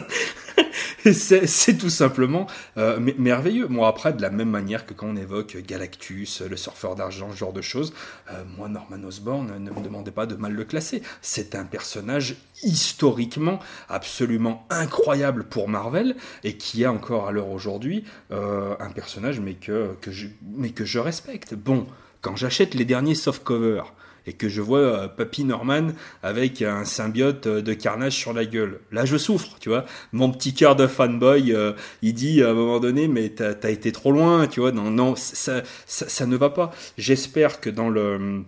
[1.11, 2.47] c'est tout simplement
[2.77, 3.67] euh, merveilleux.
[3.67, 7.37] Moi, après, de la même manière que quand on évoque Galactus, le surfeur d'argent, ce
[7.37, 7.93] genre de choses,
[8.31, 11.01] euh, moi, Norman Osborn, ne me demandez pas de mal le classer.
[11.21, 13.59] C'est un personnage historiquement
[13.89, 19.55] absolument incroyable pour Marvel et qui a encore à l'heure aujourd'hui euh, un personnage mais
[19.55, 21.55] que, je, mais que je respecte.
[21.55, 21.87] Bon,
[22.21, 23.93] quand j'achète les derniers softcovers,
[24.25, 25.89] et que je vois euh, Papy Norman
[26.21, 28.79] avec un symbiote euh, de carnage sur la gueule.
[28.91, 29.85] Là, je souffre, tu vois.
[30.11, 33.69] Mon petit cœur de fanboy, euh, il dit à un moment donné, mais t'as as
[33.69, 34.71] été trop loin, tu vois.
[34.71, 36.71] Non, non, ça, ça, ne va pas.
[36.97, 38.43] J'espère que dans le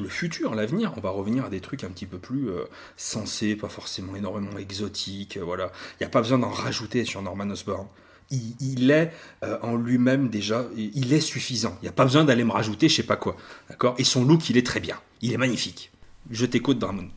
[0.00, 2.48] le futur, l'avenir, on va revenir à des trucs un petit peu plus
[2.96, 5.70] sensés, pas forcément énormément exotiques, voilà.
[5.92, 7.86] Il n'y a pas besoin d'en rajouter sur Norman Osborn
[8.30, 9.12] il, est
[9.44, 11.76] euh, en lui-même déjà, il est suffisant.
[11.80, 13.36] Il n'y a pas besoin d'aller me rajouter je sais pas quoi.
[13.68, 13.94] D'accord?
[13.98, 14.96] Et son look, il est très bien.
[15.20, 15.92] Il est magnifique.
[16.30, 17.08] Je t'écoute, Dramon.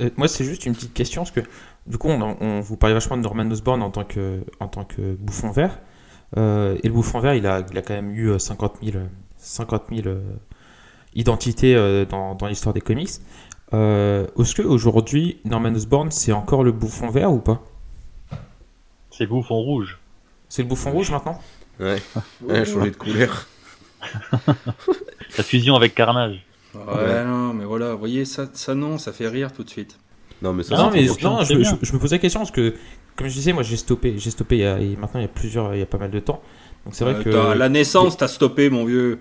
[0.00, 1.40] Euh, moi, c'est juste une petite question, parce que
[1.86, 5.14] du coup, on, vous parlait vachement de Norman Osborn en tant que, en tant que
[5.14, 5.78] bouffon vert.
[6.36, 8.98] Euh, et le bouffon vert, il a, il a quand même eu 50 000,
[9.38, 10.16] 50 000
[11.14, 11.74] identités
[12.06, 13.08] dans, dans l'histoire des comics.
[13.72, 17.62] Est-ce qu'aujourd'hui, Norman Osborn, c'est encore le bouffon vert ou pas?
[19.10, 19.97] C'est le bouffon rouge.
[20.48, 21.40] C'est le bouffon rouge maintenant
[21.80, 22.02] Ouais,
[22.42, 23.46] ouais changé de couleur.
[25.36, 26.44] La fusion avec Carnage.
[26.74, 29.96] Ouais, non, mais voilà, vous voyez, ça, ça non, ça fait rire tout de suite.
[30.42, 32.74] Non, mais ça, non, mais non, je, me posais la question parce que,
[33.16, 35.28] comme je disais, moi j'ai stoppé, j'ai stoppé il y a, maintenant il y a
[35.28, 36.42] plusieurs, il y a pas mal de temps.
[36.84, 37.58] Donc c'est vrai euh, que.
[37.58, 39.20] la naissance, t'as stoppé, mon vieux.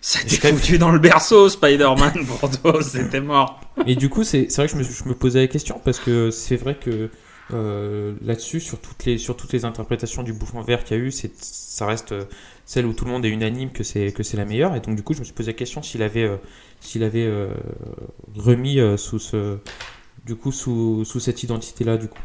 [0.00, 3.60] C'était foutu dans le berceau, Spider-Man, pour toi, c'était mort.
[3.86, 6.30] Et du coup, c'est vrai que je me, je me posais la question parce que
[6.30, 7.10] c'est vrai que
[7.52, 11.02] euh, là-dessus, sur toutes les sur toutes les interprétations du bouffon vert qu'il y a
[11.02, 12.24] eu, ça reste euh,
[12.64, 14.74] celle où tout le monde est unanime que c'est la meilleure.
[14.74, 16.36] Et donc du coup, je me suis posé la question s'il avait euh,
[16.80, 17.28] s'il avait
[18.34, 19.58] remis sous ce
[20.24, 22.20] du coup sous, sous cette identité-là du coup.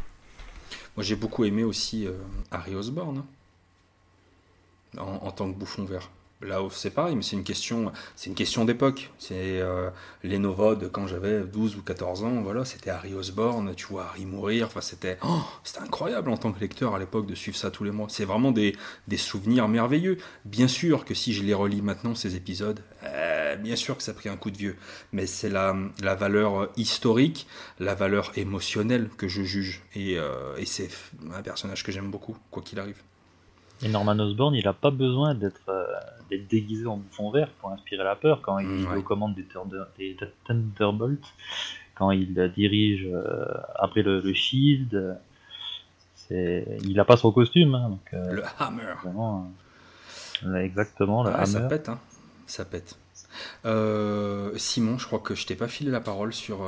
[0.97, 2.07] Moi, j'ai beaucoup aimé aussi
[2.49, 3.23] Harry Osborn
[4.97, 6.09] hein, en tant que bouffon vert.
[6.43, 9.11] Là, c'est pareil, mais c'est une question, c'est une question d'époque.
[9.19, 9.91] C'est euh,
[10.23, 14.05] les Nova de quand j'avais 12 ou 14 ans, voilà, c'était Harry Osborne, tu vois
[14.05, 17.57] Harry mourir, enfin c'était, oh, c'était incroyable en tant que lecteur à l'époque de suivre
[17.57, 18.07] ça tous les mois.
[18.09, 18.75] C'est vraiment des,
[19.07, 20.17] des, souvenirs merveilleux.
[20.45, 24.11] Bien sûr que si je les relis maintenant ces épisodes, euh, bien sûr que ça
[24.11, 24.77] a pris un coup de vieux,
[25.11, 27.45] mais c'est la, la valeur historique,
[27.79, 30.89] la valeur émotionnelle que je juge, et, euh, et c'est
[31.33, 33.03] un personnage que j'aime beaucoup, quoi qu'il arrive.
[33.83, 35.71] Et Norman Osborn, il n'a pas besoin d'être
[36.37, 40.17] déguisé en bouffon vert pour inspirer la peur quand il mm, est aux commandes des,
[40.45, 41.33] Thunderbolts,
[41.95, 43.45] quand il dirige euh,
[43.75, 45.17] après le, Shield.
[46.29, 47.75] Il n'a pas son costume.
[47.75, 48.93] Hein, euh, le Hammer.
[50.45, 51.45] Euh, exactement, le Hammer.
[51.45, 51.99] Ça pète, hein.
[52.45, 52.97] Ça pète.
[54.57, 56.59] Simon, je crois que je t'ai pas filé la parole sur,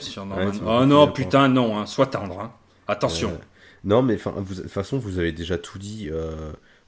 [0.00, 0.50] sur Norman.
[0.66, 1.86] oh non, putain, non, hein.
[1.86, 2.40] sois tendre.
[2.40, 2.52] Hein.
[2.88, 3.38] Attention.
[3.84, 6.10] Non, mais de toute façon, vous avez déjà tout dit.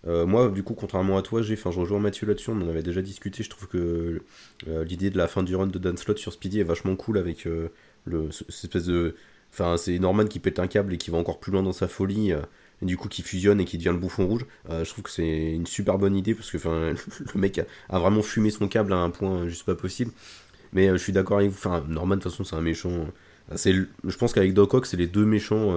[0.07, 2.69] Euh, moi, du coup, contrairement à toi, j'ai, enfin, je rejoins Mathieu là-dessus, on en
[2.69, 3.43] avait déjà discuté.
[3.43, 4.23] Je trouve que
[4.69, 7.19] euh, l'idée de la fin du run de Dan Slott sur Speedy est vachement cool
[7.19, 7.69] avec euh,
[8.05, 9.17] le, cette espèce de.
[9.53, 11.89] Enfin, c'est Norman qui pète un câble et qui va encore plus loin dans sa
[11.89, 14.45] folie, et du coup qui fusionne et qui devient le bouffon rouge.
[14.69, 16.59] je trouve que c'est une super bonne idée parce que
[17.35, 17.59] le mec
[17.89, 20.13] a, vraiment fumé son câble à un point juste pas possible.
[20.75, 23.07] Mais je suis d'accord avec vous, enfin, Norman, de toute façon, c'est un méchant.
[23.55, 25.75] je pense qu'avec Doc Ock, c'est les deux méchants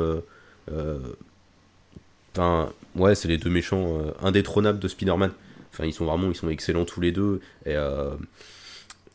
[2.33, 5.31] Enfin, ouais, c'est les deux méchants euh, indétrônables de Spider-Man.
[5.73, 7.41] Enfin, ils sont vraiment, ils sont excellents tous les deux.
[7.65, 8.11] Et euh,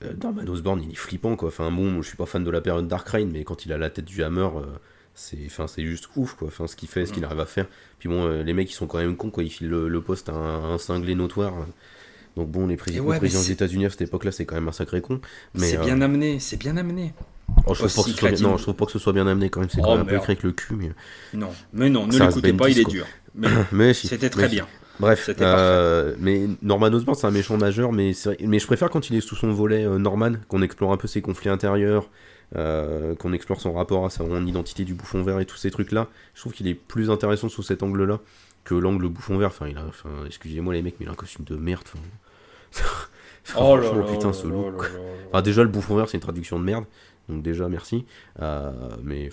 [0.05, 1.49] euh Norman Osborn, il est flippant quoi.
[1.49, 3.78] Enfin, bon, je suis pas fan de la période Dark Reign, mais quand il a
[3.78, 4.62] la tête du Hammer, euh,
[5.15, 6.49] c'est, enfin, c'est juste ouf quoi.
[6.49, 7.27] Enfin, ce qu'il fait, ce qu'il mm.
[7.27, 7.66] arrive à faire.
[7.99, 9.43] Puis bon, les mecs, ils sont quand même cons quoi.
[9.43, 11.55] Ils filent le, poste à un, cinglé notoire.
[12.37, 15.23] Donc bon, les présidents, des États-Unis à cette époque-là, c'est quand même un sacré con.
[15.55, 17.15] Mais c'est bien amené, c'est bien amené.
[17.66, 19.61] Oh, je, trouve pas que non, je trouve pas que ce soit bien amené quand
[19.61, 20.74] même, c'est quand oh, même un peu écrit avec le cul.
[20.74, 20.91] Mais...
[21.35, 23.07] Non, mais non, ne l'écoutez pas, il est dur.
[23.73, 24.66] Mais, c'était très bien.
[24.99, 29.16] Bref, euh, mais Norman Osborn c'est un méchant majeur, mais, mais je préfère quand il
[29.16, 32.09] est sous son volet euh, Norman, qu'on explore un peu ses conflits intérieurs,
[32.57, 36.09] euh, qu'on explore son rapport à son identité du bouffon vert et tous ces trucs-là.
[36.35, 38.20] Je trouve qu'il est plus intéressant sous cet angle-là
[38.65, 39.49] que l'angle bouffon vert.
[39.49, 41.85] Enfin, il a, enfin, excusez-moi les mecs, mais il a un costume de merde.
[43.57, 44.91] oh là là, putain, ce look.
[45.28, 46.85] Enfin, déjà, le bouffon vert, c'est une traduction de merde.
[47.28, 48.05] Donc déjà, merci.
[48.40, 48.73] Euh,
[49.03, 49.31] mais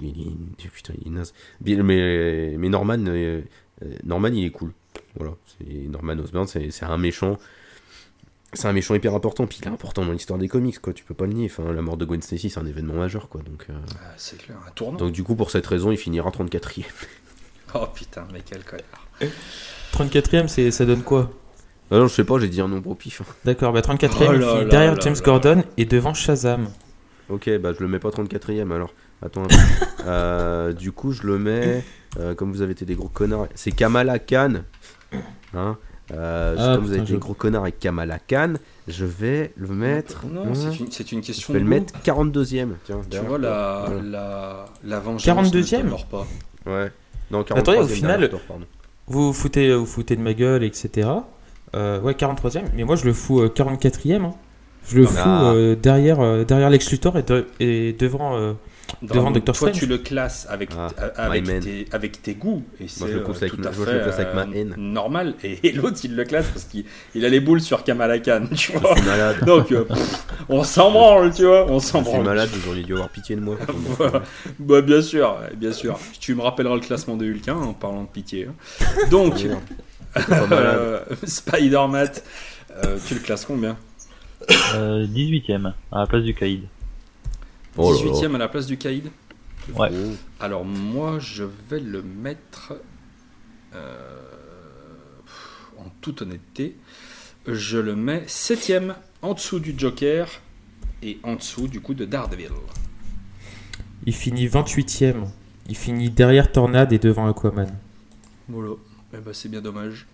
[0.00, 0.36] il,
[0.72, 1.32] putain, il est naze.
[1.64, 3.42] Mais, mais Norman, euh,
[4.04, 4.72] Norman, il est cool.
[5.16, 5.34] Voilà,
[5.88, 7.38] Norman Osborn, c'est un méchant.
[8.52, 10.92] C'est un méchant hyper important, puis il est important dans l'histoire des comics, quoi.
[10.92, 11.46] Tu peux pas le nier.
[11.46, 13.42] Enfin, la mort de Gwen Stacy, c'est un événement majeur, quoi.
[13.42, 14.98] Donc, euh, ah, c'est clair, un tournant.
[14.98, 16.82] Donc du coup, pour cette raison, il finira 34 e
[17.74, 19.06] Oh putain, mais quel connard.
[19.92, 21.30] 34ème, c'est, ça donne quoi?
[21.92, 23.22] Ah non, je sais pas, j'ai dit un nombre au pif.
[23.44, 26.68] D'accord, bah 34ème, Oh derrière là James là Gordon et devant Shazam.
[27.30, 28.92] Ok, bah je le mets pas 34ème alors.
[29.22, 29.54] Attends un peu.
[30.06, 31.84] Euh, du coup, je le mets.
[32.18, 33.46] euh, comme vous avez été des gros connards.
[33.54, 34.62] C'est Kamala Khan.
[35.54, 35.76] Hein
[36.12, 38.54] Euh, Ah, comme vous avez été je- des gros connards avec Kamala Khan,
[38.88, 40.26] je vais le mettre.
[40.26, 41.76] Non, hein, c'est une, c'est une je question vais de le goût.
[41.76, 42.70] mettre 42ème.
[42.84, 44.02] Tiens, Tu vois, la, Voilà.
[44.02, 45.84] la, la vengeance 42e?
[45.84, 46.26] ne pas.
[46.66, 46.90] Ouais.
[47.30, 48.30] Non, 43 Attendez, au final-.
[49.06, 51.08] Vous vous foutez, vous foutez de ma gueule, etc.
[51.76, 54.24] Euh, ouais, 43ème, mais moi je le fous euh, 44ème.
[54.24, 54.34] hein.
[54.88, 55.10] Je le Ah.
[55.22, 58.36] fous euh, derrière, euh, derrière Lex Luthor et, de- et devant.
[58.36, 58.52] euh,
[59.02, 59.78] Devant Doctor toi, Strange.
[59.78, 62.64] tu le classes avec, Ah, euh, avec, tes, avec tes goûts.
[62.80, 64.34] Et c'est je le euh, classe avec ma- à moi, fait je le classe avec
[64.34, 64.74] ma euh, haine.
[64.78, 65.34] normal.
[65.44, 66.84] Et, et l'autre, il le classe parce qu'il
[67.14, 68.94] il a les boules sur Kamala Khan, tu vois.
[68.96, 69.36] Je suis malade.
[69.46, 71.70] Donc, euh, pff, on s'en branle, tu vois.
[71.70, 72.24] On s'en Je suis branle.
[72.26, 73.56] malade, vous auriez dû avoir pitié de moi.
[74.58, 75.96] Bah, bien sûr, bien sûr.
[76.18, 78.48] Tu me rappelleras le classement de Hulk hein, en parlant de pitié.
[78.50, 78.84] hein.
[79.08, 79.34] Donc,
[80.50, 82.08] euh, Spider-Man,
[82.84, 83.76] euh, tu le classes combien?
[84.74, 86.62] Euh, 18ème, à la place du Kaïd.
[87.76, 88.10] Oh là là.
[88.12, 89.10] 18ème à la place du Caïd
[89.76, 89.90] Ouais.
[89.92, 90.12] Oh.
[90.40, 92.72] Alors moi, je vais le mettre
[93.74, 94.18] euh,
[95.78, 96.76] en toute honnêteté,
[97.46, 100.28] je le mets septième en dessous du Joker
[101.02, 102.50] et en dessous du coup de Daredevil.
[104.06, 105.26] il finit 28ème.
[105.68, 107.70] Il finit derrière Tornade et devant Aquaman.
[108.48, 108.72] Voilà.
[109.14, 110.06] Eh ben, c'est bien dommage.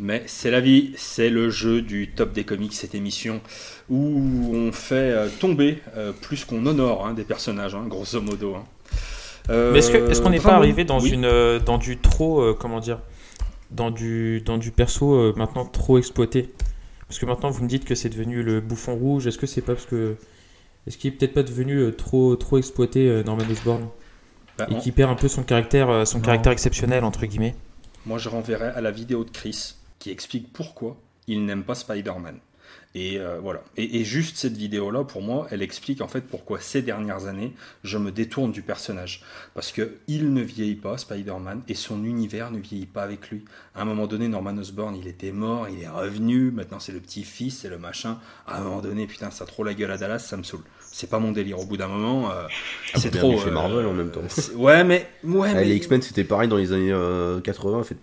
[0.00, 3.40] Mais c'est la vie, c'est le jeu du top des comics, cette émission
[3.88, 8.56] où on fait euh, tomber euh, plus qu'on honore hein, des personnages, hein, grosso modo.
[8.56, 8.64] hein.
[9.50, 11.10] Euh, Mais est-ce qu'on n'est pas arrivé dans, Oui.
[11.10, 12.40] une, dans du trop.
[12.40, 12.98] euh, comment dire
[13.70, 16.50] dans du, dans du perso maintenant trop exploité?
[17.08, 19.26] Parce que maintenant vous me dites que c'est devenu le bouffon rouge.
[19.26, 20.16] Est-ce que c'est pas parce que.
[20.86, 23.88] Est-ce qu'il est peut-être pas devenu trop, trop exploité Norman Osborn
[24.58, 26.24] Bah, Et on- qui perd un peu son caractère, son Non.
[26.24, 27.54] caractère exceptionnel, entre guillemets
[28.06, 30.98] Moi, je renverrai à la vidéo de Chris qui explique pourquoi
[31.28, 32.36] il n'aime pas Spider-Man.
[32.94, 33.62] Et euh, voilà.
[33.78, 37.52] Et, et juste cette vidéo-là, pour moi, elle explique en fait pourquoi ces dernières années,
[37.84, 39.22] je me détourne du personnage.
[39.54, 43.44] Parce que il ne vieillit pas, Spider-Man, et son univers ne vieillit pas avec lui.
[43.74, 47.00] À un moment donné, Norman Osborn, il était mort, il est revenu, maintenant c'est le
[47.00, 48.18] petit-fils, c'est le machin.
[48.46, 50.62] À un moment donné, putain, ça a trop la gueule à Dallas, ça me saoule.
[50.80, 51.58] C'est pas mon délire.
[51.58, 52.46] Au bout d'un moment, euh,
[52.96, 53.40] c'est bien trop.
[53.42, 54.20] chez Marvel, en même temps.
[54.28, 55.08] c'est- Ouais, mais.
[55.24, 55.64] Ouais, Ah, mais...
[55.64, 57.98] Les X-Men c'était pareil dans les années euh, 80, faites.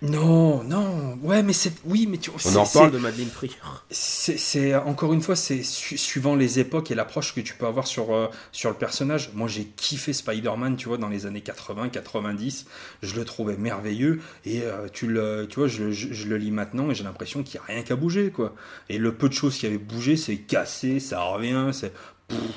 [0.00, 1.72] Non, non, ouais, mais c'est.
[1.84, 3.50] Oui, mais tu On c'est- en c'est- de Madeleine Free.
[3.90, 7.66] C'est, c'est- encore une fois, c'est su- suivant les époques et l'approche que tu peux
[7.66, 9.32] avoir sur, euh, sur le personnage.
[9.34, 12.66] Moi, j'ai kiffé Spider-Man, tu vois, dans les années 80, 90.
[13.02, 14.20] Je le trouvais merveilleux.
[14.44, 17.42] Et euh, tu, le, tu vois, je, je- je le lis maintenant et j'ai l'impression
[17.42, 18.54] qu'il n'y a rien qu'à bouger, quoi.
[18.88, 21.92] Et le peu de choses qui avaient bougé, c'est cassé, ça revient, c'est.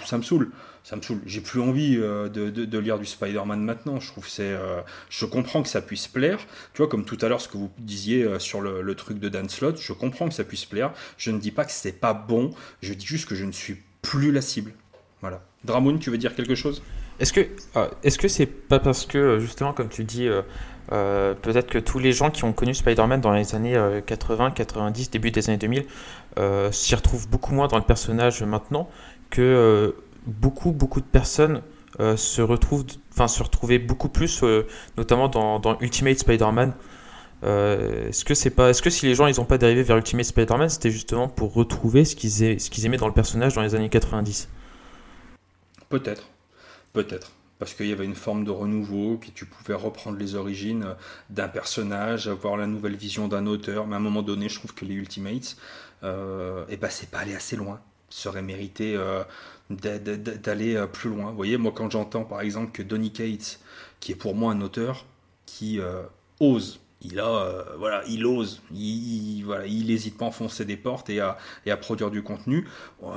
[0.05, 0.51] Ça me saoule.
[0.83, 1.21] Ça me saoule.
[1.25, 3.99] J'ai plus envie euh, de, lire du Spider-Man maintenant.
[3.99, 4.43] Je trouve c'est.
[4.43, 6.39] euh, je comprends que ça puisse plaire.
[6.73, 9.29] Tu vois, comme tout à l'heure, ce que vous disiez euh, sur le, truc de
[9.29, 10.91] Dan Slott, je comprends que ça puisse plaire.
[11.17, 12.51] Je ne dis pas que c'est pas bon.
[12.81, 14.73] Je dis juste que je ne suis plus la cible.
[15.21, 15.41] Voilà.
[15.63, 16.81] Dramoun, tu veux dire quelque chose?
[17.19, 17.31] Est-ce
[18.17, 20.27] que c'est pas parce que justement comme tu dis
[20.89, 25.09] peut-être que tous les gens qui ont connu Spider-Man dans les années euh, 80, 90,
[25.11, 25.85] début des années 2000
[26.39, 28.89] euh, s'y retrouvent beaucoup moins dans le personnage maintenant
[29.31, 29.91] que euh,
[30.27, 31.63] beaucoup beaucoup de personnes
[31.99, 34.67] euh, se retrouvent enfin se retrouvaient beaucoup plus euh,
[34.97, 36.73] notamment dans, Ultimate Spider-Man
[37.43, 40.25] est-ce que c'est pas est-ce que si les gens ils ont pas dérivé vers Ultimate
[40.25, 44.47] Spider-Man c'était justement pour retrouver ce qu'ils aimaient dans le personnage dans les années 90
[45.91, 46.29] Peut-être.
[46.93, 47.31] Peut-être.
[47.59, 50.95] Parce qu'il y avait une forme de renouveau, que tu pouvais reprendre les origines
[51.29, 53.85] d'un personnage, avoir la nouvelle vision d'un auteur.
[53.85, 55.57] Mais à un moment donné, je trouve que les Ultimates,
[56.03, 57.79] euh, eh ben, c'est pas aller assez loin.
[58.11, 59.23] Ça aurait mérité euh,
[59.71, 61.31] d'a- d'a- d'aller euh, plus loin.
[61.31, 63.59] Vous voyez, moi, quand j'entends par exemple que Donny Cates,
[63.99, 65.05] qui est pour moi un auteur
[65.45, 66.03] qui euh,
[66.39, 70.77] ose, il a, voilà, il ose, il, il- voilà, il n'hésite pas à enfoncer des
[70.77, 71.37] portes et à,
[71.77, 72.67] produire du contenu.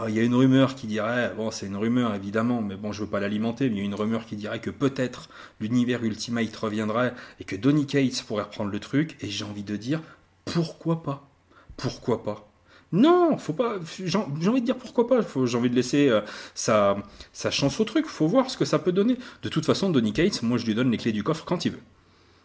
[0.08, 3.02] Il y a une rumeur qui dirait, bon, c'est une rumeur évidemment, mais bon, je
[3.02, 5.28] veux pas l'alimenter, mais il y a une rumeur qui dirait que peut-être
[5.60, 9.18] l'univers Ultimate reviendrait et que Donny Cates pourrait reprendre le truc.
[9.20, 10.00] Et j'ai envie de dire,
[10.46, 11.28] pourquoi pas?
[11.76, 12.48] Pourquoi pas?
[12.94, 13.76] Non, faut pas.
[14.04, 15.20] J'ai envie de dire pourquoi pas.
[15.44, 16.20] J'ai envie de laisser euh,
[16.54, 16.96] sa,
[17.32, 18.06] sa chance au truc.
[18.06, 19.16] Faut voir ce que ça peut donner.
[19.42, 21.72] De toute façon, Donny Cates, moi, je lui donne les clés du coffre quand il
[21.72, 21.80] veut.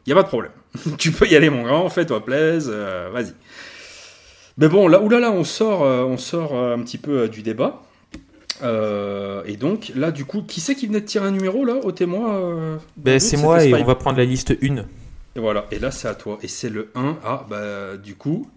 [0.05, 0.51] Il y a pas de problème.
[0.97, 1.87] tu peux y aller, mon grand.
[1.89, 2.69] Fais-toi plaise.
[2.73, 3.33] euh, Vas-y.
[4.57, 7.41] Mais bon, là, oulala, on sort, euh, on sort euh, un petit peu euh, du
[7.43, 7.83] débat.
[8.61, 11.75] Euh, et donc, là, du coup, qui c'est qui venait de tirer un numéro, là,
[11.83, 14.77] au témoin euh, Ben, c'est moi et on va prendre la liste 1.
[15.35, 16.39] Et voilà, et là, c'est à toi.
[16.41, 17.17] Et c'est le 1.
[17.23, 18.49] Ah, bah, du coup.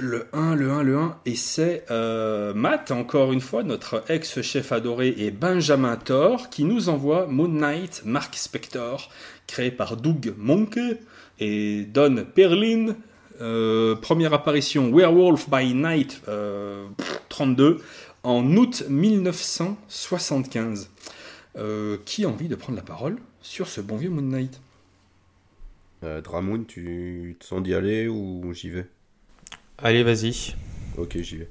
[0.00, 4.72] Le 1, le 1, le 1, et c'est euh, Matt, encore une fois, notre ex-chef
[4.72, 9.10] adoré, et Benjamin Thor, qui nous envoie Moon Knight, Mark Spector,
[9.46, 10.80] créé par Doug Monke
[11.38, 12.96] et Don Perlin.
[13.42, 16.86] Euh, première apparition Werewolf by Night euh,
[17.28, 17.82] 32
[18.22, 20.88] en août 1975.
[21.58, 24.62] Euh, qui a envie de prendre la parole sur ce bon vieux Moon Knight?
[26.04, 28.86] Euh, Dramoun, tu te sens d'y aller ou j'y vais?
[29.82, 30.54] Allez, vas-y.
[30.96, 31.48] Ok, j'y vais.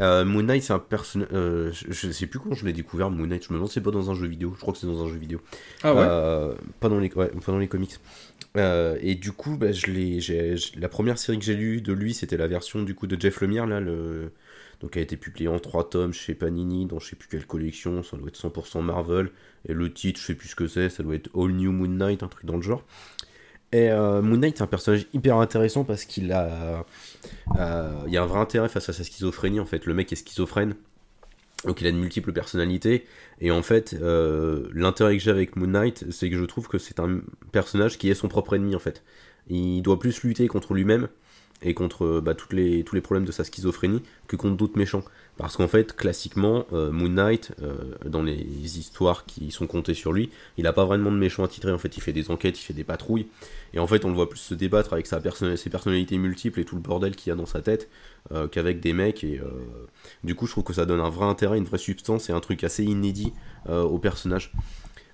[0.00, 1.28] Euh, Moon Knight, c'est un personnage.
[1.32, 3.44] euh, je, je sais plus quand je l'ai découvert, Moon Knight.
[3.44, 4.52] Je me demande c'est pas dans un jeu vidéo.
[4.54, 5.40] Je crois que c'est dans un jeu vidéo.
[5.82, 7.94] Ah ouais Euh, pas, dans les, ouais, pas dans les comics.
[8.56, 10.18] Euh, et du coup, bah, je l'ai,
[10.76, 13.40] la première série que j'ai lue de lui, c'était la version du coup de Jeff
[13.40, 14.32] Lemire, là, le,
[14.80, 17.46] donc elle a été publiée en trois tomes chez Panini, dans je sais plus quelle
[17.46, 19.30] collection, ça doit être 100% Marvel.
[19.68, 21.88] Et le titre, je sais plus ce que c'est, ça doit être All New Moon
[21.88, 22.84] Knight, un truc dans le genre.
[23.72, 26.84] Et euh, Moon Knight, c'est un personnage hyper intéressant parce qu'il a,
[27.56, 29.86] euh, il y a un vrai intérêt face à sa schizophrénie en fait.
[29.86, 30.74] Le mec est schizophrène,
[31.64, 33.06] donc il a de multiples personnalités.
[33.40, 36.78] Et en fait, euh, l'intérêt que j'ai avec Moon Knight, c'est que je trouve que
[36.78, 37.20] c'est un
[37.52, 39.04] personnage qui est son propre ennemi en fait.
[39.48, 41.08] Il doit plus lutter contre lui-même
[41.62, 45.04] et contre bah, toutes les, tous les problèmes de sa schizophrénie que contre d'autres méchants.
[45.36, 47.52] Parce qu'en fait, classiquement, Moon Knight,
[48.04, 50.28] dans les histoires qui sont contées sur lui,
[50.58, 51.72] il n'a pas vraiment de méchants attitrés.
[51.72, 53.26] En fait, il fait des enquêtes, il fait des patrouilles.
[53.72, 55.20] Et en fait, on le voit plus se débattre avec sa
[55.56, 57.88] ses personnalités multiples et tout le bordel qu'il y a dans sa tête
[58.32, 59.22] euh, qu'avec des mecs.
[59.24, 59.48] Et euh,
[60.24, 62.40] du coup, je trouve que ça donne un vrai intérêt, une vraie substance et un
[62.40, 63.32] truc assez inédit
[63.68, 64.52] euh, au personnage.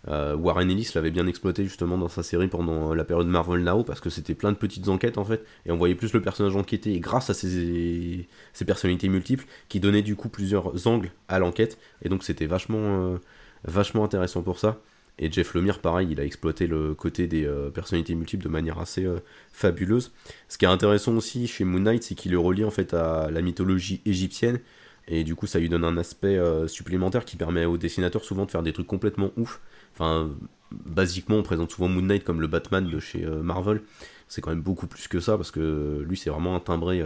[0.09, 3.99] Warren Ellis l'avait bien exploité justement dans sa série pendant la période Marvel Now parce
[3.99, 6.95] que c'était plein de petites enquêtes en fait et on voyait plus le personnage enquêter
[6.95, 11.77] et grâce à ses, ses personnalités multiples qui donnaient du coup plusieurs angles à l'enquête
[12.03, 13.19] et donc c'était vachement
[13.65, 14.81] vachement intéressant pour ça
[15.18, 18.78] et Jeff Lemire pareil il a exploité le côté des euh, personnalités multiples de manière
[18.78, 19.18] assez euh,
[19.52, 20.12] fabuleuse
[20.48, 23.30] ce qui est intéressant aussi chez Moon Knight c'est qu'il le relie en fait à
[23.30, 24.60] la mythologie égyptienne
[25.09, 28.44] et du coup ça lui donne un aspect euh, supplémentaire qui permet aux dessinateurs souvent
[28.44, 29.60] de faire des trucs complètement ouf
[29.98, 30.30] Enfin,
[30.70, 33.80] basiquement, on présente souvent Moon Knight comme le Batman de chez Marvel.
[34.28, 37.02] C'est quand même beaucoup plus que ça parce que lui, c'est vraiment un timbré,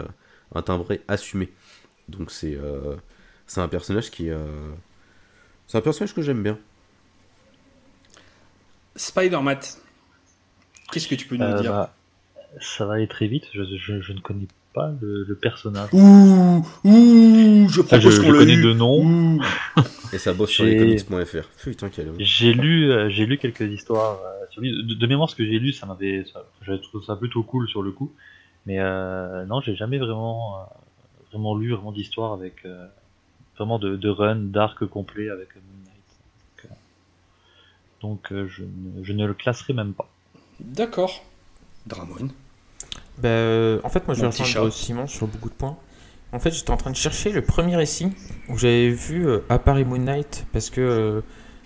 [0.53, 1.53] un timbré assumé.
[2.09, 2.59] Donc c'est,
[3.57, 4.29] un personnage qui,
[5.69, 6.59] c'est un personnage que j'aime bien.
[9.01, 9.59] Spider-Man,
[10.93, 11.95] qu'est-ce que tu peux nous Euh, dire bah,
[12.61, 13.45] ça va aller très vite.
[13.55, 15.89] Je, je- je ne connais pas le, le personnage.
[15.93, 19.39] Ouh, ouh, je propose qu'on le connais de nom.
[20.13, 21.49] Et ça bosse sur J'ai- lescomics.fr.
[21.63, 22.17] Putain, quel homme.
[22.19, 24.71] J'ai lu, euh, j'ai lu quelques histoires euh, sur lui.
[24.85, 26.25] De, de mémoire, ce que j'ai lu, ça m'avait,
[26.63, 28.13] j'avais trouvé ça plutôt cool sur le coup.
[28.67, 30.65] Mais euh, non, j'ai jamais vraiment, euh,
[31.33, 32.87] vraiment lu vraiment d'histoire avec euh,
[33.57, 35.49] vraiment de, de run, d'arc complet avec.
[38.01, 40.09] Donc, euh, je, ne, je ne le classerai même pas.
[40.61, 41.23] D'accord.
[41.87, 42.29] Dramon.
[43.19, 44.73] Bah, euh, en fait, moi, je vais rejoindre.
[44.73, 45.77] Simon sur beaucoup de points.
[46.33, 48.13] En fait, j'étais en train de chercher le premier récit
[48.49, 51.21] où j'avais vu euh, apparaître Moon Knight parce que euh,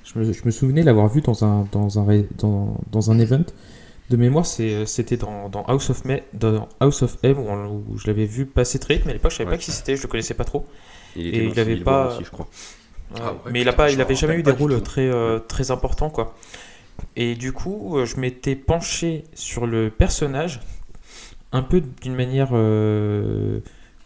[0.04, 3.44] je, me, je me souvenais l'avoir vu dans un, dans, un, dans, dans un event.
[4.10, 7.96] De mémoire, c'était dans, dans House of May, dans House of M où, on- où
[7.98, 9.56] je l'avais vu passer très vite, mais à l'époque, je savais Ouais.
[9.56, 10.66] pas qui c'était, je le connaissais pas trop.
[11.16, 12.46] Il Et il avait pas- aussi, je crois.
[13.20, 15.70] Ah ouais, mais il a pas, il avait jamais eu des rôles très, euh, très
[15.70, 16.34] importants, quoi.
[17.16, 20.60] Et du coup, euh, je m'étais penché sur le personnage
[21.54, 23.60] un peu d'une manière euh,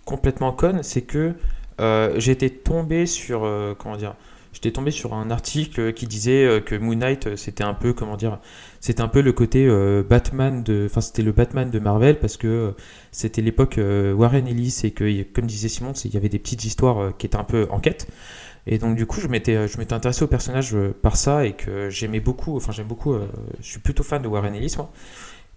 [0.05, 1.35] complètement conne, c'est que
[1.81, 4.15] euh, j'étais tombé sur euh, comment dire,
[4.53, 8.39] j'étais tombé sur un article qui disait que Moon Knight c'était un peu comment dire,
[8.81, 9.67] c'était un peu le côté
[10.09, 12.75] Batman de, enfin c'était le Batman de Marvel parce que
[13.13, 17.17] c'était l'époque Warren Ellis et que comme disait Simon, il y avait des petites histoires
[17.17, 18.09] qui étaient un peu en quête.
[18.69, 21.55] Et donc du coup, je m'étais, je m'étais intéressé au personnage euh, par ça et
[21.55, 22.57] que j'aimais beaucoup.
[22.57, 23.15] Enfin, j'aime beaucoup.
[23.15, 23.27] euh,
[23.61, 24.91] je suis plutôt fan de Warren Ellis, moi.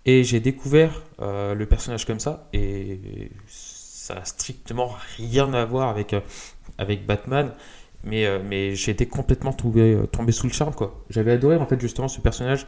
[0.05, 5.89] Et j'ai découvert euh, le personnage comme ça et ça a strictement rien à voir
[5.89, 6.21] avec euh,
[6.77, 7.53] avec Batman.
[8.03, 11.03] Mais, euh, mais j'ai été complètement tombé, euh, tombé sous le charme quoi.
[11.11, 12.65] J'avais adoré en fait justement ce personnage.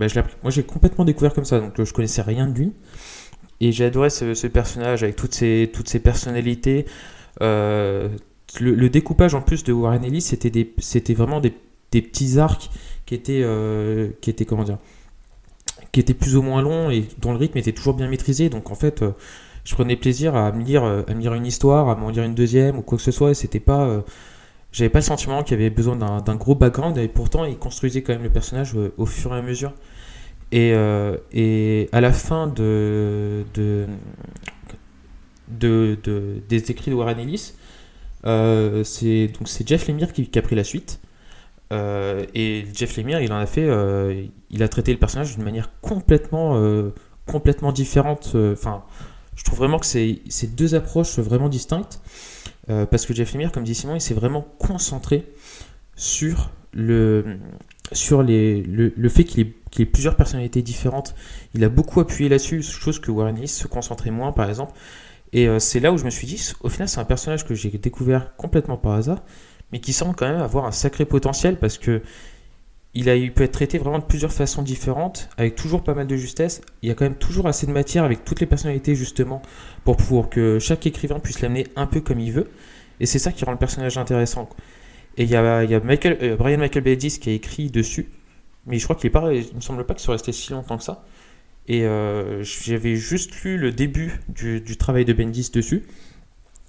[0.00, 2.72] Appris- moi j'ai complètement découvert comme ça, donc euh, je connaissais rien de lui.
[3.60, 6.86] Et j'ai adoré ce, personnage avec toutes ses, toutes ses personnalités.
[7.42, 8.08] Euh,
[8.58, 11.52] le, découpage en plus de Warren Ellis, c'était c'était vraiment des,
[11.90, 12.70] petits arcs
[13.06, 14.78] qui étaient, euh, qui étaient comment dire,
[15.92, 18.48] qui étaient plus ou moins longs et dont le rythme était toujours bien maîtrisé.
[18.48, 19.12] Donc en fait, euh,
[19.64, 22.24] je prenais plaisir à me lire, euh, à me lire une histoire, à m'en lire
[22.24, 23.30] une deuxième ou quoi que ce soit.
[23.30, 24.02] Et c'était pas,
[24.72, 26.98] j'avais pas le sentiment qu'il y avait besoin d'un, gros background.
[26.98, 29.72] Et pourtant, il construisait quand même le personnage au fur et à mesure.
[30.52, 30.74] Et,
[31.32, 33.86] et à la fin de, de,
[35.48, 37.54] de- des écrits de Warren Ellis,
[38.26, 41.00] euh, c'est donc c'est Jeff Lemire qui, a pris la suite.
[41.72, 45.44] Euh, et Jeff Lemire, il en a fait, euh, il a traité le personnage d'une
[45.44, 46.60] manière complètement,
[47.26, 48.34] complètement différente.
[48.34, 48.84] Enfin,
[49.36, 52.00] Je trouve vraiment que c'est deux approches vraiment distinctes.
[52.66, 55.26] parce que Jeff Lemire, comme dit Simon, il s'est vraiment concentré
[55.96, 57.38] sur le,
[57.92, 61.14] sur les, le, fait qu'il ait, qu'il ait plusieurs personnalités différentes.
[61.54, 64.72] Il a beaucoup appuyé là-dessus, chose que Warren Ellis se concentrait moins, par exemple.
[65.32, 67.54] Et euh, c'est là où je me suis dit, au final, c'est un personnage que
[67.54, 69.22] j'ai découvert complètement par hasard,
[69.72, 72.02] mais qui semble quand même avoir un sacré potentiel parce que
[72.92, 76.08] il, a, il peut être traité vraiment de plusieurs façons différentes, avec toujours pas mal
[76.08, 76.60] de justesse.
[76.82, 79.42] Il y a quand même toujours assez de matière avec toutes les personnalités, justement,
[79.84, 82.50] pour, pour que chaque écrivain puisse l'amener un peu comme il veut.
[82.98, 84.48] Et c'est ça qui rend le personnage intéressant.
[85.16, 88.08] Et il y a, euh, Brian Michael Bendis qui a écrit dessus,
[88.66, 90.78] mais je crois qu'il est pas, il me semble pas qu'il soit resté si longtemps
[90.78, 91.04] que ça.
[91.66, 95.84] Et euh, j'avais juste lu le début du, travail de Bendis dessus.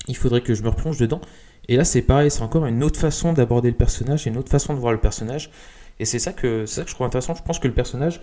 [0.08, 1.22] Il faudrait que je me replonge dedans.
[1.68, 4.74] Et là, c'est pareil, c'est encore une autre façon d'aborder le personnage, une autre façon
[4.74, 5.52] de voir le personnage.
[6.00, 7.36] Et c'est ça que ça que je trouve intéressant.
[7.36, 8.22] Je pense que le personnage,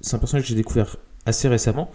[0.00, 1.90] c'est un personnage que j'ai découvert assez récemment.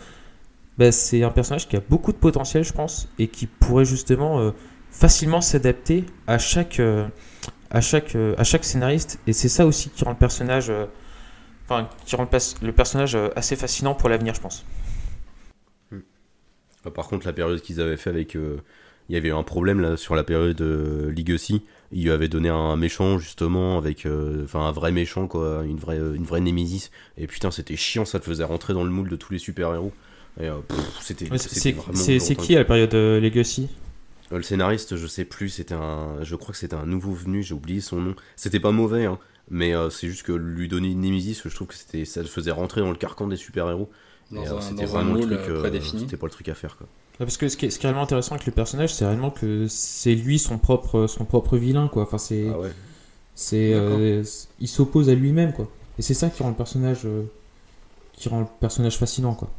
[0.78, 4.40] bah, c'est un personnage qui a beaucoup de potentiel, je pense, et qui pourrait justement
[4.40, 4.52] euh,
[4.90, 7.07] facilement s'adapter à chaque euh,
[7.69, 9.19] à chaque à chaque scénariste.
[9.28, 10.72] Et c'est ça aussi qui rend le personnage,
[11.72, 12.27] enfin, qui rend
[12.61, 14.65] le, personnage euh, assez fascinant pour l'avenir, je pense.
[16.85, 18.35] Ah, Par contre, la période qu'ils avaient fait avec.
[18.35, 18.57] euh,
[19.10, 21.64] il y avait eu un problème là sur la période euh, Legacy.
[21.91, 24.06] Il lui avait donné un méchant justement avec.
[24.06, 25.64] euh, Enfin, un vrai méchant quoi.
[25.65, 26.91] Une vraie, une vraie Némésis.
[27.18, 29.91] Et putain, c'était chiant, ça te faisait rentrer dans le moule de tous les super-héros.
[30.39, 30.48] Et
[31.02, 31.27] c'était.
[31.38, 33.69] C'est qui à la période Legacy
[34.31, 36.23] Le scénariste, je sais plus, c'était un.
[36.23, 38.15] Je crois que c'était un nouveau venu, j'ai oublié son nom.
[38.38, 39.19] C'était pas mauvais, hein.
[39.53, 42.28] Mais euh, c'est juste que lui donner une Némésis, je trouve que c'était, ça le
[42.28, 43.90] faisait rentrer dans le carcan des super-héros.
[44.34, 45.49] Euh, c'était vraiment le moule truc.
[45.49, 46.02] euh, prédéfini.
[46.03, 46.88] c'était pas le truc à faire quoi.
[47.19, 49.06] Ouais, Parce que ce qui, est, ce qui est réellement intéressant avec le personnage, c'est
[49.06, 52.03] réellement que c'est lui son propre, son propre vilain, quoi.
[52.03, 52.72] Enfin, c'est, Ah ouais.
[53.36, 55.69] c'est, euh, c'est- il s'oppose à lui-même, quoi.
[55.99, 57.23] Et c'est ça qui rend le personnage, euh,
[58.14, 59.52] qui rend le personnage fascinant, quoi.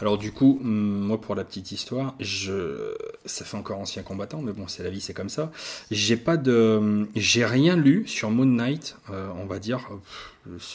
[0.00, 2.94] Alors du coup, hum, moi pour la petite histoire, je,
[3.24, 5.52] ça fait encore ancien combattant, mais bon, c'est la vie, c'est comme ça.
[5.90, 9.88] J'ai pas de, j'ai rien lu sur Moon Knight, euh, on va dire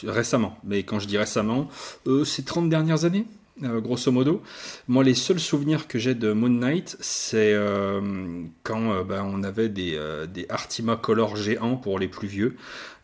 [0.04, 0.56] récemment.
[0.64, 1.68] Mais quand je dis récemment,
[2.06, 3.26] euh, ces 30 dernières années,
[3.62, 4.42] euh, grosso modo.
[4.86, 9.70] Moi, les seuls souvenirs que j'ai de Moon Knight, c'est euh, quand ben, on avait
[9.70, 9.98] des,
[10.32, 12.56] des Artima Color géants pour les plus vieux.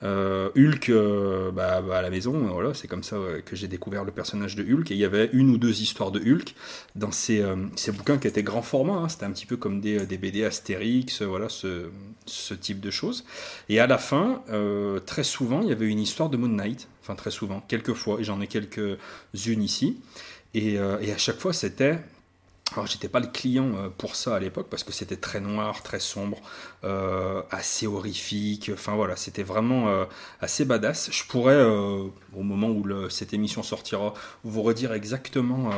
[0.02, 3.68] Euh, Hulk euh, bah, bah, à la maison, euh, voilà, c'est comme ça que j'ai
[3.68, 4.90] découvert le personnage de Hulk.
[4.90, 6.54] Et il y avait une ou deux histoires de Hulk
[6.96, 7.44] dans ces,
[7.76, 8.94] ces bouquins qui étaient grand format.
[8.94, 9.08] hein.
[9.08, 11.90] C'était un petit peu comme des, BD Astérix, voilà, ce,
[12.26, 13.24] ce type de choses.
[13.68, 14.42] Et à la fin,
[15.06, 16.88] très souvent, il y avait une histoire de Moon Knight.
[17.02, 20.00] Enfin, très souvent, quelques fois, et j'en ai quelques-unes ici.
[20.54, 21.98] Et à chaque fois, c'était.
[22.72, 25.82] Alors, j'étais pas le client euh, pour ça à l'époque parce que c'était très noir,
[25.82, 26.40] très sombre,
[26.84, 28.70] euh, assez horrifique.
[28.72, 30.04] Enfin voilà, c'était vraiment euh,
[30.40, 31.10] assez badass.
[31.12, 35.70] Je pourrais, au moment où cette émission sortira, vous redire exactement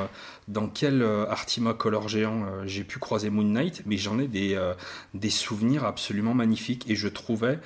[0.49, 5.85] dans quel Artima Color géant j'ai pu croiser Moon Knight, mais j'en ai des, souvenirs
[5.85, 7.59] absolument magnifiques et je trouvais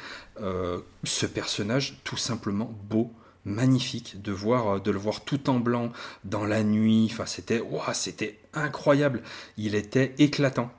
[1.04, 3.12] ce personnage tout simplement beau
[3.48, 5.90] magnifique de voir euh, de le voir tout en blanc
[6.24, 7.08] dans la nuit.
[7.10, 7.62] Enfin c'était
[7.94, 9.22] c'était incroyable.
[9.56, 10.70] Il était éclatant.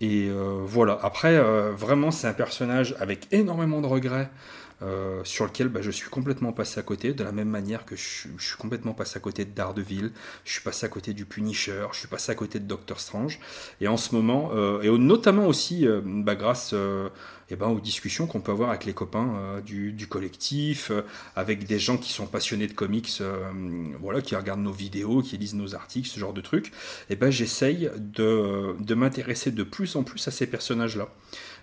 [0.00, 0.98] Et euh, voilà.
[1.02, 4.30] Après euh, vraiment c'est un personnage avec énormément de regrets
[4.82, 7.96] euh, sur lequel bah, je suis complètement passé à côté, de la même manière que
[7.96, 10.12] je, suis- je suis complètement passé à côté de Daredevil,
[10.44, 13.40] je suis passé à côté du Punisher, je suis passé à côté de Doctor Strange,
[13.80, 17.08] et en ce moment, euh, et notamment aussi euh, bah, grâce euh,
[17.50, 20.92] eh ben, aux discussions qu'on peut avoir avec les copains euh, du, du collectif,
[21.36, 23.20] avec des gens qui sont passionnés de comics,
[24.00, 26.72] voilà, qui regardent nos vidéos, qui lisent nos articles, ce genre de trucs,
[27.08, 31.08] et ben, j'essaye de, de m'intéresser de plus en plus à ces personnages-là.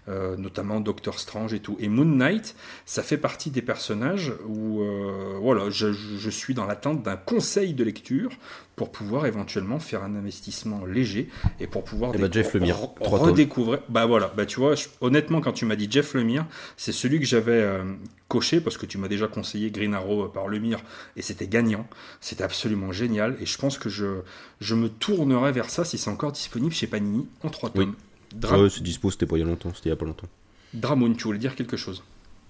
[0.09, 1.75] Euh, notamment Doctor Strange et tout.
[1.81, 2.55] Et Moon Knight,
[2.85, 7.73] ça fait partie des personnages où euh, voilà, je, je suis dans l'attente d'un conseil
[7.73, 8.29] de lecture
[8.77, 11.27] pour pouvoir éventuellement faire un investissement léger
[11.59, 13.19] et pour pouvoir Eh ben, Jeff Lemire, tomes.
[13.19, 13.79] redécouvrir.
[13.89, 16.45] Bah voilà, bah tu vois, je- honnêtement, quand tu m'as dit Jeff Lemire,
[16.77, 17.83] c'est celui que j'avais euh,
[18.29, 20.79] coché parce que tu m'as déjà conseillé Green Arrow euh, par Lemire
[21.17, 21.85] et c'était gagnant.
[22.21, 24.21] C'était absolument génial et je pense que je,
[24.61, 27.89] je me tournerai vers ça si c'est encore disponible chez Panini en trois Oui.
[28.39, 28.51] Tomes.
[28.51, 30.05] Dra- Ouais, c'est dispo, c'était pas il y a longtemps, c'était il y a pas
[30.05, 30.27] longtemps.
[30.73, 32.03] Dramoun, tu voulais dire quelque chose?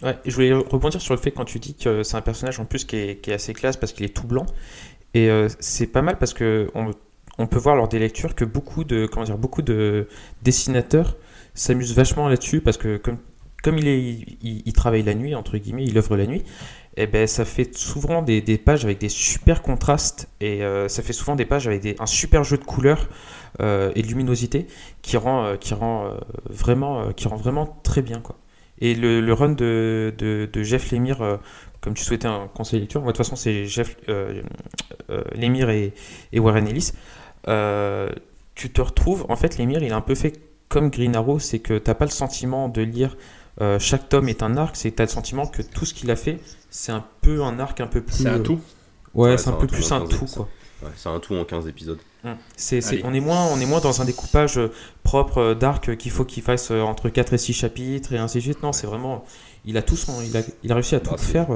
[0.04, 2.66] Ouais, je voulais rebondir sur le fait quand tu dis que c'est un personnage en
[2.66, 4.46] plus qui est, qui est assez classe parce qu'il est tout blanc.
[5.14, 6.92] Et euh, c'est pas mal parce que on,
[7.40, 10.08] on peut voir lors des lectures que beaucoup de, comment dire, beaucoup de
[10.44, 11.16] dessinateurs
[11.56, 13.18] s'amusent vachement là-dessus parce que comme,
[13.64, 14.10] comme il, est,
[14.44, 16.44] il, il travaille la nuit, entre guillemets, il œuvre la nuit,
[16.96, 21.02] et ben ça fait souvent des, des pages avec des super contrastes et euh, ça
[21.02, 23.14] fait souvent des pages avec des, un super jeu de couleurs euh,
[23.96, 24.68] et de luminosité
[25.02, 26.12] qui rend, euh, qui rend, euh,
[26.50, 28.20] vraiment, euh, qui rend vraiment très bien.
[28.22, 28.36] Quoi.
[28.80, 31.38] Et le, le run de, de, de Jeff Lemire, euh,
[31.82, 34.42] comme tu souhaitais un conseil de lecture, moi de toute façon c'est Jeff euh,
[35.10, 35.94] euh, Lemire et,
[36.34, 36.92] et Warren Ellis.
[37.48, 38.10] euh,
[38.56, 39.26] tu te retrouves.
[39.30, 40.34] En fait, l'émir, il est un peu fait
[40.70, 43.16] comme Green Arrow, c'est que t'as pas le sentiment de lire
[43.62, 46.12] euh, chaque tome est un arc, c'est que t'as le sentiment que tout ce qu'il
[46.12, 48.24] a fait, c'est un peu un arc un peu plus.
[48.24, 48.60] C'est un euh, tout.
[49.14, 50.54] Ouais, Ouais, c'est un peu plus un tout, quoi.
[50.84, 52.00] Ouais, c'est un tout en 15 épisodes.
[52.24, 53.02] Allez.
[53.06, 54.72] on, est moins, on est moins dans un découpage euh,
[55.04, 58.38] propre euh, d'arc euh, qu'il faut qu'il fasse entre 4 et 6 chapitres et ainsi
[58.40, 58.62] de suite.
[58.64, 59.24] Non, c'est vraiment.
[59.66, 61.48] Il a, tout son, il, a, il a réussi à tout c'est- faire.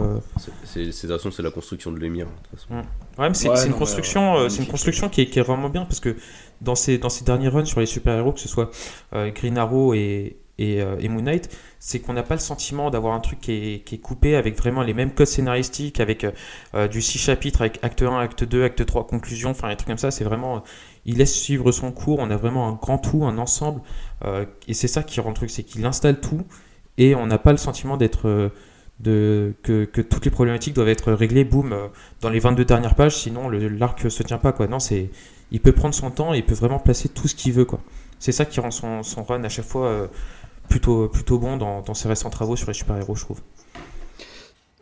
[0.66, 2.26] C'est- de toute façon, c'est la construction de l'émir.
[2.26, 2.82] de toute façon.
[3.18, 6.16] Ouais, c'est, une construction, c'est une construction qui est, qui est vraiment bien parce que
[6.62, 8.70] dans ces, dans ces derniers runs sur les super-héros, que ce soit
[9.14, 13.16] euh, Green Arrow et, et, euh, Moon Knight, c'est qu'on n'a pas le sentiment d'avoir
[13.16, 16.32] un truc qui est, qui est coupé avec vraiment les mêmes codes scénaristiques, avec euh,
[16.76, 19.88] euh, du 6 chapitres, avec acte 1, acte 2, acte 3, conclusion, enfin des trucs
[19.88, 20.12] comme ça.
[20.12, 20.58] C'est vraiment.
[20.58, 20.60] euh,
[21.06, 23.82] il laisse suivre son cours, on a vraiment un grand tout, un ensemble.
[24.68, 26.44] et c'est ça qui rend le truc, c'est qu'il installe tout
[27.00, 28.52] et on n'a pas le sentiment d'être.
[29.00, 31.76] de, que, que toutes les problématiques doivent être réglées, boum,
[32.22, 34.68] dans les 22 dernières pages, sinon l'arc se tient pas, quoi.
[34.68, 35.10] Non, c'est,
[35.52, 37.80] il peut prendre son temps et il peut vraiment placer tout ce qu'il veut, quoi.
[38.20, 40.08] C'est ça qui rend son, son run à chaque fois
[40.72, 43.42] plutôt, plutôt bon dans, dans ses récents travaux sur les super-héros, je trouve.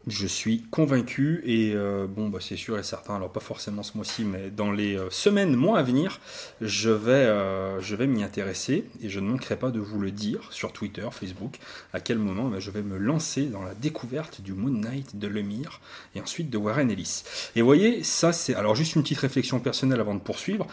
[0.10, 3.96] Je suis convaincu et euh, bon, bah, c'est sûr et certain, alors pas forcément ce
[3.96, 6.20] mois-ci, mais dans les euh, semaines, mois à venir,
[6.62, 10.48] je vais, euh, vais m'y intéresser et je ne manquerai pas de vous le dire
[10.52, 11.60] sur Twitter, Facebook,
[11.94, 15.28] à quel moment bah, je vais me lancer dans la découverte du Moon Knight, de
[15.28, 15.80] Lemire
[16.16, 17.24] et ensuite de Warren Ellis.
[17.56, 20.66] Et vous voyez, ça c'est, alors juste une petite réflexion personnelle avant de poursuivre,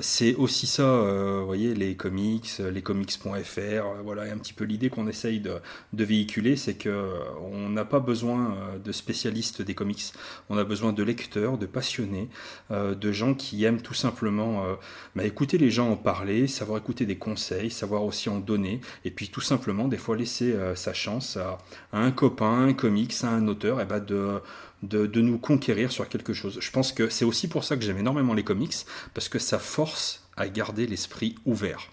[0.00, 1.02] c'est aussi ça,
[1.40, 5.54] vous voyez, les comics, les comics.fr, voilà, et un petit peu l'idée qu'on essaye de,
[5.92, 7.12] de véhiculer, c'est que
[7.52, 10.12] on n'a pas besoin euh, de spécialistes des comics,
[10.48, 12.28] on a besoin de lecteurs, de passionnés,
[12.70, 14.74] euh, de gens qui aiment tout simplement euh,
[15.14, 19.10] bah, écouter les gens en parler, savoir écouter des conseils, savoir aussi en donner, et
[19.10, 21.58] puis tout simplement des fois laisser sa chance à,
[21.92, 26.58] un copain, un comics, à un auteur, et bah de nous conquérir sur quelque chose.
[26.60, 28.74] Je pense que c'est aussi pour ça que j'aime énormément les comics,
[29.14, 31.90] parce que ça force à garder l'esprit ouvert.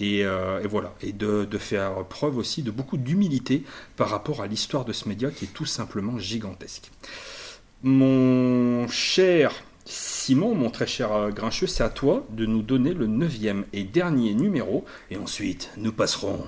[0.00, 3.62] Et, euh, et voilà, et de, de faire preuve aussi de beaucoup d'humilité
[3.96, 6.90] par rapport à l'histoire de ce média qui est tout simplement gigantesque.
[7.82, 9.52] Mon cher
[9.84, 13.84] Simon, mon très cher euh, Grincheux, c'est à toi de nous donner le neuvième et
[13.84, 16.40] dernier numéro, et ensuite nous passerons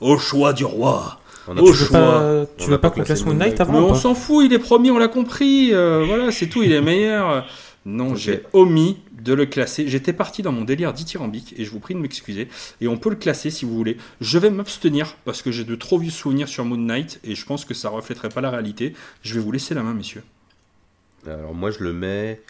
[0.00, 1.20] au choix du roi.
[1.46, 1.98] On a pas- tu veux choix.
[2.00, 3.54] pas, tu On veux pas qu'on classe Moon Knight.
[3.54, 5.72] Mais avant ou on s'en fout, il est promis, on l'a compris.
[5.74, 7.46] euh, voilà, c'est tout, il est meilleur.
[7.84, 9.88] Non, j'ai omis de le classer.
[9.88, 12.48] J'étais parti dans mon délire dithyrambique et je vous prie de m'excuser.
[12.80, 13.96] Et on peut le classer si vous voulez.
[14.20, 17.44] Je vais m'abstenir parce que j'ai de trop vieux souvenirs sur Moon Knight et je
[17.44, 18.94] pense que ça reflèterait pas la réalité.
[19.22, 20.22] Je vais vous laisser la main, messieurs.
[21.26, 22.40] Alors moi, je le mets,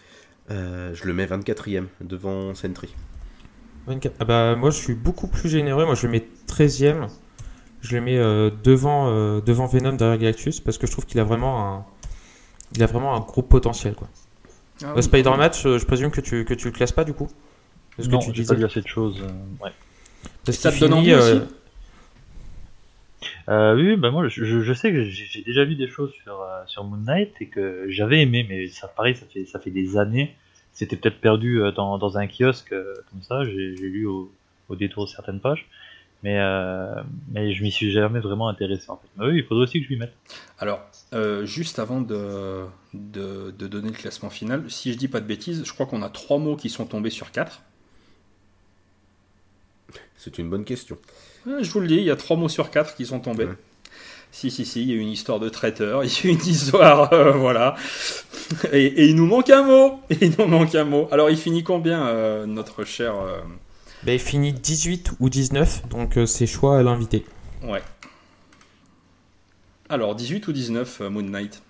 [0.50, 2.94] euh, je le mets 24e devant Sentry.
[3.86, 4.14] 24.
[4.20, 5.86] Ah bah, moi, je suis beaucoup plus généreux.
[5.86, 7.08] Moi, je le mets 13ème.
[7.80, 11.20] Je le mets euh, devant, euh, devant Venom derrière Galactus parce que je trouve qu'il
[11.20, 11.86] a vraiment un,
[12.74, 13.94] il a vraiment un gros potentiel.
[13.94, 14.08] Quoi.
[14.84, 17.28] Ah Euh, Spider-Man, je, je présume que tu, que tu le classes pas du coup
[17.96, 18.56] Parce non, que tu disais.
[18.56, 19.20] pas assez de choses.
[19.22, 19.72] euh, ouais.
[20.44, 21.30] Parce Ça te donne finit, envie aussi?
[21.32, 21.40] Euh,
[23.48, 26.84] Euh, oui, bah moi je, sais que j'ai déjà vu des choses sur, euh, sur
[26.84, 30.34] Moon Knight et que j'avais aimé, mais ça pareil, ça fait, ça fait des années.
[30.72, 34.30] C'était peut-être perdu euh, dans, dans un kiosque euh, comme ça, j'ai j'ai lu au,
[34.68, 35.66] au détour de certaines pages,
[36.22, 36.94] mais, euh,
[37.30, 39.08] mais je m'y suis jamais vraiment intéressé en fait.
[39.16, 40.14] Mais oui, il faudrait aussi que je m'y mette.
[40.58, 40.80] Alors,
[41.14, 45.26] euh, juste avant de, de, de donner le classement final, si je dis pas de
[45.26, 47.62] bêtises, je crois qu'on a trois mots qui sont tombés sur quatre.
[50.16, 50.98] C'est une bonne question.
[51.46, 53.44] Ouais, je vous le dis, il y a trois mots sur quatre qui sont tombés.
[53.44, 53.56] Ouais.
[54.32, 57.12] Si, si, si, il y a une histoire de traiteur, il y a une histoire,
[57.12, 57.76] euh, voilà.
[58.72, 61.06] Et, et il nous manque un mot, et il nous manque un mot.
[61.12, 63.14] Alors, il finit combien, euh, notre cher...
[64.04, 67.24] bah, il finit 18 ou 19, donc euh, c'est choix à l'invité.
[67.62, 67.82] Ouais.
[69.88, 71.62] Alors, 18 ou 19, euh, Moon Knight?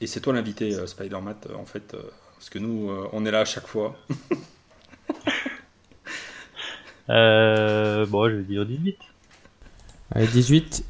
[0.00, 2.02] Et c'est toi l'invité, euh, Spider-Man, euh, en fait, euh,
[2.36, 3.96] parce que nous, euh, on est là à chaque fois.
[7.08, 8.96] Euh, bon, je vais dire 18.
[10.12, 10.84] Allez, 18,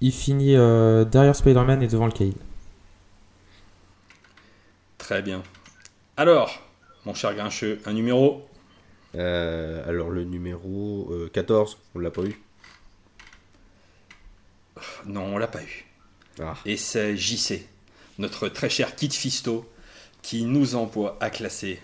[0.00, 2.32] il finit euh, derrière Spider-Man et devant le Cade.
[4.98, 5.42] Très bien.
[6.16, 6.62] Alors,
[7.04, 8.48] mon cher Grincheux, un numéro
[9.14, 12.40] Euh, alors le numéro euh, 14, on l'a pas eu.
[15.04, 15.84] Non, on l'a pas eu.
[16.40, 16.54] Ah.
[16.64, 17.66] Et c'est JC,
[18.18, 19.70] notre très cher Kit Fisto,
[20.22, 21.80] qui nous envoie à classer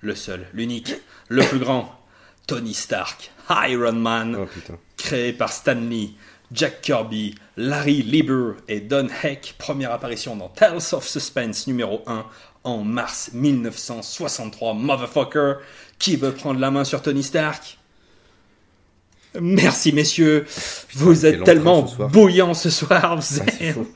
[0.00, 0.94] le seul, l'unique,
[1.28, 2.00] le plus grand,
[2.46, 6.16] Tony Stark, Iron Man, Oh créé par Stan Lee,
[6.52, 12.24] Jack Kirby, Larry Lieber et Don Heck, première apparition dans Tales of Suspense numéro 1
[12.64, 14.74] en mars 1963.
[14.74, 15.54] Motherfucker,
[15.98, 17.78] qui veut prendre la main sur Tony Stark?
[19.40, 20.44] Merci messieurs,
[20.94, 23.16] vous êtes tellement ce bouillants ce soir.
[23.16, 23.86] vous Ah, c'est chaud.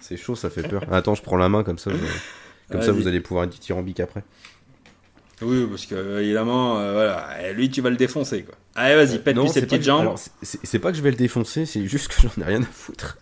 [0.00, 0.82] C'est chaud, ça fait peur.
[0.92, 1.90] Attends, je prends la main comme ça.
[1.92, 4.24] je- Comme ça, vous allez pouvoir être dithyrambique après.
[5.42, 8.54] Oui, parce que euh, évidemment, euh, voilà, lui tu vas le défoncer quoi.
[8.74, 10.14] Allez, vas-y, pète lui Non, ses c'est petites que- jambes.
[10.16, 12.62] c'est- c'est c'est pas que je vais le défoncer, c'est juste que j'en ai rien
[12.62, 13.18] à foutre.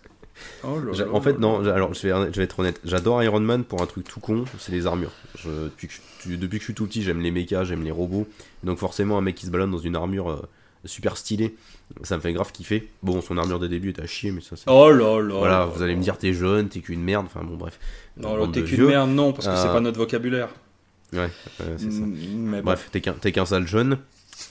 [0.63, 2.79] Oh là là En fait, non, alors je vais, je vais être honnête.
[2.83, 5.11] J'adore Iron Man pour un truc tout con, c'est les armures.
[5.37, 5.93] Je- depuis, que
[6.27, 8.27] je, depuis que je suis tout petit, j'aime les mechas, j'aime les robots.
[8.63, 10.41] Donc forcément, un mec qui se balade dans une armure euh,
[10.85, 11.55] super stylée,
[12.03, 12.89] ça me fait grave kiffer.
[13.03, 14.63] Bon, son armure de début est à chier, mais ça c'est...
[14.67, 15.33] Oh là là.
[15.37, 17.79] voilà, là vous allez me dire t'es jeune, t'es qu'une merde, enfin bon bref.
[18.17, 20.49] Non, t'es qu'une merde, non, parce que c'est Euh, pas notre vocabulaire.
[21.15, 21.29] Ouais,
[21.77, 22.01] c'est ça.
[22.05, 22.61] Mm, bon.
[22.63, 23.99] Bref, t'es qu'un qu'un sale jeune.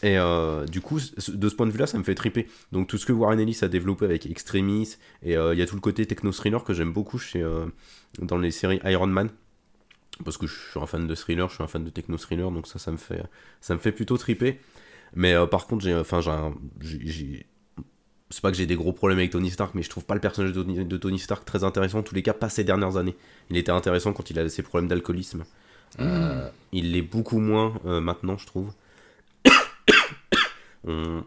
[0.02, 2.46] Et euh, du coup, de ce point de vue-là, ça me fait triper.
[2.72, 5.66] Donc tout ce que Warren Ellis a développé avec Extremis, et euh, il y a
[5.66, 7.66] tout le côté techno-thriller que j'aime beaucoup chez, euh,
[8.18, 9.28] dans les séries Iron Man.
[10.24, 12.66] Parce que je suis un fan de thriller, je suis un fan de techno-thriller, donc
[12.66, 13.22] ça, ça me fait,
[13.60, 14.58] ça me fait plutôt triper.
[15.14, 16.20] Mais par contre, j'ai, enfin,
[16.80, 17.46] j'ai-
[18.30, 20.20] c'est pas que j'ai des gros problèmes avec Tony Stark, mais je trouve pas le
[20.20, 22.96] personnage de Tony, de Tony Stark très intéressant, en tous les cas, pas ces dernières
[22.96, 23.16] années.
[23.50, 25.44] Il était intéressant quand il avait ses problèmes d'alcoolisme.
[26.00, 28.72] Euh, il l'est beaucoup moins euh, maintenant, je trouve.
[30.86, 31.22] on,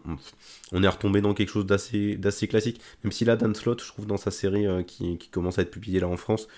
[0.82, 2.18] est retombé dans quelque chose d'assez,
[2.48, 2.80] classique.
[3.04, 5.70] Même si là, Dan Slott, je trouve, dans sa série euh, qui, commence à être
[5.70, 6.48] publiée là en France,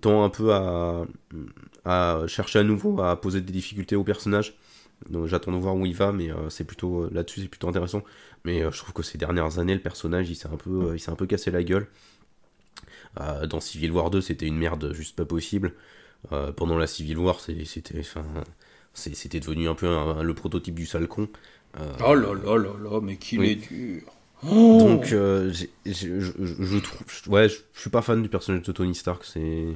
[0.00, 4.54] tend un peu à, chercher à nouveau à poser des difficultés au personnage.
[5.08, 8.02] Donc j'attends de voir où il va, mais c'est plutôt là-dessus, c'est plutôt intéressant.
[8.44, 11.10] Mais je trouve que ces dernières années, le personnage, il s'est un peu, il s'est
[11.10, 11.86] un peu cassé la gueule.
[13.16, 15.72] Dans Civil War 2, c'était une merde juste pas possible.
[16.32, 17.64] Euh, pendant la Civil War, c'était,
[19.40, 21.28] devenu un peu un- le prototype du sale con.
[21.78, 23.50] Euh, Oh là là là là, mais qu'il Oui.
[23.50, 24.02] est dur.
[24.48, 24.78] Oh.
[24.80, 28.28] donc, euh, j'ai- j'ai- je, je- je trouve, ouais, je, je suis pas fan du
[28.30, 29.24] personnage de Tony Stark.
[29.24, 29.66] C'est,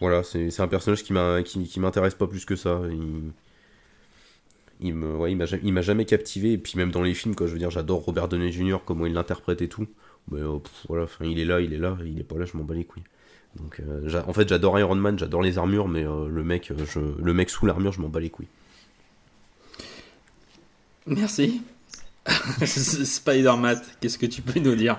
[0.00, 2.80] voilà, c'est un personnage qui m'a, qui, qui m'intéresse pas plus que ça.
[2.90, 3.32] Il,
[4.80, 6.52] il me, ouais, il m'a, jamais captivé.
[6.52, 8.78] Et puis même dans les films, quoi, je veux dire, j'adore Robert Downey Jr.
[8.84, 9.86] comment il l'interprète et tout.
[10.30, 12.44] Mais euh, pff, voilà, enfin, il est là, il est là, il est pas là,
[12.44, 13.02] je m'en bats les couilles.
[13.56, 16.76] Donc, euh, en fait, j'adore Iron Man, j'adore les armures, mais euh, le mec, euh,
[16.86, 18.46] je, le mec sous l'armure, je m'en bats les couilles.
[21.06, 21.62] Merci.
[22.64, 24.98] Spider-Man, qu'est-ce que tu peux nous dire?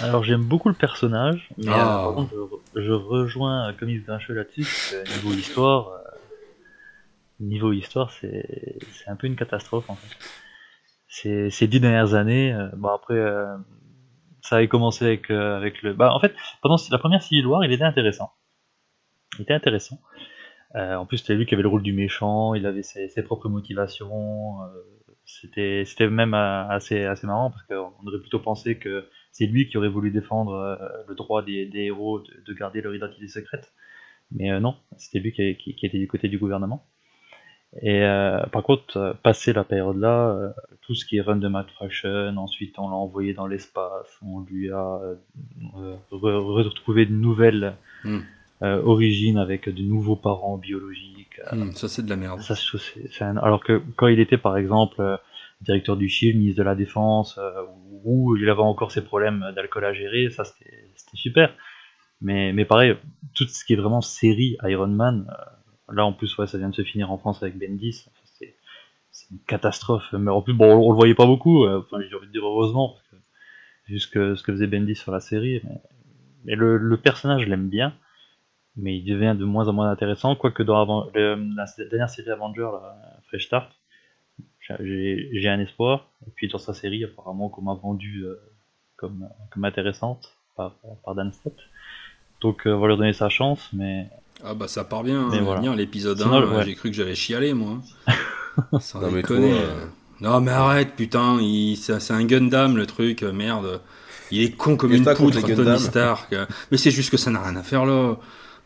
[0.00, 2.00] Alors j'aime beaucoup le personnage, mais Ah.
[2.00, 2.34] euh, par contre,
[2.76, 5.98] je, je rejoins Comics Grincheux là-dessus, parce que niveau histoire, euh,
[7.40, 10.16] niveau histoire, c'est c'est un peu une catastrophe en fait.
[11.08, 13.54] Ces, ces dix dernières années, euh, bon après, euh,
[14.42, 15.94] ça avait commencé avec, euh, avec le...
[15.94, 18.32] Bah en fait, pendant la première Civil War, il était intéressant.
[19.38, 20.00] Il était intéressant.
[20.74, 23.48] Euh, en plus, c'était lui qui avait le rôle du méchant, il avait ses, propres
[23.48, 24.62] motivations.
[24.64, 29.78] euh, c'était même assez, assez marrant parce qu'on aurait plutôt pensé que c'est lui qui
[29.78, 33.72] aurait voulu défendre le droit des, des héros de, de garder leur identité secrète.
[34.32, 36.84] Mais non, c'était lui qui était du côté du gouvernement.
[37.80, 40.50] Et euh, par contre, euh, passé la période-là, euh,
[40.82, 44.40] tout ce qui est run de Matt Fraction, ensuite on l'a envoyé dans l'espace, on
[44.40, 47.74] lui a euh, re- retrouvé de nouvelles
[48.62, 51.40] euh, origines avec de nouveaux parents biologiques.
[51.50, 52.40] Hmm, Ça, c'est de la merde.
[52.40, 55.16] ça, c'est- c'est un- Alors que quand il était par exemple euh,
[55.62, 57.62] directeur du Shield, ministre de la Défense, euh,
[58.04, 61.54] où il avait encore ses problèmes d'alcool à gérer, ça c'était c'était super.
[62.20, 62.96] Mais, mais pareil,
[63.34, 65.34] tout ce qui est vraiment série Iron Man, euh,
[65.92, 68.06] là en plus ouais, ça vient de se finir en France avec Bendis,
[69.10, 70.12] c'est une catastrophe.
[70.12, 72.32] Mais en plus, bon, on, on le voyait pas beaucoup, euh, enfin j'ai envie de
[72.32, 73.22] dire heureusement, parce
[73.88, 75.62] vu ce que, faisait Bendis sur la série.
[76.44, 77.94] Mais, le, personnage, je l'aime bien
[78.74, 82.70] mais il devient de moins en moins intéressant, quoique dans la dernière série Avenger,
[83.28, 83.70] Fresh Start,
[84.80, 88.40] j'ai un espoir, et puis dans sa série, apparemment, qu'on m'a vendu euh,
[88.96, 89.28] comme,
[89.62, 90.74] intéressante par,
[91.14, 91.58] Dan Slott.
[92.40, 94.08] Donc euh, on va lui donner sa chance, mais
[94.44, 95.42] Ah bah ça part bien, Mais hein.
[95.44, 95.60] voilà.
[95.60, 96.64] Bien, l'épisode 1, Sinon, euh, ouais.
[96.64, 97.78] j'ai cru que j'avais chialé moi.
[98.80, 99.50] Sans Non, mais déconner.
[99.50, 99.84] toi, euh.
[100.20, 101.76] Non mais arrête putain, il...
[101.76, 103.80] c'est un Gundam le truc, euh, merde.
[104.30, 105.78] Il est con comme une poutre, Tony.
[105.78, 106.34] Stark.
[106.70, 108.16] Mais c'est juste que ça n'a rien à faire là.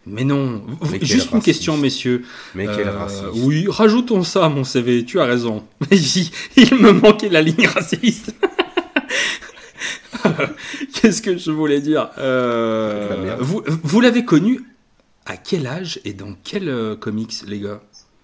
[0.06, 0.62] Mais non.
[0.92, 1.44] Mais juste une raciste.
[1.44, 2.24] question messieurs.
[2.54, 3.24] Mais quel Euh, raciste.
[3.34, 5.64] oui, rajoutons ça à mon CV, tu as raison.
[5.90, 8.32] il, il me manquait la ligne raciste.
[10.94, 12.10] Qu'est-ce que je voulais dire?
[12.18, 13.36] Euh.
[13.40, 14.60] Vous, vous l'avez connu
[15.26, 17.80] à quel âge et dans quel euh, comics, les gars?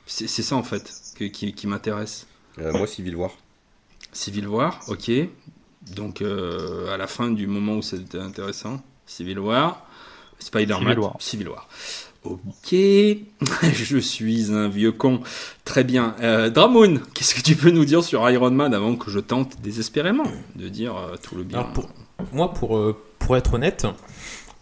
[0.06, 2.26] C'est c'est ça en fait que- qui, qui m'intéresse.
[2.58, 3.30] Euh, moi, Civil War.
[4.12, 5.10] Civil War, ok.
[5.94, 9.86] Donc euh, à la fin du moment où c'était intéressant, Civil War,
[10.38, 11.16] Spider-Man, Civil War.
[11.20, 11.68] Civil War.
[12.24, 12.70] Ok,
[13.72, 15.22] je suis un vieux con.
[15.64, 16.14] Très bien.
[16.20, 19.60] Euh, Dramoun, qu'est-ce que tu peux nous dire sur Iron Man avant que je tente
[19.60, 21.88] désespérément de dire euh, tout le bien Alors, pour-
[22.32, 23.86] Moi, pour, euh, pour être honnête,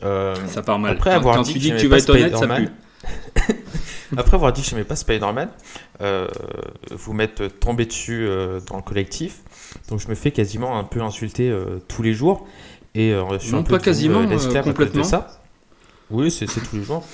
[0.02, 0.92] euh, Ça part mal.
[0.92, 2.68] Après avoir quand dit tu que dis que tu vas pas être honnête, ça pue.
[4.16, 5.48] après avoir dit que j'aimais pas Spider-Man,
[6.00, 6.26] euh,
[6.90, 9.42] vous m'êtes tombé dessus euh, dans le collectif,
[9.88, 12.46] donc je me fais quasiment un peu insulter euh, tous les jours.
[12.94, 15.04] Et euh, je suis Non, un peu pas quasiment, euh, cause de complètement.
[15.04, 15.40] ça.
[16.10, 17.04] Oui, c'est tous les jours.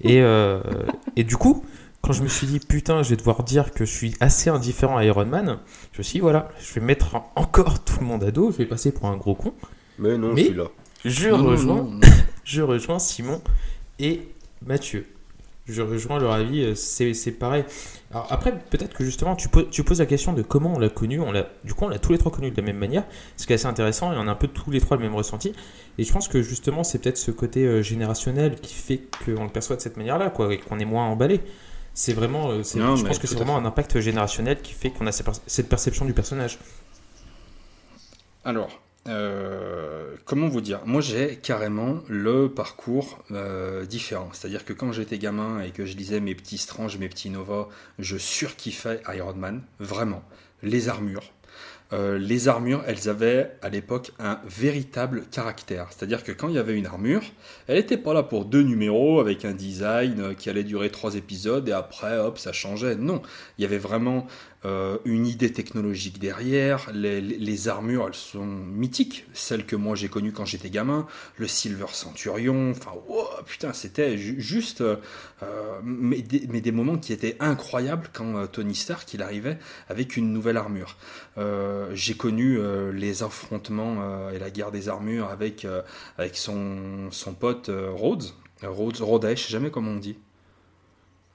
[0.00, 0.60] Et, euh,
[1.14, 1.64] et du coup,
[2.02, 4.96] quand je me suis dit, putain, je vais devoir dire que je suis assez indifférent
[4.96, 5.58] à Iron Man,
[5.92, 8.56] je me suis dit, voilà, je vais mettre encore tout le monde à dos, je
[8.56, 9.54] vais passer pour un gros con.
[10.00, 10.64] Mais non, Mais- je suis là.
[11.04, 12.00] Je Non, non, rejoins, non, non.
[12.50, 13.40] Je rejoins Simon
[14.00, 14.22] et
[14.66, 15.06] Mathieu.
[15.68, 17.64] Je rejoins leur avis, euh, c'est pareil.
[18.10, 20.88] Alors après, peut-être que justement, tu, poses- tu poses la question de comment on l'a
[20.88, 21.20] connu.
[21.20, 21.32] On
[21.62, 23.04] du coup, on l'a tous les trois connu de la même manière,
[23.36, 25.14] ce qui est assez intéressant, et on a un peu tous les trois le même
[25.14, 25.52] ressenti.
[25.96, 29.50] Et je pense que justement, c'est peut-être ce côté euh, générationnel qui fait qu'on le
[29.50, 31.40] perçoit de cette manière-là, quoi, et qu'on est moins emballé.
[31.94, 35.06] C'est vraiment, euh, Non, je pense que c'est vraiment un impact générationnel qui fait qu'on
[35.06, 36.58] a cette perception du personnage.
[38.44, 38.70] Alors,
[39.08, 40.80] euh, comment vous dire?
[40.84, 44.28] Moi, j'ai carrément le parcours euh, différent.
[44.32, 47.68] C'est-à-dire que quand j'étais gamin et que je lisais mes petits Strange, mes petits Nova,
[47.98, 50.22] je surkiffais Iron Man, vraiment.
[50.62, 51.32] Les armures.
[51.92, 55.88] Euh, les armures, elles avaient à l'époque un véritable caractère.
[55.90, 57.22] C'est-à-dire que quand il y avait une armure,
[57.66, 61.68] elle n'était pas là pour deux numéros avec un design qui allait durer trois épisodes
[61.68, 62.94] et après, hop, ça changeait.
[62.94, 63.22] Non,
[63.58, 64.28] il y avait vraiment
[64.66, 66.90] euh, une idée technologique derrière.
[66.92, 69.26] Les, armures, elles sont mythiques.
[69.32, 71.06] Celles que moi j'ai connues quand j'étais gamin.
[71.38, 72.70] Le Silver Centurion.
[72.70, 74.82] Enfin, wow, putain, c'était ju- juste.
[74.82, 74.96] euh,
[75.82, 79.58] mais, des, mais des moments qui étaient incroyables quand euh, Tony Stark il arrivait
[79.88, 80.96] avec une nouvelle armure.
[81.94, 82.58] J'ai connu
[82.92, 85.66] les affrontements et la guerre des armures avec,
[86.18, 88.24] avec son, son pote Rhodes.
[88.62, 90.18] Rhodes, Rhodes, je sais jamais comment on dit.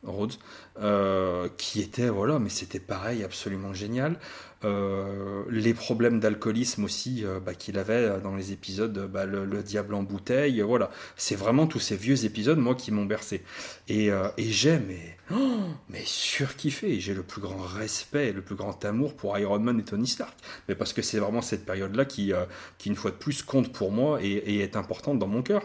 [0.03, 0.33] Rhodes,
[0.79, 4.17] euh, qui était, voilà, mais c'était pareil, absolument génial.
[4.63, 9.61] Euh, les problèmes d'alcoolisme aussi euh, bah, qu'il avait dans les épisodes, bah, le, le
[9.61, 10.89] diable en bouteille, voilà.
[11.17, 13.43] C'est vraiment tous ces vieux épisodes, moi, qui m'ont bercé.
[13.87, 16.99] Et, euh, et j'ai, mais, oh, mais surkiffé.
[16.99, 20.35] J'ai le plus grand respect, le plus grand amour pour Iron Man et Tony Stark.
[20.67, 22.45] Mais parce que c'est vraiment cette période-là qui, euh,
[22.79, 25.61] qui, une fois de plus, compte pour moi et, et est importante dans mon cœur.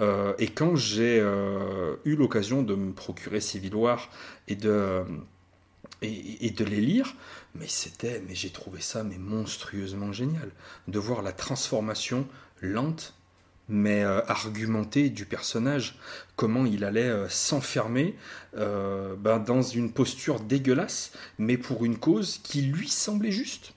[0.00, 4.10] Euh, et quand j'ai euh, eu l'occasion de me procurer Civil War
[4.48, 5.04] et de,
[6.02, 7.14] et, de les lire,
[7.54, 10.50] mais c'était, mais j'ai trouvé ça mais monstrueusement génial.
[10.88, 12.26] De voir la transformation
[12.60, 13.14] lente
[13.72, 15.96] mais euh, argumentée du personnage,
[16.34, 18.16] comment il allait euh, s'enfermer
[18.52, 23.74] ben, dans une posture dégueulasse, mais pour une cause qui lui semblait juste.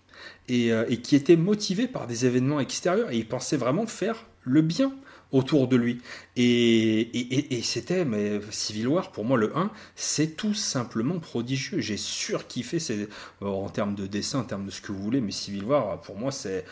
[0.50, 3.12] Et, et qui était motivée par des événements extérieurs.
[3.12, 4.94] Et il pensait vraiment faire le bien
[5.34, 6.02] autour de lui.
[6.36, 11.80] Et, c'était, mais Civil War, pour moi, le 1, c'est tout simplement prodigieux.
[11.80, 13.08] J'ai surkiffé ces,
[13.44, 16.02] euh, en termes de dessin, en termes de ce que vous voulez, mais Civil War,
[16.02, 16.66] pour moi, c'est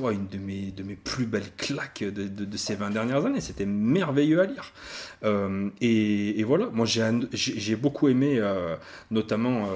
[0.00, 3.40] une de mes, de mes plus belles claques de, de- ces 20 dernières années.
[3.40, 4.72] C'était merveilleux à lire.
[5.24, 7.00] Euh, et, voilà, moi, j'ai
[7.32, 8.76] j'ai beaucoup aimé, euh,
[9.10, 9.66] notamment,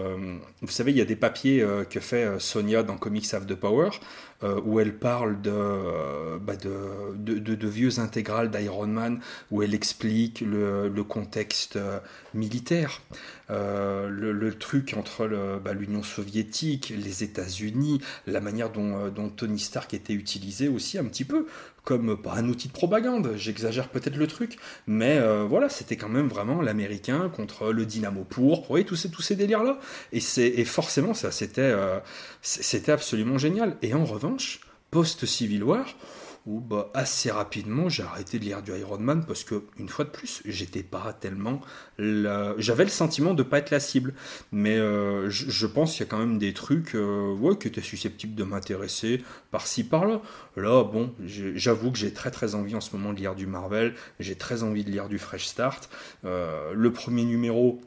[0.62, 3.90] vous savez, il y a des papiers que fait Sonia dans Comics Have the Power,
[4.65, 5.36] où elle parle
[6.40, 9.20] bah, de, de, de- de vieux intégrales d'Iron Man,
[9.51, 11.99] où elle explique le, contexte euh,
[12.33, 13.03] militaire,
[13.51, 19.59] euh, le, truc entre bah, l'Union soviétique, les États-Unis, la manière dont, euh, dont Tony
[19.59, 21.47] Stark était utilisé aussi un petit peu
[21.85, 24.57] comme pas un outil de propagande, j'exagère peut-être le truc,
[24.87, 29.21] mais voilà, c'était quand même vraiment l'américain contre le dynamo pourpre, vous tous ces, tous
[29.21, 29.79] ces délires-là.
[30.13, 32.01] Et, et forcément, ça, c'était euh,
[32.89, 33.77] absolument génial.
[33.83, 34.61] Et en revanche,
[34.91, 35.87] post-Civil War,
[36.47, 40.05] où bah, assez rapidement j'ai arrêté de lire du Iron Man parce que, une fois
[40.05, 41.61] de plus, j'étais pas tellement.
[41.99, 44.15] la- J'avais le sentiment de pas être la cible.
[44.53, 47.81] Mais euh, je, pense qu'il y a quand même des trucs euh, ouais, qui étaient
[47.81, 50.21] susceptibles de m'intéresser par-ci par-là.
[50.57, 53.95] Là, bon, j'avoue que j'ai très très envie en ce moment de lire du Marvel.
[54.21, 55.89] J'ai très envie de lire du Fresh Start.
[56.25, 57.81] Euh, le premier numéro.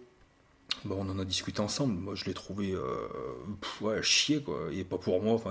[0.83, 1.93] Bon, on en a discuté ensemble.
[1.93, 2.75] Moi, je l'ai trouvé
[4.01, 4.67] chier, quoi.
[4.71, 5.41] Et pas pour moi.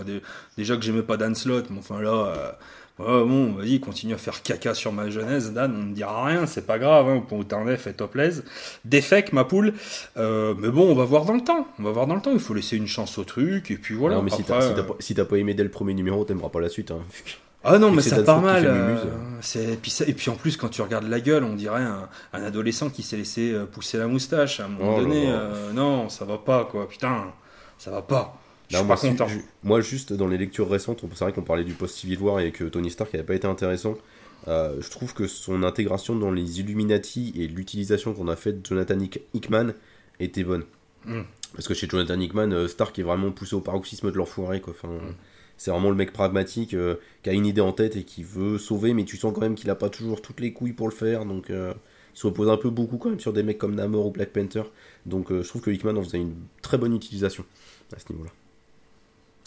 [0.56, 2.58] Déjà que j'aimais pas Dan Slott, mais enfin là,
[2.98, 5.74] ouais, bon, vas-y, continue à faire caca sur ma jeunesse, Dan.
[5.76, 7.08] On ne dira rien, c'est pas grave.
[7.08, 8.44] Hein, pour t'en est, fais-toi plaise.
[8.84, 9.74] Défec, ma poule.
[10.16, 11.66] Euh, mais bon, on va voir dans le temps.
[11.78, 12.32] On va voir dans le temps.
[12.32, 13.70] Il faut laisser une chance au truc.
[13.70, 14.16] Et puis voilà.
[14.16, 15.94] non, mais si Après, t'as si t'as euh, si t'as pas aimé dès le premier
[15.94, 16.90] numéro, t'aimeras pas la suite.
[16.90, 17.00] Hein.
[17.68, 18.62] Ah non, Et mais ça part mal.
[18.62, 18.68] fait
[19.58, 21.82] euh, et, puis ça- et puis en plus, quand tu regardes la gueule, on dirait
[21.82, 24.60] un, un adolescent qui s'est laissé pousser la moustache.
[24.60, 26.88] À un moment Oh donné, euh, non, ça va pas, quoi.
[26.88, 27.24] Putain,
[27.76, 28.38] ça va pas.
[28.68, 29.28] Je Non, suis moi, pas si- content.
[29.28, 32.50] ju- moi, juste dans les lectures récentes, c'est vrai qu'on parlait du post-Civil War et
[32.52, 33.94] que Tony Stark n'avait pas été intéressant.
[34.48, 38.66] Euh, je trouve que son intégration dans les Illuminati et l'utilisation qu'on a faite de
[38.66, 39.72] Jonathan Hick- Hickman
[40.20, 40.64] était bonne.
[41.04, 41.22] Mm.
[41.54, 44.60] Parce que chez Jonathan Hickman, euh, Stark est vraiment poussé au paroxysme de l'enfoiré.
[44.60, 44.74] quoi.
[44.76, 45.14] Enfin, Mm.
[45.58, 48.58] C'est vraiment le mec pragmatique euh, qui a une idée en tête et qui veut
[48.58, 50.92] sauver, mais tu sens quand même qu'il a pas toujours toutes les couilles pour le
[50.94, 51.24] faire.
[51.24, 51.72] Donc euh,
[52.14, 54.34] il se repose un peu beaucoup quand même sur des mecs comme Namor ou Black
[54.34, 54.64] Panther.
[55.06, 57.46] Donc je trouve que Hickman en faisait une très bonne utilisation
[57.96, 58.30] à ce niveau-là.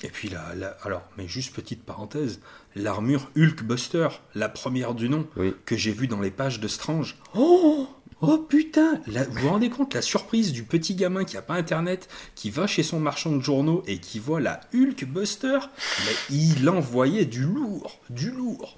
[0.04, 0.46] Et puis là,
[0.84, 2.40] alors, mais juste petite parenthèse,
[2.76, 5.54] l'armure Hulkbuster, la première du nom, Oui.
[5.66, 7.18] que j'ai vue dans les pages de Strange.
[7.36, 7.88] Oh
[8.22, 11.54] Oh putain La- Vous vous rendez compte la surprise du petit gamin qui a pas
[11.56, 15.60] internet, qui va chez son marchand de journaux et qui voit la Hulkbuster
[16.06, 18.78] Mais il envoyait du lourd, du lourd.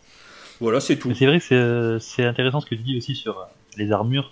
[0.59, 1.11] Voilà, c'est tout.
[1.15, 3.43] C'est vrai que c'est, euh, c'est intéressant ce que tu dis aussi sur euh,
[3.77, 4.31] les armures.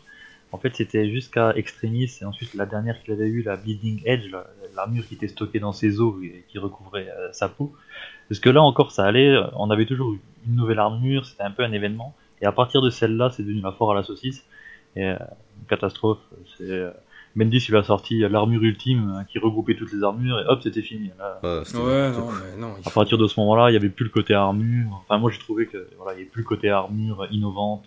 [0.51, 4.29] En fait, c'était jusqu'à Extremis et ensuite la dernière qu'il avait eue, la Bleeding Edge,
[4.79, 7.73] l'armure qui était stockée dans ses os et qui recouvrait euh, sa peau.
[8.27, 9.29] Parce que là encore, ça allait.
[9.35, 12.15] euh, On avait toujours eu une nouvelle armure, c'était un peu un événement.
[12.41, 14.43] Et à partir de celle-là, c'est devenu la foire à la saucisse.
[14.95, 15.15] Et euh,
[15.59, 16.19] une catastrophe.
[16.57, 16.91] C'est, euh,
[17.35, 20.81] Bendis, il a sorti l'armure ultime euh, qui regroupait toutes les armures et hop, c'était
[20.81, 21.11] fini.
[21.19, 22.73] Là, Ouais, c'était- Ouais, non, mais non.
[22.73, 25.03] à faut- partir de ce moment-là, il n'y avait plus le côté armure.
[25.07, 27.85] Enfin, moi, j'ai trouvé que voilà, il n'y avait plus le côté armure innovante.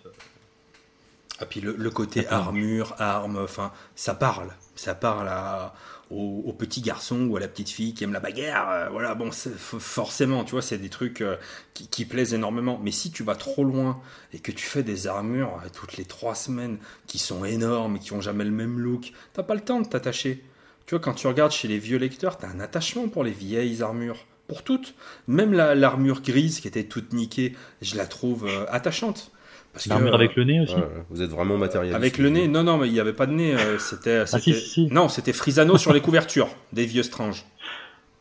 [1.39, 4.49] Ah, puis le, le côté armure, arme, enfin, ça parle.
[4.75, 5.73] Ça parle à,
[6.11, 8.69] au, au petit garçon ou à la petite fille qui aime la bagarre.
[8.71, 11.35] euh, voilà, bon, forcément, tu vois, c'est des trucs euh,
[11.73, 12.79] qui, plaisent énormément.
[12.83, 14.01] Mais si tu vas trop loin
[14.33, 16.77] et que tu fais des armures euh, toutes les trois semaines
[17.07, 20.43] qui sont énormes, qui ont jamais le même look, t'as pas le temps de t'attacher.
[20.85, 23.81] Tu vois, quand tu regardes chez les vieux lecteurs, t'as un attachement pour les vieilles
[23.81, 24.25] armures.
[24.47, 24.93] Pour toutes.
[25.27, 29.31] Même la- l'armure grise qui était toute niquée, je la trouve attachante.
[29.73, 30.75] Parce que, L'armure avec le nez aussi.
[30.75, 31.95] Ouais, vous êtes vraiment matérialiste.
[31.95, 33.55] avec le nez, non, non, mais il n'y avait pas de nez.
[33.55, 34.87] euh, c'était, Ah, si, c'était- si, si.
[34.91, 37.43] Non, c'était Frisano sur les couvertures des vieux Strange.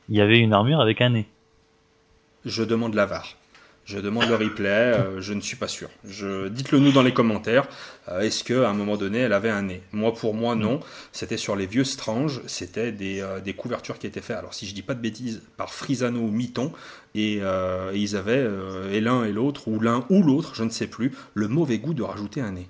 [0.08, 1.26] Il y avait une armure avec un nez.
[2.46, 3.36] Je demande la VAR.
[3.84, 4.68] Je demande le replay.
[4.68, 5.88] euh, je ne suis pas sûr.
[6.04, 6.46] Je...
[6.48, 7.66] Dites-le nous dans les commentaires.
[8.08, 9.82] euh, est-ce qu'à un moment donné, elle avait un nez?
[9.92, 10.78] Moi, pour moi, non.
[11.10, 12.42] C'était sur les vieux Strange.
[12.46, 14.36] C'était des, euh, des couvertures qui étaient faites.
[14.36, 16.72] Alors, si je dis pas de bêtises, par Frisano ou Miton.
[17.14, 17.40] Et,
[17.94, 18.48] ils avaient,
[18.90, 21.92] et l'un et l'autre, ou l'un ou l'autre, je ne sais plus, le mauvais goût
[21.92, 22.68] de rajouter un nez.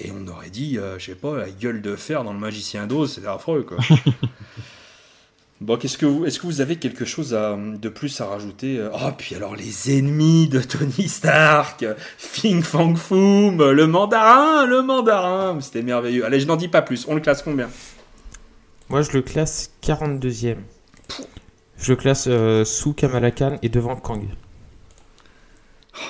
[0.00, 3.12] Et on aurait dit, je sais pas, la gueule de fer dans le magicien d'Oz,
[3.12, 3.76] c'est affreux, quoi.
[5.60, 8.82] bon, qu'est-ce que vous, est-ce que vous avez quelque chose à- de plus à rajouter
[8.92, 11.84] Oh, puis alors les ennemis de Tony Stark,
[12.18, 16.24] Fing Fang Foom, le mandarin, le mandarin, c'était merveilleux.
[16.24, 17.68] Allez, je n'en dis pas plus, on le classe combien?
[18.88, 20.56] Moi, je le classe 42e.
[21.78, 24.24] Je le classe euh, sous Kamala Khan et devant Kang.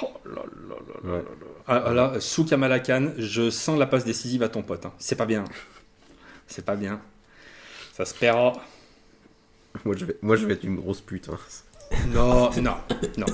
[0.02, 1.18] Oh là là là là Ouais.
[1.18, 1.46] là là.
[1.68, 4.86] Ah, ah là, sous Kamala Khan, je sens la passe décisive à ton pote.
[4.86, 4.92] hein.
[4.98, 5.44] C'est pas bien.
[6.48, 7.00] C'est pas bien.
[7.96, 8.54] Ça se paiera.
[9.84, 11.28] Moi je, vais, moi, je vais être une grosse pute.
[11.30, 11.38] hein.
[12.14, 12.74] Non, non,
[13.18, 13.26] non.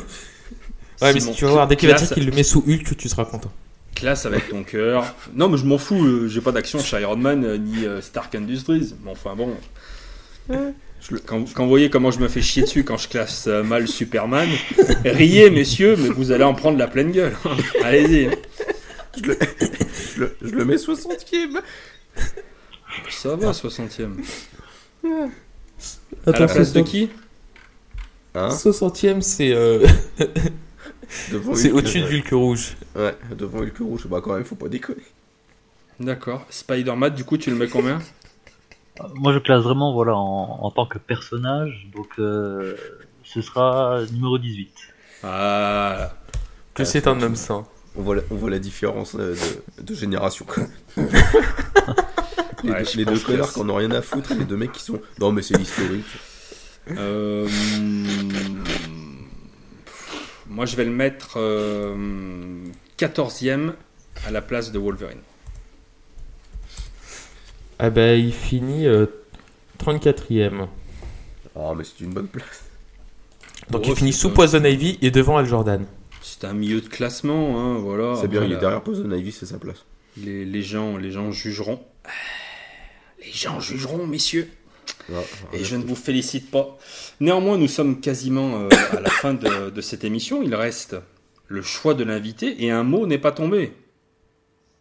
[1.02, 2.64] Ouais, mais si tu vas voir, dès qu'il va classe- dire qu'il le met sous
[2.66, 3.52] Hulk, tu seras content.
[3.94, 5.14] Classe avec ton cœur.
[5.34, 8.00] Non, mais je m'en fous, euh, j'ai pas d'action chez Iron Man euh, ni euh,
[8.00, 8.94] Stark Industries.
[9.04, 9.54] Mais enfin bon.
[10.48, 13.86] Je quand, quand vous voyez comment je me fais chier dessus quand je classe mal
[13.88, 14.48] Superman,
[15.04, 17.36] riez messieurs, mais vous allez en prendre la pleine gueule.
[17.84, 18.26] Allez-y.
[18.26, 18.30] hein.
[19.16, 19.38] Je le,
[20.14, 21.60] je le, je le mets 60ème.
[23.10, 24.14] Ça va, 60ème.
[26.26, 27.10] À la place de qui?
[28.34, 28.48] Hein?
[28.48, 29.86] 60ème, c'est euh,
[31.32, 32.76] Devant c'est au-dessus de Hulk rouge.
[32.94, 34.06] Ouais, devant Hulk rouge.
[34.08, 35.02] Bah quand même, faut pas déconner.
[36.00, 36.44] D'accord.
[36.50, 38.00] Spider-Man, du coup, tu le mets combien?
[39.14, 41.88] Moi, je classe vraiment voilà, en, en tant que personnage.
[41.94, 42.76] Donc, euh,
[43.24, 44.70] ce sera numéro 18.
[45.22, 46.12] Ah,
[46.74, 47.64] Que c'est un homme sain.
[47.96, 49.34] On voit la, on voit la différence euh,
[49.78, 50.44] de, de génération.
[52.66, 54.72] les Ouais, deux, les deux connards qui en ont rien à foutre, les deux mecs
[54.72, 55.00] qui sont.
[55.20, 56.04] Non, mais c'est l'historique.
[56.96, 57.48] Euh,
[60.48, 62.64] moi, je vais le mettre euh,
[62.98, 63.72] 14e
[64.26, 65.18] à la place de Wolverine.
[67.78, 69.06] Ah bah, il finit euh,
[69.84, 70.66] 34ème.
[71.54, 72.64] Ah, mais c'est une bonne place.
[73.70, 75.84] Donc Oh, il finit sous Poison Ivy et devant Al Jordan.
[76.22, 78.16] C'est un milieu de classement, hein, voilà.
[78.20, 79.84] c'est bien, il est derrière Poison Ivy, c'est sa place.
[80.16, 81.80] Les, les gens, les gens jugeront.
[83.26, 84.48] Les gens jugeront, messieurs.
[85.52, 86.78] Et je ne vous félicite pas.
[87.20, 90.42] Néanmoins, nous sommes quasiment euh, à la fin de, de cette émission.
[90.42, 90.96] Il reste
[91.48, 93.72] le choix de l'invité et un mot n'est pas tombé.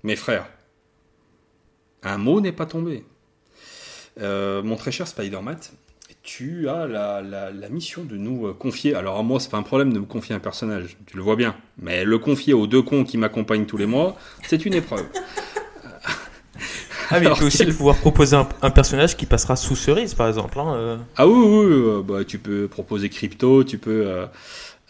[0.04, 0.48] Mes frères,
[2.04, 3.04] un mot n'est pas tombé.
[4.22, 5.58] Euh, mon très cher Spider-Man,
[6.24, 8.96] tu as la, la- la mission de nous euh, confier.
[8.96, 11.36] Alors, à moi, c'est pas un problème de me confier un personnage, tu le vois
[11.36, 11.56] bien.
[11.78, 14.18] Mais le confier aux deux cons qui m'accompagnent tous les mois,
[14.48, 15.06] c'est une épreuve.
[17.12, 20.28] Ah mais il peut aussi pouvoir proposer un, un personnage qui passera sous cerise par
[20.28, 20.60] exemple.
[20.60, 20.98] hein, euh.
[21.18, 24.08] Ah oui, oui, oui, euh, bah, tu peux proposer Crypto, tu peux...
[24.08, 24.26] euh,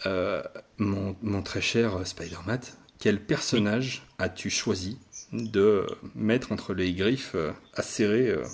[0.06, 0.42] euh,
[0.78, 2.60] mon, mon très cher Spider-Man,
[2.98, 4.98] quel personnage as-tu choisi
[5.32, 8.44] de mettre entre les griffes euh, acérées euh,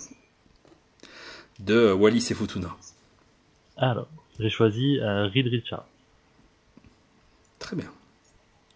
[1.59, 2.77] de Wallis et Futuna?
[3.77, 4.09] Alors,
[4.39, 5.87] j'ai choisi euh, Reed Richards,
[7.59, 7.91] Très bien.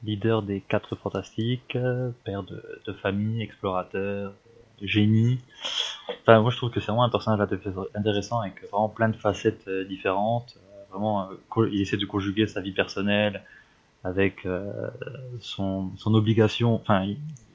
[0.02, 1.76] leader des quatre fantastiques,
[2.24, 4.32] père de, de famille, explorateur,
[4.82, 5.38] génie.
[6.22, 7.40] Enfin, moi je trouve que c'est vraiment un personnage
[7.94, 10.56] intéressant avec vraiment plein de facettes euh, différentes.
[10.56, 13.42] Euh, vraiment, euh, il essaie de conjuguer sa vie personnelle
[14.04, 14.46] avec
[15.40, 16.76] son, son obligation.
[16.76, 17.08] Enfin,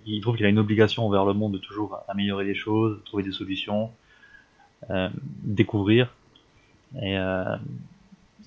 [0.05, 3.23] il, trouve qu'il a une obligation envers le monde de toujours améliorer les choses, trouver
[3.23, 3.89] des solutions,
[5.43, 6.13] découvrir.
[7.01, 7.15] Et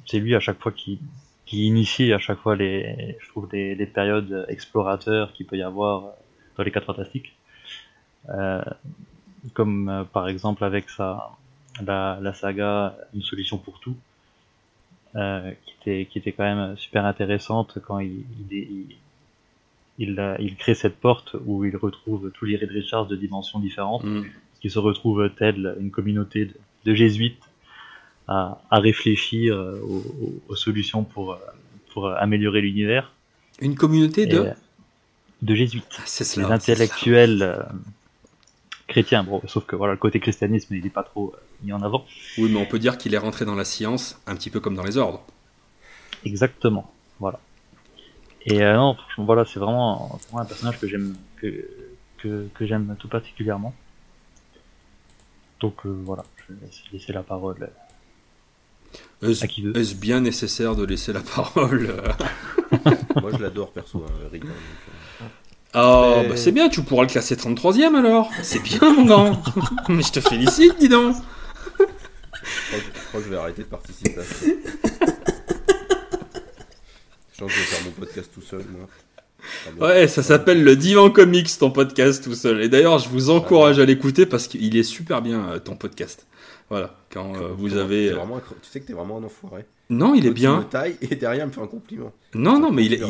[0.05, 1.01] c'est lui à chaque fois qui,
[1.47, 5.63] qui initie à chaque fois les, je trouve, les, les périodes explorateurs qu'il peut y
[5.63, 6.13] avoir
[6.59, 7.34] dans les quatre fantastiques.
[8.31, 8.63] Euh,
[9.53, 11.31] comme euh, par exemple avec sa,
[11.85, 13.97] la, la, saga Une solution pour tout,
[15.17, 18.97] euh, qui, était, qui était quand même super intéressante quand il, il,
[19.99, 24.05] il, il, crée cette porte où il retrouve tous les Red Richards de dimensions différentes,
[24.05, 24.25] mm.
[24.61, 26.55] qui se retrouvent telle une communauté de,
[26.87, 27.43] de jésuites
[28.27, 31.39] à, à réfléchir aux, aux, solutions pour,
[31.93, 33.13] pour améliorer l'univers.
[33.61, 34.51] Une communauté de?
[35.43, 37.67] De jésuites, ah, c'est les intellectuels
[38.87, 39.25] chrétien.
[39.25, 42.05] Bon, sauf que voilà, le côté christianisme, il n'est pas trop euh, mis en avant.
[42.39, 44.75] Oui, mais on peut dire qu'il est rentré dans la science, un petit peu comme
[44.75, 45.23] dans les ordres.
[46.25, 46.91] Exactement,
[47.21, 47.41] voilà.
[48.47, 51.69] Et euh, non, franchement, voilà, c'est vraiment, un personnage que j'aime, que,
[52.19, 53.75] que, j'aime tout particulièrement.
[55.61, 57.71] Donc euh, voilà, je vais laisser la parole
[59.23, 61.95] Est-ce bien nécessaire de laisser la parole
[63.21, 64.39] Moi, je l'adore perso, hein,
[65.77, 68.31] Oh, bah c'est bien, tu pourras le classer 33ème alors.
[68.43, 69.43] C'est bien, mon grand.
[69.89, 71.17] Mais je te félicite, dis donc.
[71.79, 71.85] Je
[73.09, 74.47] crois, que, je vais arrêter de participer à ça.
[77.33, 78.89] Je pense que je vais faire mon podcast tout seul, moi.
[79.81, 82.63] Ouais, ça s'appelle le Divan Comics, ton podcast tout seul.
[82.63, 86.27] Et d'ailleurs, je vous encourage à l'écouter parce qu'il est super bien, euh, ton podcast.
[86.71, 88.11] Voilà, quand euh, vous avez.
[88.11, 88.19] Euh,
[88.63, 89.65] tu sais que t'es vraiment un enfoiré.
[89.91, 90.59] Non, il est bien.
[90.59, 92.13] Me taille et derrière, il me fait un compliment.
[92.35, 93.01] Non, non, mais il est,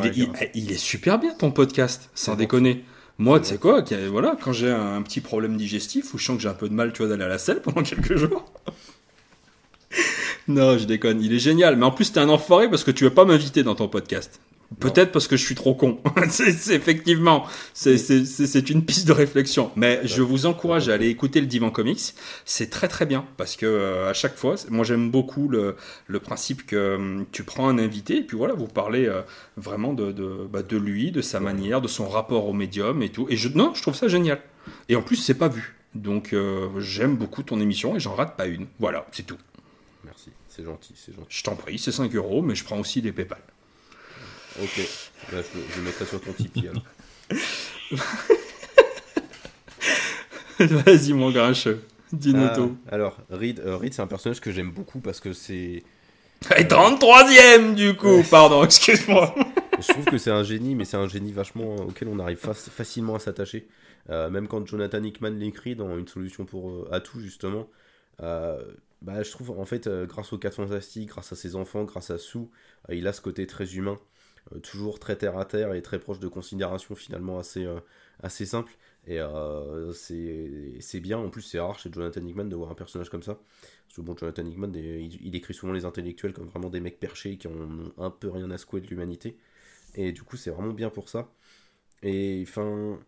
[0.55, 2.85] il, est, super bien ton podcast, sans déconner.
[3.19, 6.43] Moi, tu sais quoi, voilà, quand j'ai un petit problème digestif ou je sens que
[6.43, 8.45] j'ai un peu de mal, tu vois, d'aller à la selle pendant quelques jours.
[10.49, 11.77] non, je déconne, il est génial.
[11.77, 14.41] Mais en plus, t'es un enfoiré parce que tu veux pas m'inviter dans ton podcast.
[14.81, 16.01] Peut-être parce que je suis trop con.
[16.29, 19.71] c'est, effectivement, c'est, une piste de réflexion.
[19.77, 22.15] Mais je vous encourage à aller écouter le Divan Comics.
[22.45, 25.77] C'est très très bien parce que euh, à chaque fois, moi j'aime beaucoup le,
[26.21, 29.23] principe que hum, tu prends un invité et puis voilà, vous parlez euh,
[29.57, 33.11] vraiment de, de, bah, de, lui, de sa manière, de son rapport au médium et
[33.11, 33.27] tout.
[33.29, 34.41] Et je, non, je trouve ça génial.
[34.89, 35.77] Et en plus, c'est pas vu.
[35.95, 38.67] Donc euh, j'aime beaucoup ton émission et j'en rate pas une.
[38.81, 39.39] Voilà, c'est tout.
[40.05, 41.29] Merci, c'est gentil, c'est gentil.
[41.29, 43.41] Je t'en prie, c'est 5 euros, mais je prends aussi des PayPal.
[44.63, 44.81] Ok,
[45.31, 46.85] je, je vais mettre sur ton Tipeee alors.
[50.85, 51.83] Vas-y, mon grincheux.
[52.13, 55.83] Dis-nous ah, Alors, Reed, euh, Reed c'est un personnage que j'aime beaucoup parce que c'est.
[56.57, 59.35] Et 33ème du coup, pardon, excuse-moi.
[59.81, 63.17] je trouve que c'est un génie, mais c'est un génie vachement auquel on arrive facilement
[63.17, 63.67] à s'attacher.
[64.11, 67.69] Euh, même quand Jonathan Hickman l'écrit dans Une solution pour euh, à tout, justement,
[68.21, 72.19] bah, je trouve en fait, grâce aux 4 Fantastiques, grâce à ses enfants, grâce à
[72.19, 72.47] Sue,
[72.91, 73.99] il a ce côté très humain.
[74.53, 77.81] Euh, toujours très terre à terre et très proche de considérations finalement assez, euh,
[78.23, 78.77] assez simples.
[79.07, 83.11] Et euh, c'est bien, en plus c'est rare chez Jonathan Hickman de voir un personnage
[83.11, 83.39] comme ça.
[83.87, 87.37] Parce que bon, Jonathan Hickman, il, écrit souvent les intellectuels comme vraiment des mecs perchés
[87.37, 89.37] qui ont un peu rien à secouer de l'humanité.
[89.95, 91.31] Et du coup, c'est vraiment bien pour ça.
[92.03, 92.99] Et enfin,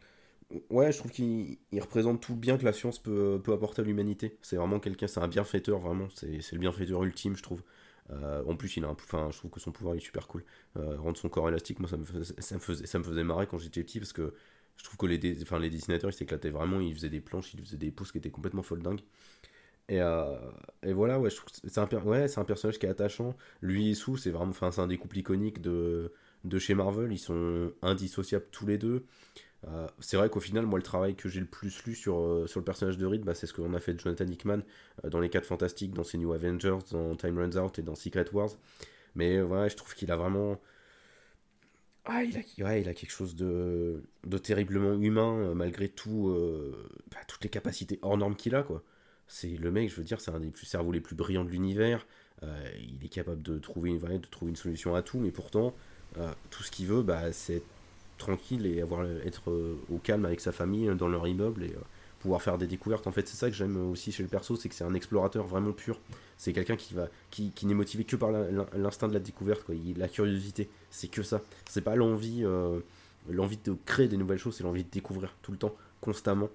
[0.70, 4.38] ouais, je trouve qu'il représente tout bien que la science peut, peut apporter à l'humanité.
[4.42, 6.08] C'est vraiment quelqu'un, c'est un bienfaiteur, vraiment.
[6.14, 7.62] C'est le bienfaiteur ultime, je trouve.
[8.10, 10.44] Euh, en plus, il a un, enfin, je trouve que son pouvoir est super cool.
[10.76, 13.24] Euh, rendre son corps élastique, moi, ça me, faisait, ça me, faisait, ça me faisait
[13.24, 14.34] marrer quand j'étais petit parce que
[14.76, 16.80] je trouve que les, enfin, les dessinateurs ils s'éclataient vraiment.
[16.80, 19.00] Ils faisaient des planches, ils faisaient des pouces qui étaient complètement folle dingue.
[19.88, 20.36] Et, euh,
[20.82, 21.30] et, voilà, ouais,
[21.64, 23.36] c'est un, ouais, un personnage qui est attachant.
[23.62, 26.12] Lui et Sue, c'est vraiment, enfin, c'est un des couples iconiques de,
[26.44, 27.12] de chez Marvel.
[27.12, 29.04] Ils sont indissociables tous les deux.
[29.68, 32.46] Euh, c'est vrai qu'au final, moi, le travail que j'ai le plus lu sur, euh,
[32.46, 34.60] sur le personnage de Reed, bah, c'est ce qu'on a fait de Jonathan Hickman
[35.04, 37.94] euh, dans les 4 Fantastiques, dans ses New Avengers, dans Time Runs Out et dans
[37.94, 38.50] Secret Wars.
[39.14, 40.60] Mais ouais, je trouve qu'il a vraiment.
[42.04, 46.32] Ah, il a, ouais, il a quelque chose de, de terriblement humain, malgré tout,
[47.10, 48.64] bah, toutes les capacités hors normes qu'il a.
[49.26, 51.50] C'est le mec, je veux dire, c'est un des plus cerveaux les plus brillants de
[51.50, 52.06] l'univers.
[52.42, 55.74] il est capable de trouver, une, de trouver une solution à tout, mais pourtant,
[56.50, 57.62] tout ce qu'il veut, bah, c'est
[58.18, 61.70] tranquille et avoir être euh, au calme avec sa famille euh, dans leur immeuble et
[61.70, 61.80] euh,
[62.20, 63.06] pouvoir faire des découvertes.
[63.06, 65.46] En fait, c'est ça que j'aime aussi chez le perso, c'est que c'est un explorateur
[65.46, 65.98] vraiment pur.
[66.38, 68.30] C'est quelqu'un qui va qui, n'est motivé que par
[68.74, 69.74] l'instinct de la découverte, quoi.
[69.96, 71.40] La curiosité, c'est que ça.
[71.68, 72.44] C'est pas l'envie
[73.28, 76.48] l'envie de créer des nouvelles choses, c'est l'envie de découvrir tout le temps, constamment.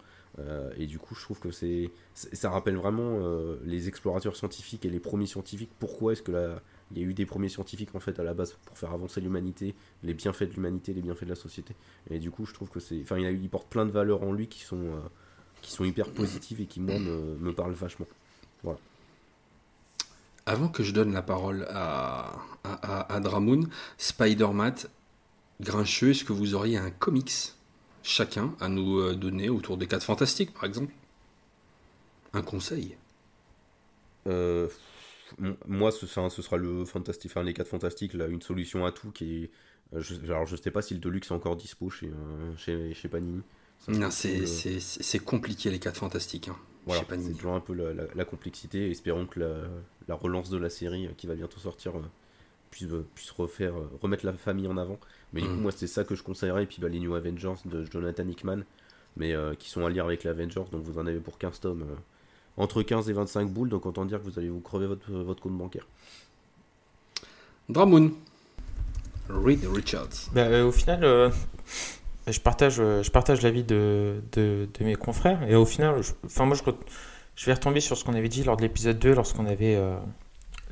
[0.78, 3.20] Et du coup, je trouve que c'est ça rappelle vraiment
[3.64, 5.72] les explorateurs scientifiques et les premiers scientifiques.
[5.80, 6.62] Pourquoi est-ce que la,
[6.94, 9.22] il y a eu des premiers scientifiques en fait à la base pour faire avancer
[9.22, 11.76] l'humanité, les bienfaits de l'humanité, les bienfaits de la société?
[12.10, 14.48] Et du coup, je trouve que c'est, enfin, il, porte plein de valeurs en lui
[14.48, 15.00] qui sont, euh,
[15.62, 18.08] qui sont hyper positives et qui, moi, me, parlent vachement.
[20.48, 22.34] Avant que je donne la parole à,
[22.64, 24.74] à, à, à Dramoun, Spider-Man,
[25.62, 27.54] Grincheux, est-ce que vous auriez un comics?
[28.04, 30.94] Chacun à nous euh, donner autour des 4 fantastiques, par exemple
[32.34, 32.98] Un conseil
[34.28, 34.68] Euh,
[35.68, 39.44] moi, ce, sera le fantastique, enfin, les 4 fantastiques, là, une solution à tout qui
[39.46, 39.50] est.
[39.96, 42.94] euh, je, alors, je sais pas si le Deluxe est encore dispo chez, euh, chez,
[42.94, 43.42] chez Panini.
[44.10, 46.50] C'est le- compliqué les 4 fantastiques.
[46.50, 48.92] Hein, Voilà, c'est toujours un peu la, la- la complexité.
[48.92, 49.64] Espérons que la,
[50.08, 51.94] la relance de la série qui va bientôt sortir
[52.72, 55.00] puisse, puisse refaire, remettre la famille en avant.
[55.34, 55.62] Mais du coup, Mhm.
[55.62, 56.64] moi, c'est ça que je conseillerais.
[56.64, 58.60] Et puis bah, les New Avengers de Jonathan Hickman,
[59.18, 60.64] mais euh, qui sont à lire avec les Avengers.
[60.72, 61.84] Donc vous en avez pour 15 tomes.
[61.84, 61.96] euh,
[62.58, 63.70] entre 15 et 25 boules.
[63.70, 65.88] Donc autant dire que vous allez vous crever votre, votre compte bancaire.
[67.70, 68.12] Dramoun.
[69.30, 70.30] Reed Richards.
[70.34, 71.30] Bah, euh, au final, euh,
[72.28, 75.42] je partage, euh, je partage l'avis de, de, de mes confrères.
[75.50, 76.64] Et au final, je- enfin, moi, je,
[77.38, 79.96] je vais retomber sur ce qu'on avait dit lors de l'épisode 2, lorsqu'on avait, euh,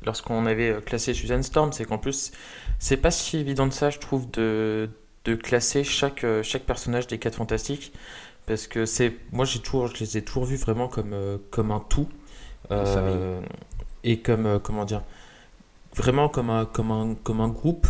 [0.04, 1.72] lorsqu'on avait euh, classé Susan Storm.
[1.72, 2.32] C'est qu'en plus,
[2.78, 4.90] c'est pas si évident de ça, je trouve, de,
[5.24, 7.92] de classer chaque, euh, chaque personnage des 4 fantastiques.
[8.46, 11.70] Parce que c'est, moi, j'ai toujours, je les ai toujours vus vraiment comme, euh, comme
[11.72, 12.08] un tout.
[12.72, 13.40] Euh,
[14.04, 15.02] et comme, comment dire,
[15.96, 17.86] vraiment comme un, comme un, comme un groupe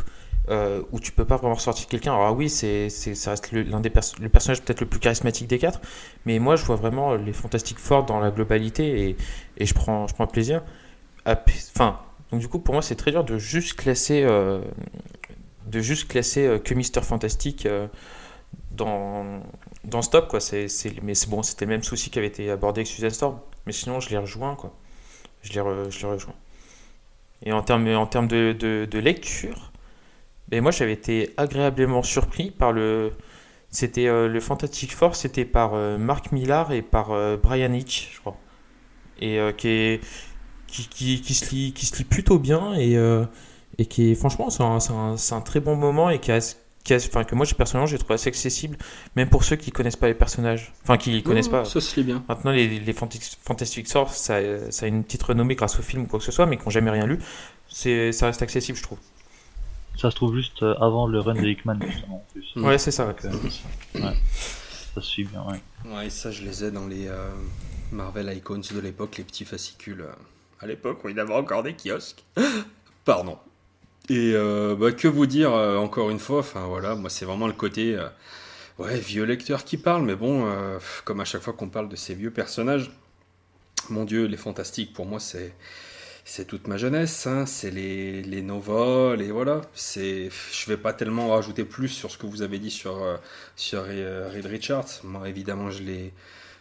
[0.49, 2.13] euh, où tu peux pas vraiment ressortir quelqu'un.
[2.15, 4.87] Alors ah oui, c'est, c'est, ça reste le- l'un des pers- le personnage peut-être le
[4.87, 5.81] plus charismatique des quatre,
[6.27, 9.17] mais moi je vois vraiment les Fantastiques forts dans la globalité et,
[9.59, 10.63] et je prends, je prends plaisir.
[11.27, 14.63] Enfin, donc du coup pour moi c'est très dur de juste classer, euh,
[15.67, 17.87] de juste classer euh, que Mister Fantastique euh,
[18.73, 19.43] dans
[19.85, 20.41] dans Stop quoi.
[20.41, 20.67] C'est,
[21.03, 23.73] mais c'est bon, c'était le même souci qui avait été abordé avec Susan Storm, mais
[23.73, 24.75] sinon je les rejoins quoi.
[25.43, 26.35] Je les, re- je les rejoins.
[27.43, 29.73] Et en termes, en termes de, de, de lecture,
[30.49, 33.13] ben moi j'avais été agréablement surpris par le.
[33.71, 38.11] C'était euh, le Fantastic Four, c'était par euh, Mark Millar et par euh, Brian Hitch,
[38.15, 38.37] je crois.
[39.23, 40.01] Et qui, est,
[40.71, 43.25] qui, qui, qui, se lit, qui se lit plutôt bien et, euh,
[43.79, 46.31] et qui est, franchement, c'est un, c'est un, c'est un très bon moment et qui
[46.33, 46.39] a,
[46.85, 48.79] qui a- enfin, que moi j'ai- personnellement j'ai trouvé assez accessible,
[49.17, 51.65] même pour ceux qui connaissent pas les personnages, enfin qui connaissent Non, pas.
[51.67, 52.25] Ça se lit bien.
[52.29, 54.39] Maintenant, les, les Fantastic Four, ça,
[54.71, 56.65] ça a une petite renommée grâce au film ou quoi que ce soit, mais qui
[56.65, 57.19] n'ont jamais rien lu.
[57.69, 58.99] C'est, ça reste accessible, je trouve.
[59.97, 62.53] Ça se trouve juste euh, avant le run de Hickman, justement, en plus.
[62.57, 63.07] Ouais, c'est ça.
[63.07, 63.15] ouais.
[63.27, 64.15] Euh, ça- ouais.
[64.95, 65.61] ça se suit bien, ouais.
[65.95, 67.29] Ouais, ça, je les ai dans les euh,
[67.93, 70.01] Marvel Icons de l'époque, les petits fascicules.
[70.01, 70.13] euh,
[70.61, 72.25] à l'époque, où il avait encore des kiosques.
[73.05, 73.39] Pardon.
[74.09, 77.47] Et euh, bah, que vous dire, euh, encore une fois, enfin voilà, moi, c'est vraiment
[77.47, 77.97] le côté.
[77.97, 78.09] euh,
[78.79, 80.51] ouais, vieux lecteur qui parle, mais bon,
[81.05, 82.91] comme à chaque fois qu'on parle de ces vieux personnages,
[83.89, 85.55] mon Dieu, les fantastiques, pour moi, c'est.
[86.23, 89.63] C'est toute ma jeunesse, hein, c'est les, les Nova, les voilà.
[89.75, 93.03] C'est, je vais pas tellement rajouter plus sur ce que vous avez dit sur,
[93.57, 95.01] sur Reed Richards.
[95.03, 96.13] Moi, évidemment, je, l'ai,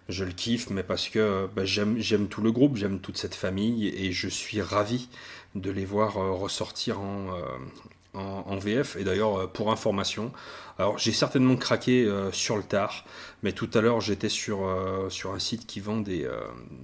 [0.09, 3.35] je le kiffe, mais parce que euh, bah, j'aime, tout le groupe, j'aime toute cette
[3.35, 5.07] famille, et je suis ravi
[5.55, 8.97] de les voir euh, ressortir en, euh, VF.
[8.97, 10.33] Et d'ailleurs, pour information,
[10.79, 13.05] alors j'ai certainement craqué sur le tard,
[13.43, 16.27] mais tout à l'heure j'étais sur, un site qui vend des,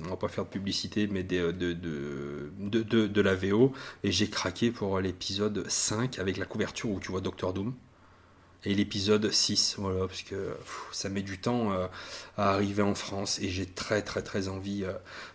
[0.05, 3.73] on va pas faire de publicité, mais de, de, de la VO,
[4.03, 7.73] et j'ai craqué pour l'épisode 5 avec la couverture où tu vois Doctor Doom.
[8.63, 10.55] Et l'épisode 6, voilà, parce que
[10.91, 11.87] ça met du temps euh,
[12.37, 14.93] à arriver en France et j'ai très très très envie euh,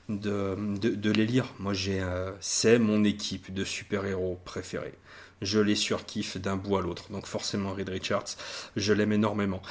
[0.09, 1.47] de, de, de les lire.
[1.59, 4.95] Moi, j'ai, euh, c'est mon équipe de super-héros préférée.
[5.43, 7.11] Je les surkiffe d'un bout à l'autre.
[7.11, 8.37] Donc forcément, Reed Richards,
[8.77, 9.63] je l'aime énormément.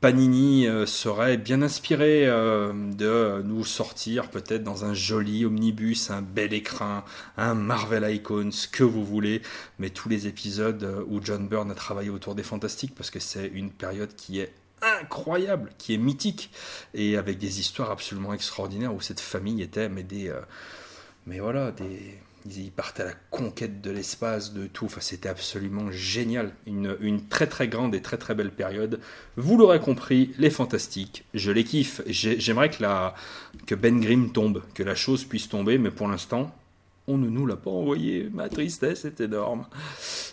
[0.00, 6.22] Panini euh, serait bien inspiré euh, de nous sortir peut-être dans un joli omnibus, un
[6.22, 7.04] bel écrin,
[7.36, 9.42] un Marvel Icons, ce que vous voulez,
[9.78, 13.20] mais tous les épisodes euh, où John Byrne a travaillé autour des Fantastiques, parce que
[13.20, 16.50] c'est une période qui est incroyable, qui est mythique,
[16.92, 20.32] et avec des histoires absolument extraordinaires où cette famille était, mais des...
[21.26, 22.18] mais voilà, des...
[22.46, 24.88] Ils partaient à la conquête de l'espace, de tout.
[25.00, 26.52] C'était absolument génial.
[26.66, 29.00] Une, très très grande et très très belle période.
[29.36, 32.02] Vous l'aurez compris, les fantastiques, je les kiffe.
[32.06, 36.54] J'ai- J'aimerais que, Ben Grimm tombe, que la chose puisse tomber, mais pour l'instant,
[37.06, 38.28] on ne nous l'a pas envoyé.
[38.32, 39.66] Ma tristesse est énorme.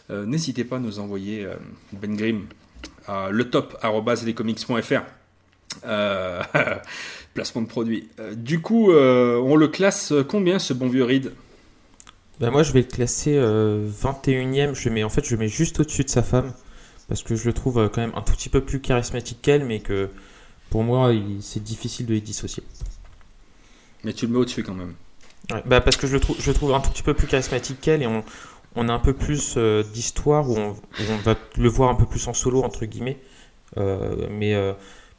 [0.10, 1.56] Euh, N'hésitez pas à nous envoyer euh,
[1.94, 2.46] Ben Grimm
[3.08, 3.78] à le top
[5.86, 6.42] euh,
[7.34, 8.10] placement de produit.
[8.20, 11.32] Euh, du coup, on le classe combien ce bon vieux Reed?
[12.42, 14.74] Ben, moi, je vais le classer euh, 21ème.
[14.74, 16.54] Je le mets, en fait, je le mets juste au-dessus de sa femme.
[17.08, 19.66] Parce que je le trouve euh, quand même un tout petit peu plus charismatique qu'elle,
[19.66, 20.10] mais que
[20.70, 21.12] pour moi,
[21.42, 22.64] c'est difficile de les dissocier.
[24.04, 24.96] Mais tu le mets au-dessus quand même.
[25.52, 27.28] Ouais, bah parce que je le, trouve, je le trouve un tout petit peu plus
[27.28, 28.24] charismatique qu'elle et on,
[28.76, 31.96] on a un peu plus euh, d'histoire où on, où on va le voir un
[31.96, 33.20] peu plus en solo, entre guillemets.
[33.78, 34.74] Euh, mais, euh,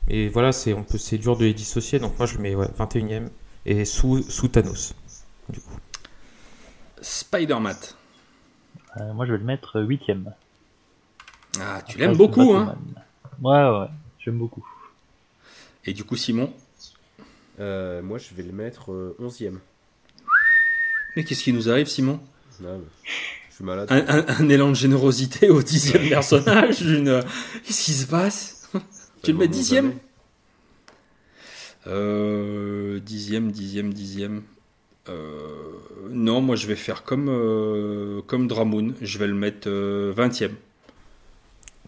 [0.08, 1.98] Et voilà, c'est on peut c'est dur de les dissocier.
[1.98, 3.28] Donc moi je le mets ouais, 21ème
[3.66, 4.94] et sous, sous Thanos.
[5.48, 5.76] Du coup.
[7.02, 7.76] Spider-Man.
[8.98, 10.32] Euh, moi, je vais le mettre huitième.
[11.60, 12.74] Ah, tu l'aimes beaucoup, hein.
[13.42, 13.86] Ouais, ouais,
[14.20, 14.66] j'aime beaucoup.
[15.84, 16.52] Et du coup, Simon
[17.60, 19.58] Euh, moi, je vais le mettre euh, 11ème.
[21.16, 22.20] Mais qu'est-ce qui nous arrive, Simon?
[22.60, 22.66] Je
[23.54, 23.90] suis malade.
[23.92, 27.22] un, un- un élan de générosité au dixième personnage une...
[27.64, 28.70] Qu'est-ce qui se passe?
[29.22, 29.92] Tu le mets dixième?
[31.86, 34.42] euh, Dixième, dixième, dixième.
[35.08, 35.38] Euh,
[36.10, 38.94] non, moi je vais faire comme, euh, comme Dramoun.
[39.00, 40.54] Je vais le mettre euh, vingtième.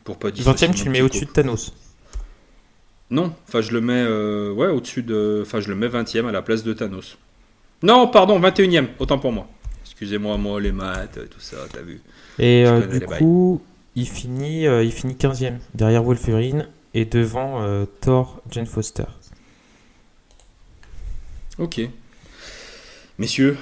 [0.03, 1.73] Pour pas dissocier 20ème, mon tu le mets au-dessus de Thanos.
[3.11, 6.32] Non, enfin je le mets euh, ouais au-dessus de enfin je le mets 20e à
[6.32, 7.16] la place de Thanos.
[7.82, 9.47] Non, pardon, 21e, autant pour moi.
[9.85, 12.01] Excusez-moi moi les maths, tout ça, t'as vu.
[12.39, 13.62] Et euh, du coup,
[13.95, 19.05] il finit, euh, il finit 15ème derrière Wolverine et devant euh, Thor, Jane Foster.
[21.59, 21.81] OK.
[23.20, 23.57] Messieurs,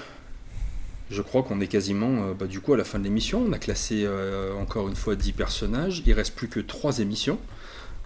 [1.11, 3.53] je crois qu'on est quasiment euh, bah, du coup à la fin de l'émission, on
[3.53, 7.39] a classé euh, encore une fois 10 personnages, il reste plus que 3 émissions.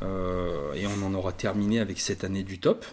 [0.02, 2.84] Euh, et on en aura terminé avec cette année du top.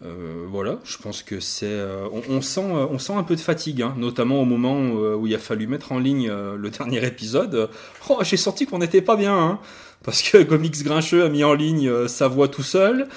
[0.00, 1.76] Voilà, je pense que c'est.
[2.12, 5.90] on, sent, un peu de fatigue, hein, notamment au moment où il a fallu mettre
[5.90, 7.68] en ligne le dernier épisode.
[8.08, 9.58] Oh, j'ai senti qu'on n'était pas bien, hein,
[10.04, 13.08] parce que Comics Grincheux a mis en ligne sa voix tout seul.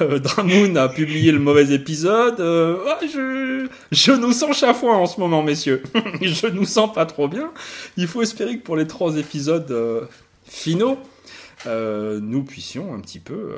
[0.00, 2.40] Euh, Dramoun a publié le mauvais épisode.
[2.40, 5.82] Euh, ah, je, nous sens chafouin en ce moment, messieurs.
[6.22, 7.50] je nous sens pas trop bien.
[7.96, 10.02] Il faut espérer que pour les trois épisodes euh,
[10.46, 10.98] finaux,
[11.66, 13.52] euh, nous puissions un petit peu.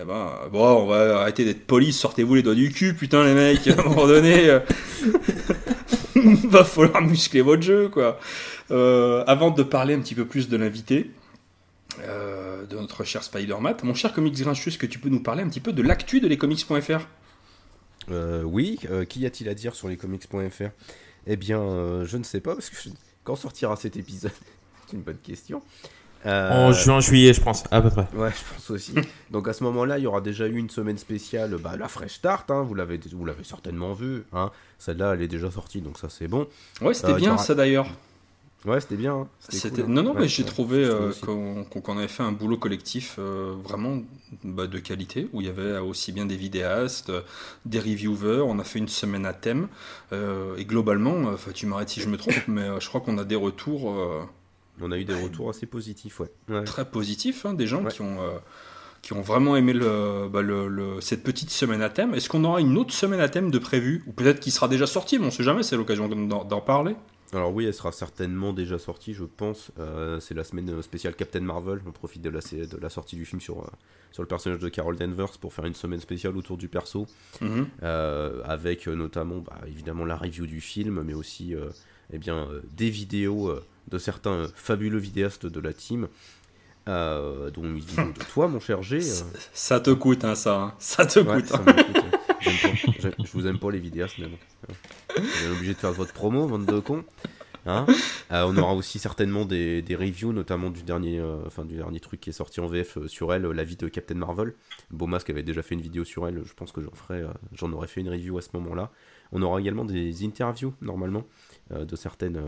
[0.00, 3.34] eh ben, bon, on va arrêter d'être polis, sortez-vous les doigts du cul, putain les
[3.34, 4.58] mecs, à un moment donné,
[6.44, 8.18] va falloir muscler votre jeu, quoi.
[8.70, 11.10] Avant de parler un petit peu plus de l'invité,
[12.02, 15.42] euh, de notre cher Spider-Man, mon cher Comics Grinchus, est-ce que tu peux nous parler
[15.42, 17.06] un petit peu de l'actu de lescomics.fr
[18.10, 20.70] Euh, oui, euh, qu'y a-t-il à dire sur lescomics.fr
[21.26, 22.90] Eh bien, euh, je ne sais pas, parce que je-
[23.24, 24.32] quand sortira cet épisode
[24.86, 25.62] C'est une bonne question.
[26.26, 28.08] Euh, En juin, juillet, je pense, à peu près.
[28.14, 28.92] Ouais, je pense aussi.
[29.30, 32.14] Donc à ce moment-là, il y aura déjà eu une semaine spéciale, bah, la Fresh
[32.14, 34.24] Start, hein, vous l'avez vous l'avez certainement vu.
[34.32, 34.50] Hein.
[34.78, 36.48] Celle-là, elle est déjà sortie, donc ça c'est bon.
[36.80, 37.86] Ouais, c'était Euh, bien ça d'ailleurs.
[38.64, 39.14] Ouais, c'était bien.
[39.14, 39.28] hein.
[39.38, 39.94] C'était- cool, hein.
[39.94, 43.98] Non, non, Ouais, mais j'ai trouvé euh, qu'on avait fait un boulot collectif euh, vraiment
[44.42, 47.20] bah, de qualité, où il y avait aussi bien des vidéastes, euh,
[47.66, 49.68] des reviewers, on a fait une semaine à thème,
[50.12, 53.36] euh, et globalement, tu m'arrêtes si je me trompe, mais je crois qu'on a des
[53.36, 53.84] retours
[54.80, 56.30] On a eu des retours assez positifs, ouais.
[56.48, 56.64] ouais.
[56.64, 57.90] très positifs, hein, des gens Ouais.
[57.92, 58.18] qui ont...
[59.02, 62.14] qui ont vraiment aimé le, bah, le- le- cette petite semaine à thème.
[62.14, 64.02] Est-ce qu'on aura une autre semaine à thème de prévu?
[64.08, 66.96] Ou peut-être qu'il sera déjà sorti, mais on sait jamais, c'est l'occasion d'en parler.
[67.34, 69.70] Alors oui, elle sera certainement déjà sortie, je pense.
[69.78, 71.80] Euh, c'est la semaine spéciale Captain Marvel.
[71.86, 73.66] On profite de la, de la sortie du film sur, euh,
[74.12, 77.06] sur le personnage de Carol Danvers pour faire une semaine spéciale autour du perso.
[77.42, 77.66] Mhm.
[77.82, 81.68] euh, avec euh, notamment bah, évidemment la review du film, mais aussi euh,
[82.12, 86.08] eh bien, euh, des vidéos euh, de certains euh, fabuleux vidéastes de la team,
[86.88, 88.96] euh, dont une vidéo de toi, mon cher G.
[88.98, 90.58] euh, Ça te coûte, hein, ça.
[90.58, 90.74] hein.
[90.78, 91.52] Ça te ouais, coûte.
[91.54, 91.64] hein.
[92.40, 94.38] J'aime- Je vous aime pas les vidéastes, mais bon.
[95.16, 97.04] Vous êtes obligé de faire votre promo, bande de cons.
[97.66, 97.86] Hein
[98.32, 102.20] Euh, on aura aussi certainement des, reviews, notamment du dernier, euh, enfin, du dernier truc
[102.20, 104.54] qui est sorti en VF euh, sur elle, la vie de Captain Marvel.
[104.90, 107.88] Beaumasque avait déjà fait une vidéo sur elle, je pense que j'en ferai, j'en aurais
[107.88, 108.90] fait une review à ce moment-là.
[109.32, 111.24] On aura également des interviews, normalement,
[111.70, 112.40] de certaines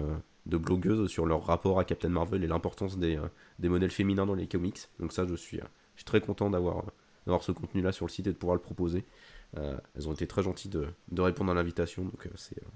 [0.46, 3.18] de blogueuses sur leur rapport à Captain Marvel et l'importance des,
[3.58, 4.78] des modèles féminins dans les comics.
[5.00, 5.62] Donc ça, je suis, je
[6.00, 6.84] suis très content d'avoir
[7.26, 9.04] d'avoir ce contenu-là sur le site et de pouvoir le proposer.
[9.56, 12.66] Euh, elles ont été très gentilles de, répondre à l'invitation, donc euh, c'est euh,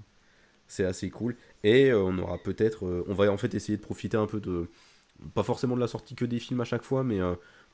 [0.67, 1.35] c'est assez cool.
[1.63, 4.67] Et on aura peut-être, on va en fait essayer de profiter un peu de,
[5.35, 7.19] pas forcément de la sortie que des films à chaque fois, mais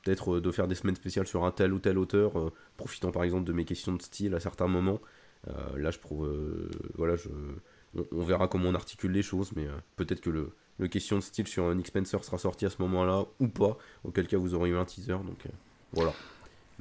[0.04, 3.44] peut-être de faire des semaines spéciales sur un tel ou tel auteur, profitant par exemple
[3.44, 5.00] de mes questions de style à certains moments.
[5.74, 7.14] Là, je trouve, euh, voilà,
[8.12, 9.66] on, verra comment on articule les choses, mais
[9.96, 10.52] peut-être que le,
[10.88, 14.36] question de style sur Nick Spencer sera sorti à ce moment-là ou pas, auquel cas
[14.36, 15.46] vous aurez eu un teaser, donc
[15.94, 16.12] voilà.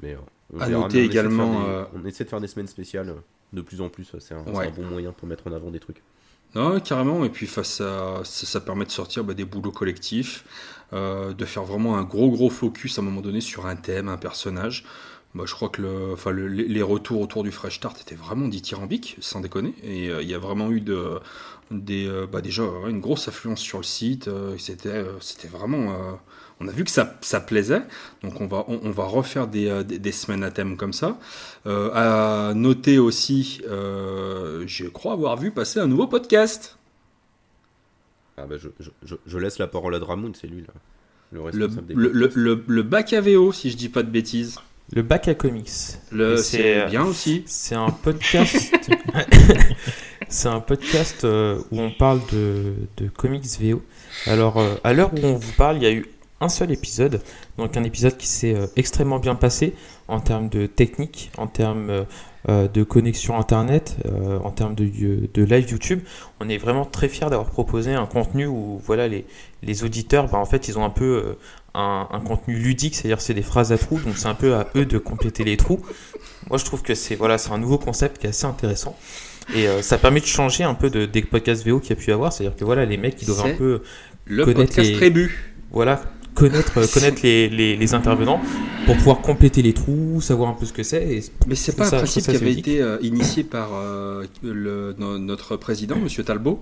[0.01, 0.17] Mais
[0.53, 2.29] on À verra, noter mais on essaie de faire également, des- euh, on essaie de
[2.29, 3.13] faire des semaines spéciales euh,
[3.53, 4.67] de plus en plus, c'est un, Ouais.
[4.67, 6.01] un bon moyen pour mettre en avant des trucs.
[6.55, 7.23] Non, carrément.
[7.23, 10.43] Et puis face à ça, ça permet de sortir bah, des boulots collectifs,
[10.93, 14.09] euh, de faire vraiment un gros gros focus à un moment donné sur un thème,
[14.09, 14.85] un personnage.
[15.33, 18.49] Bah, je crois que le, enfin, le- les retours autour du Fresh Start étaient vraiment
[18.49, 19.73] dithyrambiques, sans déconner.
[19.81, 21.19] Et euh, il y a vraiment eu de,
[21.71, 24.29] des, euh, bah, déjà une grosse affluence sur le site.
[24.57, 26.19] c'était, c'était vraiment.
[26.61, 27.81] On a vu que ça, ça plaisait.
[28.23, 30.93] Donc on va, on, on va refaire des, euh, des, des semaines à thème comme
[30.93, 31.17] ça.
[31.65, 36.77] Euh, à noter aussi, euh, je crois avoir vu passer un nouveau podcast.
[38.37, 40.73] Ah bah je, je, je, je laisse la parole à Dramoun, c'est lui là,
[41.31, 42.37] le Le, responsable des le, le, podcasts.
[42.37, 44.57] le, le bac à VO, si je dis pas de bêtises.
[44.93, 45.69] Le bac à comics.
[45.69, 47.43] C'est c'est- bien aussi.
[47.45, 48.73] C'est un podcast.
[50.27, 53.81] c'est un podcast euh, où on parle de, de comics VO.
[54.27, 56.05] Alors, euh, à l'heure où on vous parle, il y a eu
[56.41, 57.21] un seul épisode.
[57.57, 59.73] Donc, un épisode qui s'est euh, extrêmement bien passé
[60.09, 62.03] en termes de technique, en termes euh,
[62.49, 64.89] euh, de connexion internet, euh, en termes de,
[65.33, 66.01] de live YouTube.
[66.39, 69.25] On est vraiment très fiers d'avoir proposé un contenu où voilà, les,
[69.63, 71.37] les auditeurs, bah, en fait, ils ont un peu.
[71.73, 74.67] un, un contenu ludique, c'est-à-dire c'est des phrases à trous, donc c'est un peu à
[74.75, 75.79] eux de compléter les trous.
[76.49, 78.97] Moi, je trouve que c'est voilà, c'est un nouveau concept qui est assez intéressant.
[79.55, 82.11] Et ça permet de changer un peu de, des podcasts VO qu'il y a pu
[82.11, 82.33] avoir.
[82.33, 83.81] C'est-à-dire que voilà, les mecs, ils doivent un peu
[84.25, 85.53] Le Connaître podcast les- Trébu.
[85.71, 86.01] voilà,
[86.35, 88.41] connaître, euh, connaître les, les, les intervenants
[88.85, 91.21] pour pouvoir compléter les trous, savoir un peu ce que c'est.
[91.47, 95.55] Mais c'est pas un ça- principe qui avait été euh, initié par euh, le- notre
[95.57, 96.59] président, Monsieur Talbot.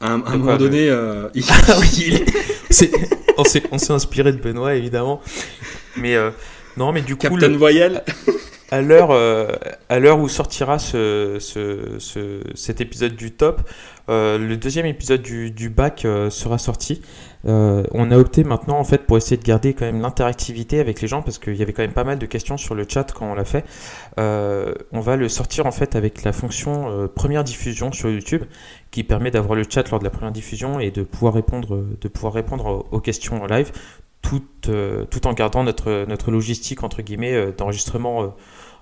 [0.00, 1.76] À un, à un De moment quoi, donné, euh, il, Ah
[3.38, 5.20] on s'est on s'est inspiré de Benoît, évidemment.
[5.96, 6.16] Mais
[6.76, 8.02] non, mais du coup, Captain le- Voyelle.
[8.70, 9.48] à l'heure euh,
[9.88, 13.62] à l'heure où sortira ce, ce- ce- cet épisode du top,
[14.10, 17.00] euh, le deuxième épisode du, du bac euh, sera sorti.
[17.46, 21.00] Euh, on a opté maintenant en fait pour essayer de garder quand même l'interactivité avec
[21.00, 23.12] les gens parce qu'il y avait quand même pas mal de questions sur le chat
[23.12, 23.64] quand on l'a fait.
[24.18, 28.42] Euh, on va le sortir en fait avec la fonction euh, première diffusion sur YouTube
[28.90, 33.00] qui permet d'avoir le chat lors de la première diffusion et de pouvoir répondre aux,
[33.00, 33.70] questions en live
[34.22, 34.42] tout,
[35.24, 38.34] en gardant notre, logistique entre guillemets d'enregistrement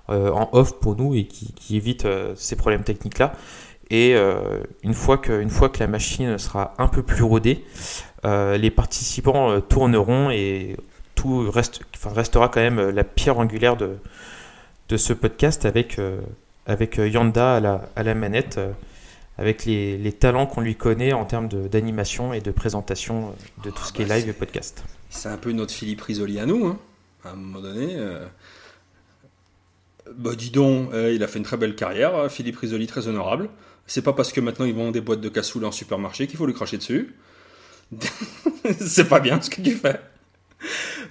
[0.07, 3.33] en off pour nous et qui, évite ces problèmes techniques là.
[3.91, 4.15] Et
[4.83, 5.45] une, fois que,
[5.79, 7.63] la machine sera un peu plus rodée,
[8.57, 10.75] les participants euh, tourneront et
[11.15, 13.97] tout reste, enfin, restera quand même euh, la pierre angulaire de,
[14.89, 16.19] de ce podcast avec, euh,
[16.65, 18.71] avec euh, Yanda à la, à la manette, euh,
[19.37, 23.69] avec les, les talents qu'on lui connaît en termes d'animation et de présentation euh, de
[23.69, 24.83] tout Ah ce qui est bah, live et podcast.
[25.09, 26.79] C'est un peu notre Philippe Risoli à nous, hein.
[27.23, 27.95] à un moment donné.
[27.95, 28.25] euh.
[30.15, 33.07] Bah dis donc, euh, il a fait une très belle carrière, euh, Philippe Risoli, très
[33.07, 33.49] honorable.
[33.87, 36.45] C'est pas parce que maintenant ils vendent des boîtes de cassoules en supermarché qu'il faut
[36.45, 37.15] lui cracher dessus.
[38.79, 39.99] C'est pas bien ce que tu fais.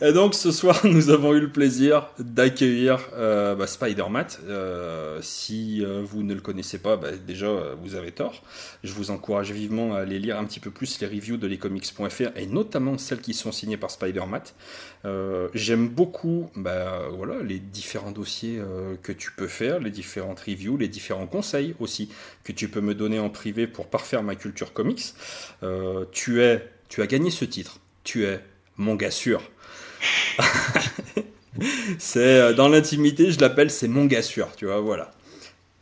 [0.02, 4.40] Et donc ce soir, nous avons eu le plaisir d'accueillir euh, bah, Spider-Mat.
[4.44, 7.48] Euh, si euh, vous ne le connaissez pas, bah, déjà
[7.80, 8.42] vous avez tort.
[8.82, 12.36] Je vous encourage vivement à aller lire un petit peu plus les reviews de lescomics.fr
[12.36, 14.54] et notamment celles qui sont signées par Spider-Mat.
[15.54, 18.60] J'aime beaucoup bah, voilà, les différents dossiers
[19.02, 22.08] que tu peux faire, les différentes reviews, les différents conseils aussi
[22.42, 25.14] que tu peux me donner en privé pour parfaire ma culture comics.
[26.12, 27.80] Tu, es, tu as gagné ce titre.
[28.02, 28.40] Tu es
[28.76, 29.42] mon gars sûr.
[31.98, 35.12] c'est euh, dans l'intimité, je l'appelle c'est mon gars sûr, tu vois, voilà.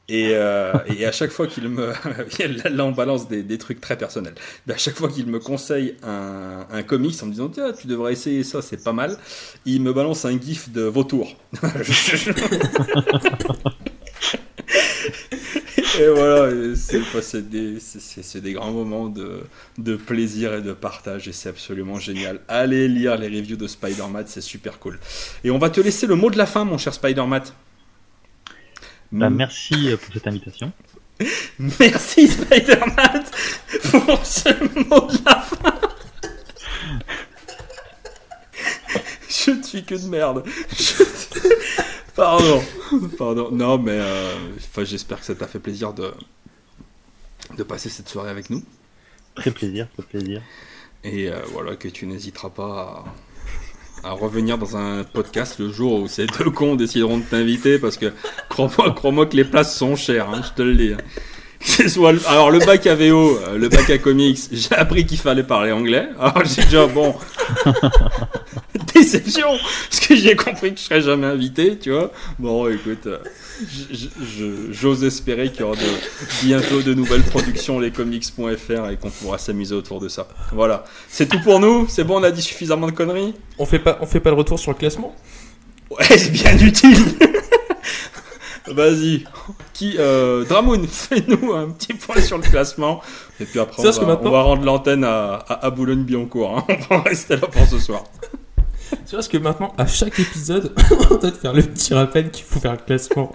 [0.09, 0.73] Et, euh,
[1.07, 1.89] à chaque fois qu'il me.
[2.69, 4.35] là, on balance des, des trucs très personnels.
[4.69, 8.13] À chaque fois qu'il me conseille un, un comics en me disant Tiens, tu devrais
[8.13, 9.17] essayer ça, c'est pas mal,
[9.65, 11.35] il me balance un gif de vautour.
[16.01, 19.43] et voilà, c'est des, grands moments de,
[19.79, 22.41] de plaisir et de partage et c'est absolument génial.
[22.49, 24.99] Allez lire les reviews de Spider-Man, c'est super cool.
[25.45, 27.43] Et on va te laisser le mot de la fin, mon cher Spider-Man.
[29.13, 30.73] Bah, merci euh, pour cette invitation.
[31.79, 33.25] Merci Spider-Man
[33.91, 34.49] pour ce
[34.89, 35.81] mot de la fin.
[39.29, 40.45] Je ne suis que de merde.
[40.77, 41.05] Je-
[42.15, 42.63] Pardon.
[43.19, 43.51] Pardon.
[43.51, 46.13] Non, mais euh, enfin, j'espère que ça t'a fait plaisir de,
[47.57, 48.63] de passer cette soirée avec nous.
[49.35, 50.43] Très plaisir, très plaisir.
[51.05, 53.05] Et euh, voilà, que tu n'hésiteras pas
[54.03, 57.79] à, à revenir dans un podcast le jour où ces deux cons décideront de t'inviter
[57.79, 58.13] parce que
[58.49, 60.95] crois-moi, crois-moi que les places sont chères, hein, je te le dis.
[61.89, 65.19] Soit le- alors le bac à VO, euh, le bac à comics, j'ai appris qu'il
[65.19, 66.09] fallait parler anglais.
[66.19, 67.15] Alors j'ai déjà bon
[68.95, 69.49] déception
[69.91, 72.11] parce que j'ai compris que je serais jamais invité, tu vois.
[72.39, 73.19] Bon, écoute, euh,
[74.71, 79.75] j'ose espérer qu'il y aura de, bientôt de nouvelles productions lescomics.fr et qu'on pourra s'amuser
[79.75, 80.29] autour de ça.
[80.53, 81.87] Voilà, c'est tout pour nous.
[81.89, 83.35] C'est bon, on a dit suffisamment de conneries.
[83.59, 85.15] On fait pas, on fait pas le retour sur le classement?
[85.91, 86.97] Ouais, c'est bien utile.
[88.69, 89.25] Vas-y.
[89.73, 93.01] Qui, euh, Dramoun, fais-nous un petit point sur le classement.
[93.41, 96.59] Et puis après, on va, que maintenant- on va rendre l'antenne à, à, à Boulogne-Billancourt.
[96.69, 96.75] hein.
[96.91, 98.05] On va rester là pour ce soir.
[99.07, 100.73] C'est parce que maintenant, à chaque épisode,
[101.11, 103.35] on doit te faire le petit rappel qu'il faut faire le classement.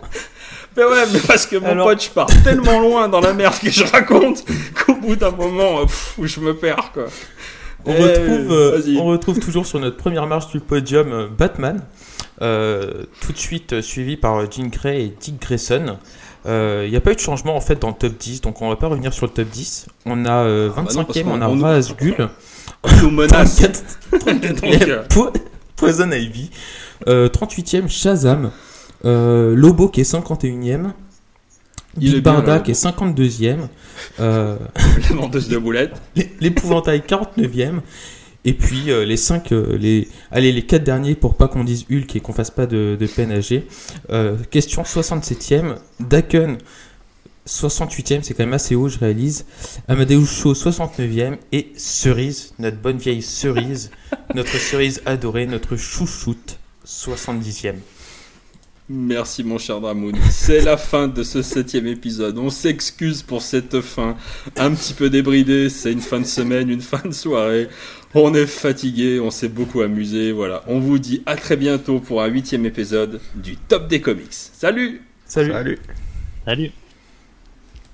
[0.77, 3.55] Mais ouais, mais parce que mon Alors- pote, je pars tellement loin dans la merde
[3.59, 4.43] que je raconte
[4.75, 7.05] qu'au bout d'un moment, euh, pff, je me perds, quoi.
[7.85, 11.81] On, Eh, retrouve, euh, on retrouve toujours sur notre première marche du podium euh, Batman,
[12.41, 15.97] euh, tout de suite euh, suivi par euh, Jean Grey et Dick Grayson.
[16.45, 18.61] Euh, Il n'y a pas eu de changement en fait dans le top 10, donc
[18.61, 19.88] on va pas revenir sur le top 10.
[20.05, 22.30] On a euh, Ah bah non, 25e, on a on Razgul,
[23.01, 23.61] nous menace.
[24.11, 25.31] 34 Donc, euh, Po-
[25.76, 26.49] Poison Ivy,
[27.07, 28.51] Euh, 38e, Shazam.
[29.05, 30.91] Euh, Lobo qui est 51e.
[31.99, 33.57] Il Big Barda qui est 52e.
[34.19, 34.57] Euh,
[35.09, 36.01] La vendeuse de boulettes.
[36.39, 37.80] L'épouvantail 49e.
[38.48, 42.15] Et puis euh, les 5, les, allez, les 4 derniers pour pas qu'on dise Hulk
[42.15, 43.68] et qu'on fasse pas de, de peine à G.
[44.10, 46.57] Euh, question 67e, Daken
[47.45, 49.45] 68e, c'est quand même assez haut, je réalise.
[49.90, 53.91] Amadeus Cho 69e et Cerise, notre bonne vieille Cerise,
[54.34, 57.76] notre cerise adorée, notre chouchoute 70e.
[58.90, 60.15] Merci mon cher Dramoun.
[60.32, 62.38] C'est la fin de ce septième épisode.
[62.38, 64.15] On s'excuse pour cette fin
[64.56, 65.69] un petit peu débridée.
[65.69, 67.68] C'est une fin de semaine, une fin de soirée.
[68.13, 70.31] On est fatigué, on s'est beaucoup amusé.
[70.31, 70.63] Voilà.
[70.67, 74.27] On vous dit à très bientôt pour un huitième épisode du Top des Comics.
[74.31, 75.79] Salut Salut Salut
[76.45, 76.71] Salut